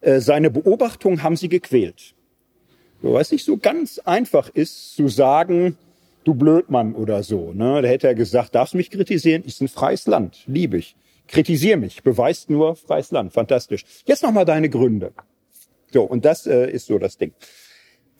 [0.00, 2.14] Äh, seine Beobachtungen haben sie gequält.
[3.02, 5.76] So, was nicht so ganz einfach ist, zu sagen,
[6.24, 7.52] du Blödmann oder so.
[7.52, 7.82] Ne?
[7.82, 10.96] Da hätte er gesagt, darfst mich kritisieren, ist ein freies Land, liebe ich.
[11.28, 13.84] Kritisier mich, beweist nur freies Land, fantastisch.
[14.04, 15.12] Jetzt nochmal deine Gründe.
[15.92, 17.32] So, und das äh, ist so das Ding.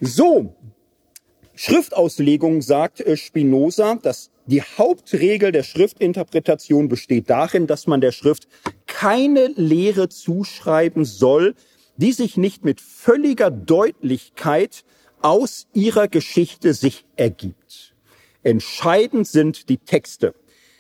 [0.01, 0.55] So,
[1.55, 8.47] Schriftauslegung sagt äh, Spinoza, dass die Hauptregel der Schriftinterpretation besteht darin, dass man der Schrift
[8.87, 11.55] keine Lehre zuschreiben soll,
[11.97, 14.85] die sich nicht mit völliger Deutlichkeit
[15.23, 17.95] aus ihrer Geschichte sich ergibt.
[18.43, 20.35] Entscheidend sind die Texte.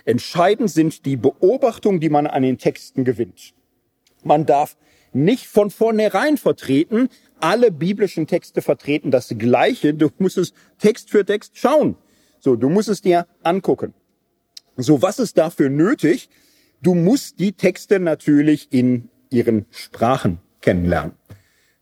[0.04, 3.54] Entscheidend sind die Beobachtungen, die man an den Texten gewinnt.
[4.22, 4.76] Man darf
[5.14, 7.08] nicht von vornherein vertreten,
[7.40, 9.94] alle biblischen Texte vertreten das Gleiche.
[9.94, 11.96] Du musst es Text für Text schauen.
[12.44, 13.94] So, du musst es dir angucken.
[14.76, 16.28] So, was ist dafür nötig?
[16.82, 21.12] Du musst die Texte natürlich in ihren Sprachen kennenlernen.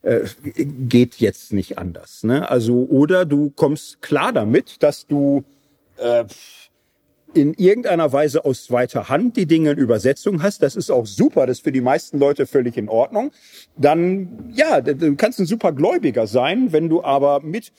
[0.03, 0.21] Äh,
[0.55, 2.23] geht jetzt nicht anders.
[2.23, 2.49] Ne?
[2.49, 5.43] Also, oder du kommst klar damit, dass du
[5.97, 6.27] äh,
[7.35, 11.47] in irgendeiner Weise aus zweiter Hand die Dinge in Übersetzung hast, das ist auch super,
[11.47, 13.33] das ist für die meisten Leute völlig in Ordnung,
[13.77, 17.73] dann, ja, du kannst ein super Gläubiger sein, wenn du aber mit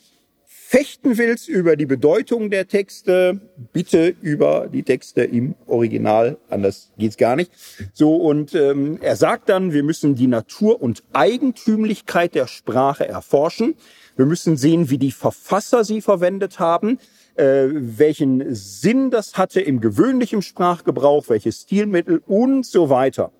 [0.74, 3.40] fechten willst über die Bedeutung der Texte,
[3.74, 7.52] bitte über die Texte im Original, anders geht's gar nicht.
[7.94, 13.76] So und ähm, er sagt dann, wir müssen die Natur und Eigentümlichkeit der Sprache erforschen.
[14.16, 16.98] Wir müssen sehen, wie die Verfasser sie verwendet haben
[17.36, 23.32] äh, welchen Sinn das hatte im gewöhnlichen Sprachgebrauch, welche Stilmittel und so weiter.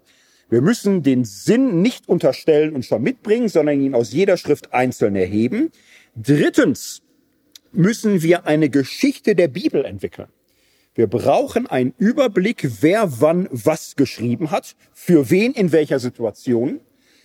[0.50, 5.16] Wir müssen den Sinn nicht unterstellen und schon mitbringen, sondern ihn aus jeder Schrift einzeln
[5.16, 5.72] erheben.
[6.16, 7.02] Drittens
[7.74, 10.30] müssen wir eine Geschichte der Bibel entwickeln.
[10.96, 16.82] Wir brauchen einen Überblick, wer wann was geschrieben hat, für wen in welcher Situation.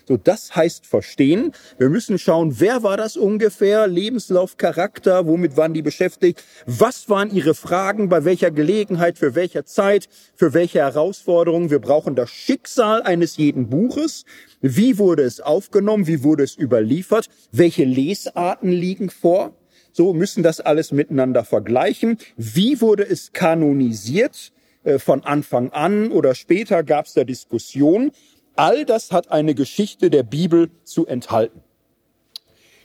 [0.09, 1.53] So, das heißt verstehen.
[1.77, 3.87] Wir müssen schauen, wer war das ungefähr?
[3.87, 6.43] Lebenslauf, Charakter, womit waren die beschäftigt?
[6.65, 8.09] Was waren ihre Fragen?
[8.09, 9.19] Bei welcher Gelegenheit?
[9.19, 10.09] Für welcher Zeit?
[10.35, 11.69] Für welche Herausforderungen?
[11.69, 14.25] Wir brauchen das Schicksal eines jeden Buches.
[14.63, 16.07] Wie wurde es aufgenommen?
[16.07, 17.29] Wie wurde es überliefert?
[17.53, 19.58] Welche Lesarten liegen vor?
[19.99, 22.19] So müssen das alles miteinander vergleichen.
[22.37, 24.53] Wie wurde es kanonisiert?
[24.85, 28.13] äh, von Anfang an oder später gab es da Diskussionen.
[28.55, 31.65] All das hat eine Geschichte der Bibel zu enthalten.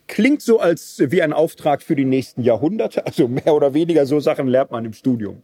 [0.07, 3.06] Klingt so als wie ein Auftrag für die nächsten Jahrhunderte.
[3.06, 5.44] Also mehr oder weniger so Sachen lernt man im Studium.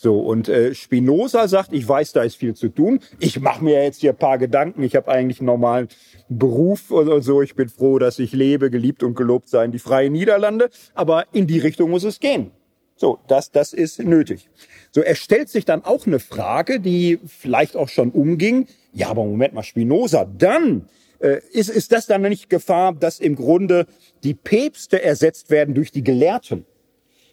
[0.00, 3.00] So, und äh, Spinoza sagt, ich weiß, da ist viel zu tun.
[3.18, 4.84] Ich mache mir jetzt hier ein paar Gedanken.
[4.84, 5.88] Ich habe eigentlich einen normalen
[6.28, 7.42] Beruf oder so.
[7.42, 10.70] Ich bin froh, dass ich lebe, geliebt und gelobt sein, die freien Niederlande.
[10.94, 12.52] Aber in die Richtung muss es gehen.
[12.94, 14.48] So, das, das ist nötig.
[14.92, 18.68] So, er stellt sich dann auch eine Frage, die vielleicht auch schon umging.
[18.92, 20.88] Ja, aber Moment mal, Spinoza, dann
[21.18, 23.88] äh, ist, ist das dann nicht Gefahr, dass im Grunde
[24.22, 26.66] die Päpste ersetzt werden durch die Gelehrten?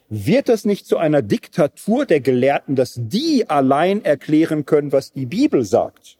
[0.08, 5.26] Wird das nicht zu einer Diktatur der Gelehrten, dass die allein erklären können, was die
[5.26, 6.16] Bibel sagt?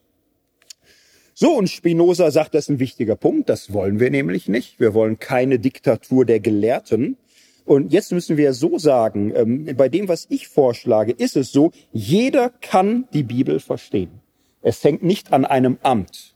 [1.35, 4.81] So, und Spinoza sagt, das ist ein wichtiger Punkt, das wollen wir nämlich nicht.
[4.81, 7.17] Wir wollen keine Diktatur der Gelehrten.
[7.67, 11.73] Und jetzt müssen wir so sagen, ähm, bei dem, was ich vorschlage, ist es so,
[11.93, 14.21] jeder kann die Bibel verstehen.
[14.63, 16.35] Es hängt nicht an einem Amt.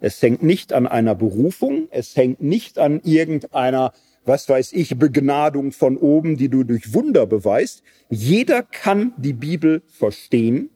[0.00, 1.88] Es hängt nicht an einer Berufung.
[1.90, 3.92] Es hängt nicht an irgendeiner
[4.24, 7.82] was weiß ich, Begnadung von oben, die du durch Wunder beweist.
[8.08, 10.70] Jeder kann die Bibel verstehen,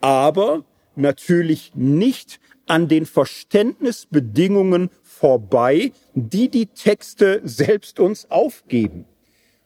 [0.00, 0.64] aber
[0.96, 9.04] natürlich nicht an den Verständnisbedingungen vorbei, die die Texte selbst uns aufgeben.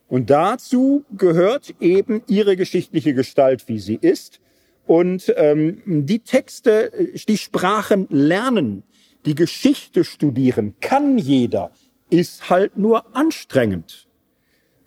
[0.09, 4.41] Und dazu gehört eben ihre geschichtliche Gestalt, wie sie ist.
[4.87, 6.91] Und ähm, die Texte,
[7.29, 8.85] die Sprachen lernen,
[9.27, 11.73] die Geschichte studieren, kann jeder
[12.11, 14.09] ist halt nur anstrengend.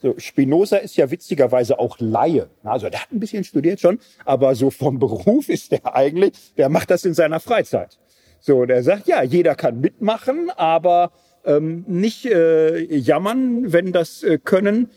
[0.01, 2.49] So, Spinoza ist ja witzigerweise auch Laie.
[2.63, 6.69] Also der hat ein bisschen studiert schon, aber so vom Beruf ist der eigentlich, der
[6.69, 7.99] macht das in seiner Freizeit.
[8.39, 11.11] So, der sagt, ja, jeder kann mitmachen, aber
[11.45, 14.89] ähm, nicht äh, jammern, wenn das äh, Können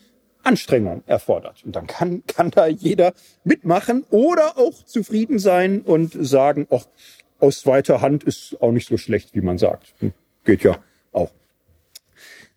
[0.43, 1.63] Anstrengung erfordert.
[1.63, 6.85] Und dann kann, kann da jeder mitmachen oder auch zufrieden sein und sagen, ach,
[7.39, 9.93] aus zweiter Hand ist auch nicht so schlecht, wie man sagt.
[9.99, 10.77] Hm, geht ja
[11.11, 11.31] auch.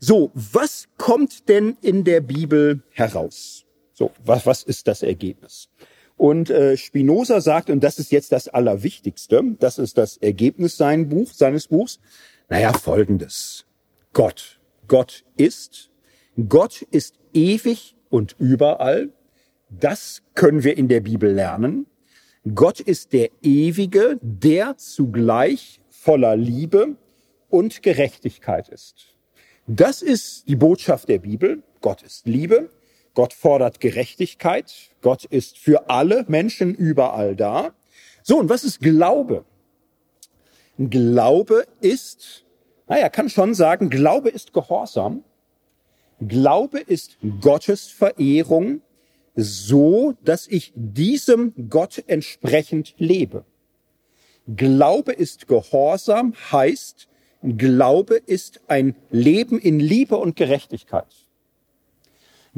[0.01, 3.65] So, was kommt denn in der Bibel heraus?
[3.93, 5.69] So, was, was ist das Ergebnis?
[6.17, 11.09] Und äh, Spinoza sagt, und das ist jetzt das Allerwichtigste, das ist das Ergebnis sein
[11.09, 11.99] Buch, seines Buchs,
[12.49, 13.67] naja, folgendes.
[14.13, 14.61] Gott.
[14.87, 15.91] Gott ist.
[16.49, 19.11] Gott ist ewig und überall.
[19.69, 21.87] Das können wir in der Bibel lernen.
[22.55, 26.97] Gott ist der Ewige, der zugleich voller Liebe
[27.51, 29.18] und Gerechtigkeit ist.
[29.71, 31.63] Das ist die Botschaft der Bibel.
[31.83, 32.71] Gott ist Liebe.
[33.13, 34.73] Gott fordert Gerechtigkeit.
[35.03, 37.75] Gott ist für alle Menschen überall da.
[38.23, 39.45] So, und was ist Glaube?
[40.79, 42.47] Glaube ist,
[42.87, 45.23] naja, kann schon sagen, Glaube ist Gehorsam.
[46.19, 48.81] Glaube ist Gottes Verehrung,
[49.37, 53.45] so dass ich diesem Gott entsprechend lebe.
[54.47, 57.07] Glaube ist Gehorsam heißt,
[57.43, 61.07] Glaube ist ein Leben in Liebe und Gerechtigkeit.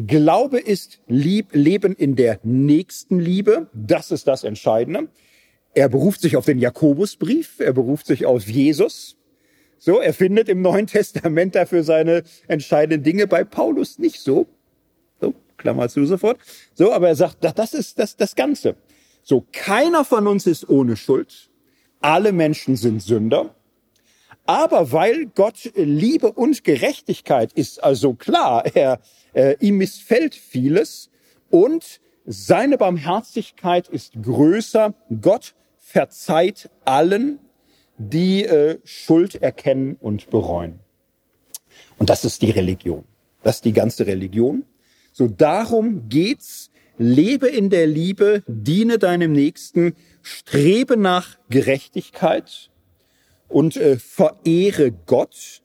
[0.06, 3.68] Glaube ist Lieb, Leben in der nächsten Liebe.
[3.74, 5.08] Das ist das Entscheidende.
[5.74, 7.60] Er beruft sich auf den Jakobusbrief.
[7.60, 9.16] Er beruft sich auf Jesus.
[9.78, 13.26] So, er findet im Neuen Testament dafür seine entscheidenden Dinge.
[13.26, 14.46] Bei Paulus nicht so.
[15.20, 16.38] So, Klammer zu sofort.
[16.74, 18.76] So, aber er sagt, das ist das, das Ganze.
[19.22, 21.50] So, keiner von uns ist ohne Schuld.
[22.00, 23.54] Alle Menschen sind Sünder.
[24.46, 29.00] Aber weil Gott Liebe und Gerechtigkeit ist, also klar, er,
[29.32, 31.10] äh, ihm missfällt vieles
[31.50, 34.94] und seine Barmherzigkeit ist größer.
[35.20, 37.38] Gott verzeiht allen,
[37.98, 40.80] die äh, Schuld erkennen und bereuen.
[41.98, 43.04] Und das ist die Religion.
[43.42, 44.64] Das ist die ganze Religion.
[45.12, 46.70] So darum geht's.
[47.02, 52.69] Lebe in der Liebe, diene deinem Nächsten, strebe nach Gerechtigkeit
[53.50, 55.62] und äh, verehre Gott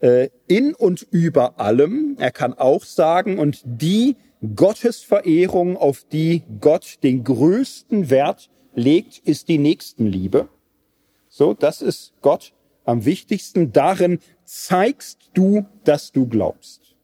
[0.00, 2.16] äh, in und über allem.
[2.18, 4.16] Er kann auch sagen, und die
[4.54, 10.48] Gottesverehrung, auf die Gott den größten Wert legt, ist die Nächstenliebe.
[11.28, 12.52] So, das ist Gott
[12.84, 13.72] am wichtigsten.
[13.72, 16.96] Darin zeigst du, dass du glaubst.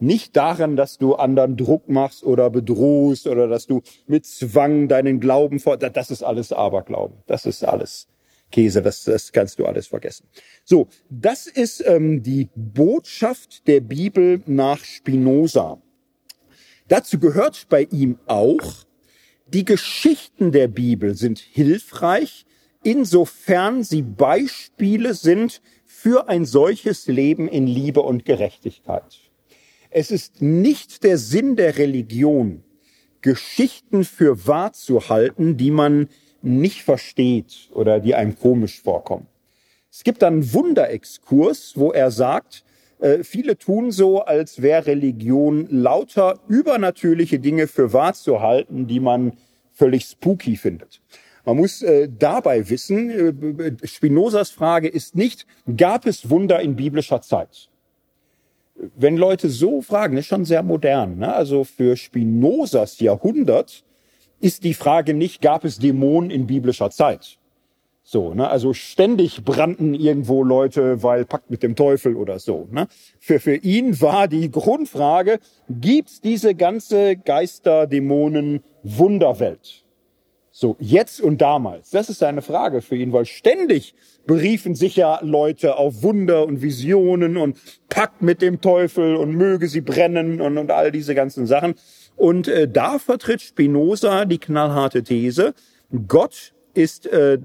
[0.00, 5.20] Nicht darin, dass du anderen Druck machst oder bedrohst oder dass du mit Zwang deinen
[5.20, 7.14] Glauben vor, das ist alles Aberglaube.
[7.26, 8.08] Das ist alles
[8.54, 10.28] Käse, das, das kannst du alles vergessen.
[10.64, 15.82] So, das ist ähm, die Botschaft der Bibel nach Spinoza.
[16.86, 18.84] Dazu gehört bei ihm auch,
[19.48, 22.46] die Geschichten der Bibel sind hilfreich,
[22.84, 29.18] insofern sie Beispiele sind für ein solches Leben in Liebe und Gerechtigkeit.
[29.90, 32.62] Es ist nicht der Sinn der Religion,
[33.20, 36.08] Geschichten für wahr zu halten, die man
[36.44, 39.26] nicht versteht oder die einem komisch vorkommen.
[39.90, 42.64] Es gibt dann Wunderexkurs, wo er sagt,
[42.98, 49.00] äh, viele tun so, als wäre Religion lauter übernatürliche Dinge für wahr zu halten, die
[49.00, 49.32] man
[49.72, 51.00] völlig spooky findet.
[51.44, 55.46] Man muss äh, dabei wissen, äh, Spinozas Frage ist nicht,
[55.76, 57.68] gab es Wunder in biblischer Zeit?
[58.74, 61.18] Wenn Leute so fragen, ist schon sehr modern.
[61.18, 61.32] Ne?
[61.32, 63.84] Also für Spinozas Jahrhundert
[64.44, 67.38] ist die Frage nicht, gab es Dämonen in biblischer Zeit?
[68.02, 68.46] So, ne?
[68.50, 72.68] Also ständig brannten irgendwo Leute, weil Pakt mit dem Teufel oder so.
[72.70, 72.86] Ne?
[73.18, 75.38] Für, für ihn war die Grundfrage,
[75.70, 79.84] gibt's diese ganze Geister, Dämonen, Wunderwelt?
[80.50, 81.90] So, jetzt und damals.
[81.90, 83.94] Das ist eine Frage für ihn, weil ständig
[84.26, 87.56] beriefen sich ja Leute auf Wunder und Visionen und
[87.88, 91.74] Pakt mit dem Teufel und möge sie brennen und, und all diese ganzen Sachen.
[92.16, 95.54] Und äh, da vertritt Spinoza die knallharte These,
[96.08, 97.38] Gott ist äh,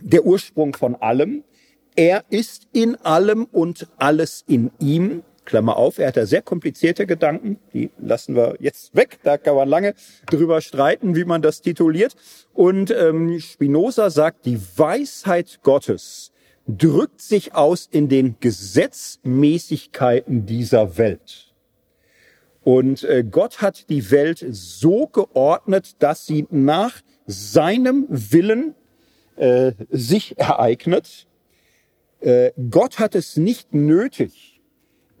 [0.00, 1.44] der Ursprung von allem.
[1.96, 5.22] Er ist in allem und alles in ihm.
[5.44, 9.56] Klammer auf, er hat da sehr komplizierte Gedanken, die lassen wir jetzt weg, da kann
[9.56, 9.94] man lange
[10.26, 12.14] drüber streiten, wie man das tituliert.
[12.52, 16.32] Und ähm, Spinoza sagt, die Weisheit Gottes
[16.66, 21.47] drückt sich aus in den Gesetzmäßigkeiten dieser Welt.
[22.68, 28.74] Und äh, Gott hat die Welt so geordnet, dass sie nach seinem Willen
[29.36, 31.26] äh, sich ereignet.
[32.20, 34.60] Äh, Gott hat es nicht nötig,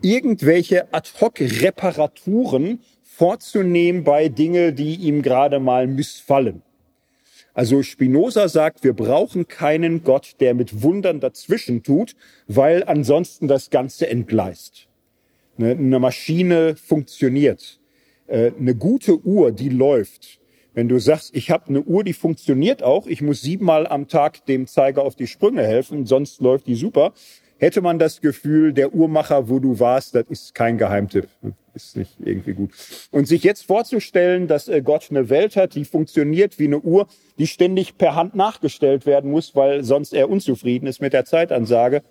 [0.02, 6.60] irgendwelche Ad-hoc-Reparaturen vorzunehmen bei Dinge, die ihm gerade mal missfallen.
[7.54, 12.14] Also Spinoza sagt, wir brauchen keinen Gott, der mit Wundern dazwischen tut,
[12.46, 14.87] weil ansonsten das Ganze entgleist.
[15.58, 17.80] Ne, eine Maschine funktioniert.
[18.28, 20.38] Äh, eine gute Uhr, die läuft.
[20.72, 24.46] Wenn du sagst, ich habe eine Uhr, die funktioniert auch, ich muss siebenmal am Tag
[24.46, 27.12] dem Zeiger auf die Sprünge helfen, sonst läuft die super,
[27.58, 31.26] hätte man das Gefühl, der Uhrmacher, wo du warst, das ist kein Geheimtipp.
[31.74, 32.70] Ist nicht irgendwie gut.
[33.10, 37.08] Und sich jetzt vorzustellen, dass äh, Gott eine Welt hat, die funktioniert wie eine Uhr,
[37.38, 42.02] die ständig per Hand nachgestellt werden muss, weil sonst er unzufrieden ist mit der Zeitansage,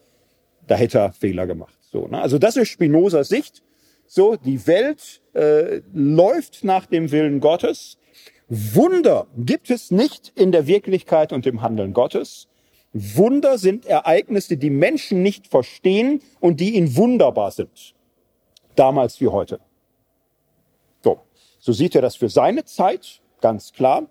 [0.68, 1.77] da hätte er Fehler gemacht.
[1.92, 2.22] So, ne?
[2.22, 3.64] Also das ist Spinozas Sicht.
[4.06, 7.98] So, die Welt äh, läuft nach dem Willen Gottes.
[8.48, 12.48] Wunder gibt es nicht in der Wirklichkeit und im Handeln Gottes.
[12.94, 17.94] Wunder sind Ereignisse, die Menschen nicht verstehen und die ihnen wunderbar sind.
[18.76, 19.60] Damals wie heute.
[21.04, 21.20] So,
[21.60, 24.10] so sieht er das für seine Zeit, ganz klar.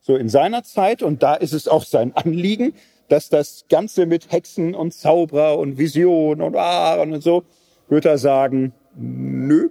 [0.00, 2.74] So in seiner Zeit, und da ist es auch sein Anliegen,
[3.08, 7.44] dass das Ganze mit Hexen und Zauberer und Vision und Ahren und so,
[7.88, 9.70] wird er sagen, nö,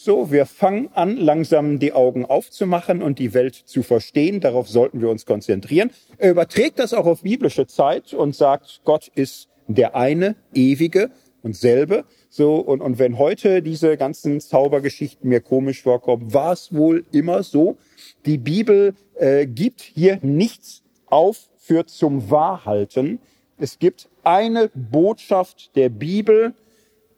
[0.00, 4.40] so, wir fangen an, langsam die Augen aufzumachen und die Welt zu verstehen.
[4.40, 5.90] Darauf sollten wir uns konzentrieren.
[6.18, 11.10] Er überträgt das auch auf biblische Zeit und sagt, Gott ist der eine, ewige
[11.42, 12.04] und selbe.
[12.30, 17.42] So, und, und wenn heute diese ganzen Zaubergeschichten mir komisch vorkommen, war es wohl immer
[17.42, 17.76] so.
[18.24, 23.20] Die Bibel äh, gibt hier nichts auf für zum Wahrhalten.
[23.58, 26.54] Es gibt eine Botschaft der Bibel,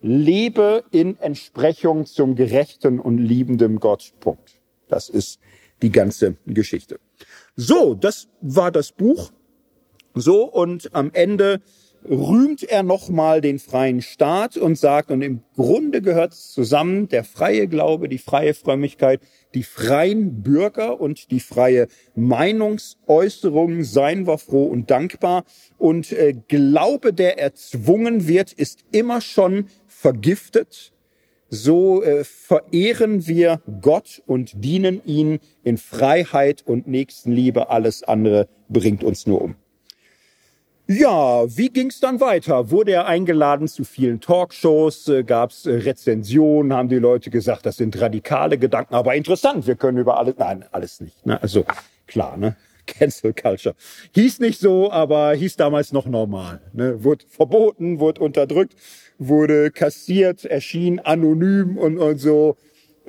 [0.03, 4.13] lebe in Entsprechung zum gerechten und liebenden Gott.
[4.19, 4.61] Punkt.
[4.89, 5.39] Das ist
[5.83, 6.99] die ganze Geschichte.
[7.55, 9.31] So, das war das Buch.
[10.15, 11.61] So, und am Ende
[12.05, 17.23] rühmt er nochmal den freien Staat und sagt, und im Grunde gehört es zusammen, der
[17.23, 19.21] freie Glaube, die freie Frömmigkeit,
[19.55, 25.45] die freien Bürger und die freie Meinungsäußerung, seien wir froh und dankbar.
[25.79, 30.93] Und äh, Glaube, der erzwungen wird, ist immer schon vergiftet,
[31.51, 37.71] so äh, verehren wir Gott und dienen ihn in Freiheit und Nächstenliebe.
[37.71, 39.57] Alles andere bringt uns nur um.
[40.93, 42.73] Ja, wie ging's dann weiter?
[42.73, 45.07] Wurde er eingeladen zu vielen Talkshows?
[45.07, 46.73] Äh, Gab's äh, Rezensionen?
[46.73, 49.69] Haben die Leute gesagt, das sind radikale Gedanken, aber interessant.
[49.69, 50.35] Wir können über alles.
[50.39, 51.25] Nein, alles nicht.
[51.25, 51.41] Ne?
[51.41, 51.65] Also
[52.09, 52.57] klar, ne?
[52.87, 53.77] Cancel Culture.
[54.17, 56.61] Hieß nicht so, aber hieß damals noch normal.
[56.73, 57.05] Ne?
[57.05, 58.75] Wurde verboten, wurde unterdrückt,
[59.17, 62.57] wurde kassiert, erschien anonym und, und so.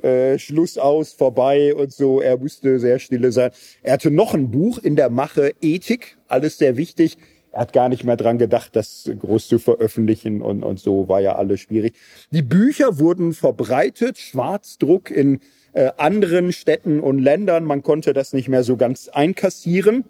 [0.00, 2.20] Äh, Schluss aus, vorbei und so.
[2.20, 3.50] Er musste sehr stille sein.
[3.82, 7.18] Er hatte noch ein Buch in der Mache Ethik, alles sehr wichtig.
[7.52, 11.20] Er hat gar nicht mehr dran gedacht, das groß zu veröffentlichen und, und so war
[11.20, 11.94] ja alles schwierig.
[12.30, 15.40] Die Bücher wurden verbreitet, Schwarzdruck in
[15.74, 17.64] äh, anderen Städten und Ländern.
[17.64, 20.04] Man konnte das nicht mehr so ganz einkassieren.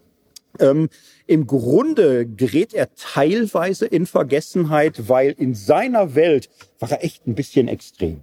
[0.61, 0.89] Ähm,
[1.27, 6.49] Im Grunde gerät er teilweise in Vergessenheit, weil in seiner Welt
[6.79, 8.21] war er echt ein bisschen extrem.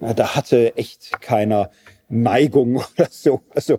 [0.00, 1.70] Ja, da hatte echt keiner
[2.08, 3.42] Neigung oder so.
[3.50, 3.78] Also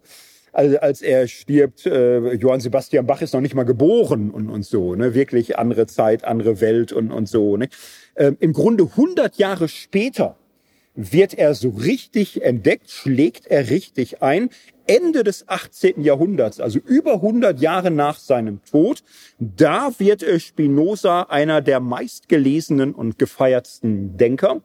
[0.56, 4.64] als, als er stirbt, äh, Johann Sebastian Bach ist noch nicht mal geboren und, und
[4.64, 5.14] so, ne?
[5.14, 7.58] Wirklich andere Zeit, andere Welt und, und so.
[7.58, 7.68] Ne?
[8.16, 10.38] Ähm, Im Grunde 100 Jahre später
[10.96, 14.50] wird er so richtig entdeckt, schlägt er richtig ein.
[14.88, 16.02] Ende des 18.
[16.02, 19.04] Jahrhunderts, also über 100 Jahre nach seinem Tod,
[19.40, 24.62] da wird Spinoza einer der meistgelesenen und gefeiertsten Denker.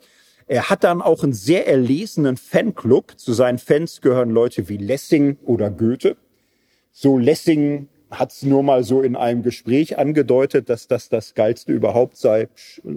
[0.51, 3.13] Er hat dann auch einen sehr erlesenen Fanclub.
[3.17, 6.17] Zu seinen Fans gehören Leute wie Lessing oder Goethe.
[6.91, 11.71] So Lessing hat es nur mal so in einem Gespräch angedeutet, dass das das Geilste
[11.71, 12.49] überhaupt sei.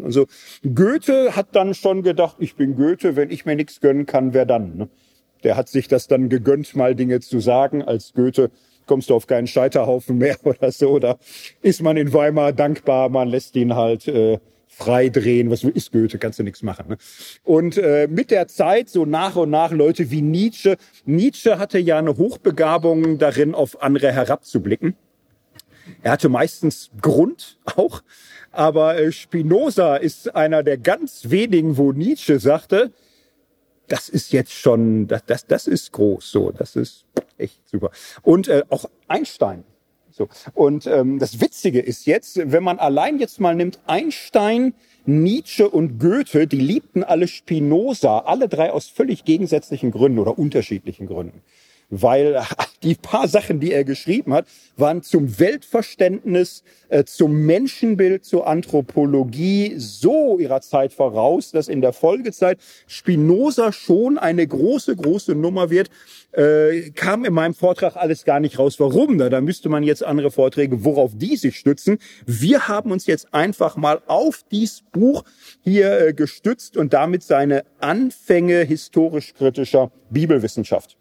[0.03, 0.25] Also
[0.63, 4.47] Goethe hat dann schon gedacht, ich bin Goethe, wenn ich mir nichts gönnen kann, wer
[4.47, 4.75] dann?
[4.75, 4.89] Ne?
[5.43, 7.84] Der hat sich das dann gegönnt, mal Dinge zu sagen.
[7.84, 8.49] Als Goethe
[8.88, 10.97] kommst du auf keinen Scheiterhaufen mehr oder so.
[10.97, 11.19] Da
[11.61, 14.39] ist man in Weimar dankbar, man lässt ihn halt äh,
[14.77, 15.49] frei drehen.
[15.49, 16.17] Was ist Goethe?
[16.17, 16.89] Kannst du nichts machen.
[16.89, 16.97] Ne?
[17.43, 20.77] Und äh, mit der Zeit so nach und nach Leute wie Nietzsche.
[21.05, 24.95] Nietzsche hatte ja eine Hochbegabung darin, auf andere herabzublicken.
[26.01, 28.03] Er hatte meistens Grund auch,
[28.51, 32.91] aber äh, Spinoza ist einer der ganz wenigen, wo Nietzsche sagte,
[33.87, 37.05] das ist jetzt schon, das, das, das ist groß, so, das ist
[37.37, 37.91] echt super.
[38.21, 39.65] Und äh, auch Einstein
[40.14, 40.27] so.
[40.53, 44.73] Und ähm, das Witzige ist jetzt, wenn man allein jetzt mal nimmt, Einstein,
[45.06, 51.07] Nietzsche und Goethe, die liebten alle Spinoza, alle drei aus völlig gegensätzlichen Gründen oder unterschiedlichen
[51.07, 51.41] Gründen
[52.01, 52.41] weil
[52.83, 54.45] die paar Sachen, die er geschrieben hat,
[54.75, 61.93] waren zum Weltverständnis, äh, zum Menschenbild, zur Anthropologie so ihrer Zeit voraus, dass in der
[61.93, 65.89] Folgezeit Spinoza schon eine große, große Nummer wird.
[66.31, 68.79] Äh, kam in meinem Vortrag alles gar nicht raus.
[68.79, 69.19] Warum?
[69.19, 71.99] Da, da müsste man jetzt andere Vorträge, worauf die sich stützen.
[72.25, 75.23] Wir haben uns jetzt einfach mal auf dieses Buch
[75.61, 80.97] hier äh, gestützt und damit seine Anfänge historisch-kritischer Bibelwissenschaft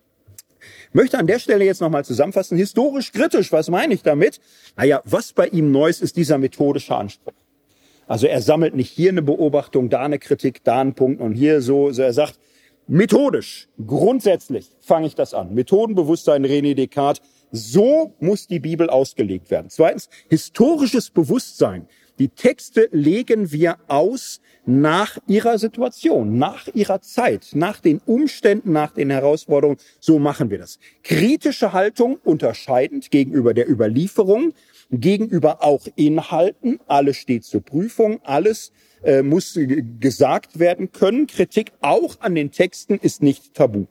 [0.93, 4.41] möchte an der Stelle jetzt nochmal zusammenfassen, historisch kritisch, was meine ich damit?
[4.77, 7.33] Naja, was bei ihm neu ist, ist dieser methodische Anspruch.
[8.07, 11.63] Also er sammelt nicht hier eine Beobachtung, da eine Kritik, da einen Punkt und hier
[11.63, 12.39] so, so er sagt,
[12.87, 15.55] methodisch, grundsätzlich fange ich das an.
[15.55, 19.69] Methodenbewusstsein, René Descartes, so muss die Bibel ausgelegt werden.
[19.71, 21.87] Zweitens, historisches Bewusstsein.
[22.19, 28.93] Die Texte legen wir aus nach ihrer Situation, nach ihrer Zeit, nach den Umständen, nach
[28.93, 29.79] den Herausforderungen.
[29.99, 30.79] So machen wir das.
[31.03, 34.53] Kritische Haltung unterscheidend gegenüber der Überlieferung,
[34.91, 36.79] gegenüber auch Inhalten.
[36.87, 38.73] Alles steht zur Prüfung, alles
[39.03, 39.59] äh, muss
[39.99, 41.27] gesagt werden können.
[41.27, 43.87] Kritik auch an den Texten ist nicht tabu.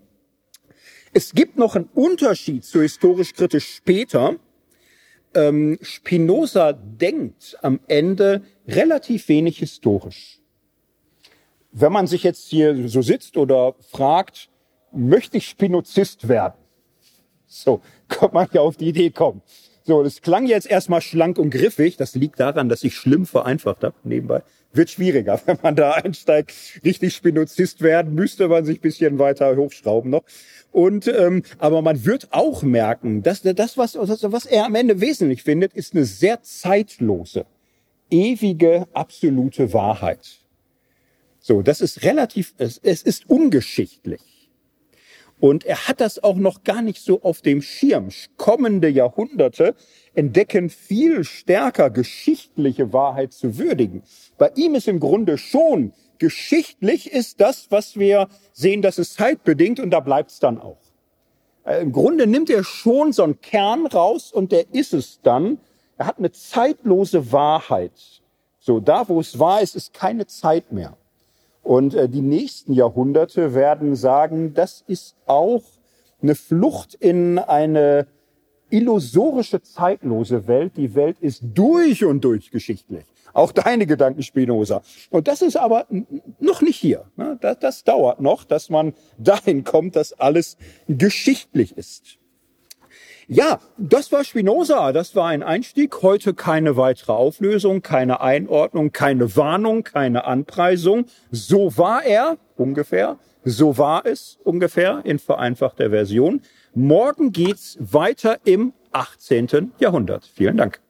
[1.13, 4.37] Es gibt noch einen Unterschied zu historisch kritisch später
[5.33, 10.39] ähm, Spinoza denkt am Ende relativ wenig historisch.
[11.71, 14.49] Wenn man sich jetzt hier so sitzt oder fragt,
[14.91, 16.55] möchte ich Spinozist werden?
[17.47, 19.41] So, kommt man ja auf die Idee kommen.
[19.83, 21.97] So, das klang jetzt erstmal schlank und griffig.
[21.97, 24.43] Das liegt daran, dass ich schlimm vereinfacht habe nebenbei.
[24.73, 26.53] Wird schwieriger, wenn man da einsteigt.
[26.83, 30.23] Richtig Spinozist werden, müsste man sich bisschen weiter hochschrauben noch.
[30.71, 35.43] Und ähm, aber man wird auch merken, dass das, was, was er am Ende wesentlich
[35.43, 37.45] findet, ist eine sehr zeitlose,
[38.09, 40.41] ewige, absolute Wahrheit.
[41.39, 44.21] So, das ist relativ, es, es ist ungeschichtlich.
[45.41, 48.09] Und er hat das auch noch gar nicht so auf dem Schirm.
[48.37, 49.73] Kommende Jahrhunderte
[50.13, 54.03] entdecken viel stärker geschichtliche Wahrheit zu würdigen.
[54.37, 59.79] Bei ihm ist im Grunde schon geschichtlich ist das, was wir sehen, das ist zeitbedingt
[59.79, 60.77] und da bleibt's dann auch.
[61.65, 65.57] Äh, Im Grunde nimmt er schon so einen Kern raus und der ist es dann.
[65.97, 68.21] Er hat eine zeitlose Wahrheit.
[68.59, 70.95] So, da wo es wahr ist, ist keine Zeit mehr.
[71.63, 75.63] Und äh, die nächsten Jahrhunderte werden sagen, das ist auch
[76.21, 78.07] eine Flucht in eine
[78.69, 80.73] illusorische, zeitlose Welt.
[80.77, 83.05] Die Welt ist durch und durch geschichtlich.
[83.33, 84.81] Auch deine Gedanken, Spinoza.
[85.09, 85.87] Und das ist aber
[86.39, 87.05] noch nicht hier.
[87.15, 87.37] Ne?
[87.41, 90.57] Das, das dauert noch, dass man dahin kommt, dass alles
[90.87, 92.17] geschichtlich ist.
[93.33, 94.91] Ja, das war Spinoza.
[94.91, 96.01] Das war ein Einstieg.
[96.01, 101.05] Heute keine weitere Auflösung, keine Einordnung, keine Warnung, keine Anpreisung.
[101.31, 103.19] So war er ungefähr.
[103.45, 106.41] So war es ungefähr in vereinfachter Version.
[106.73, 109.71] Morgen geht's weiter im 18.
[109.79, 110.25] Jahrhundert.
[110.25, 110.81] Vielen Dank.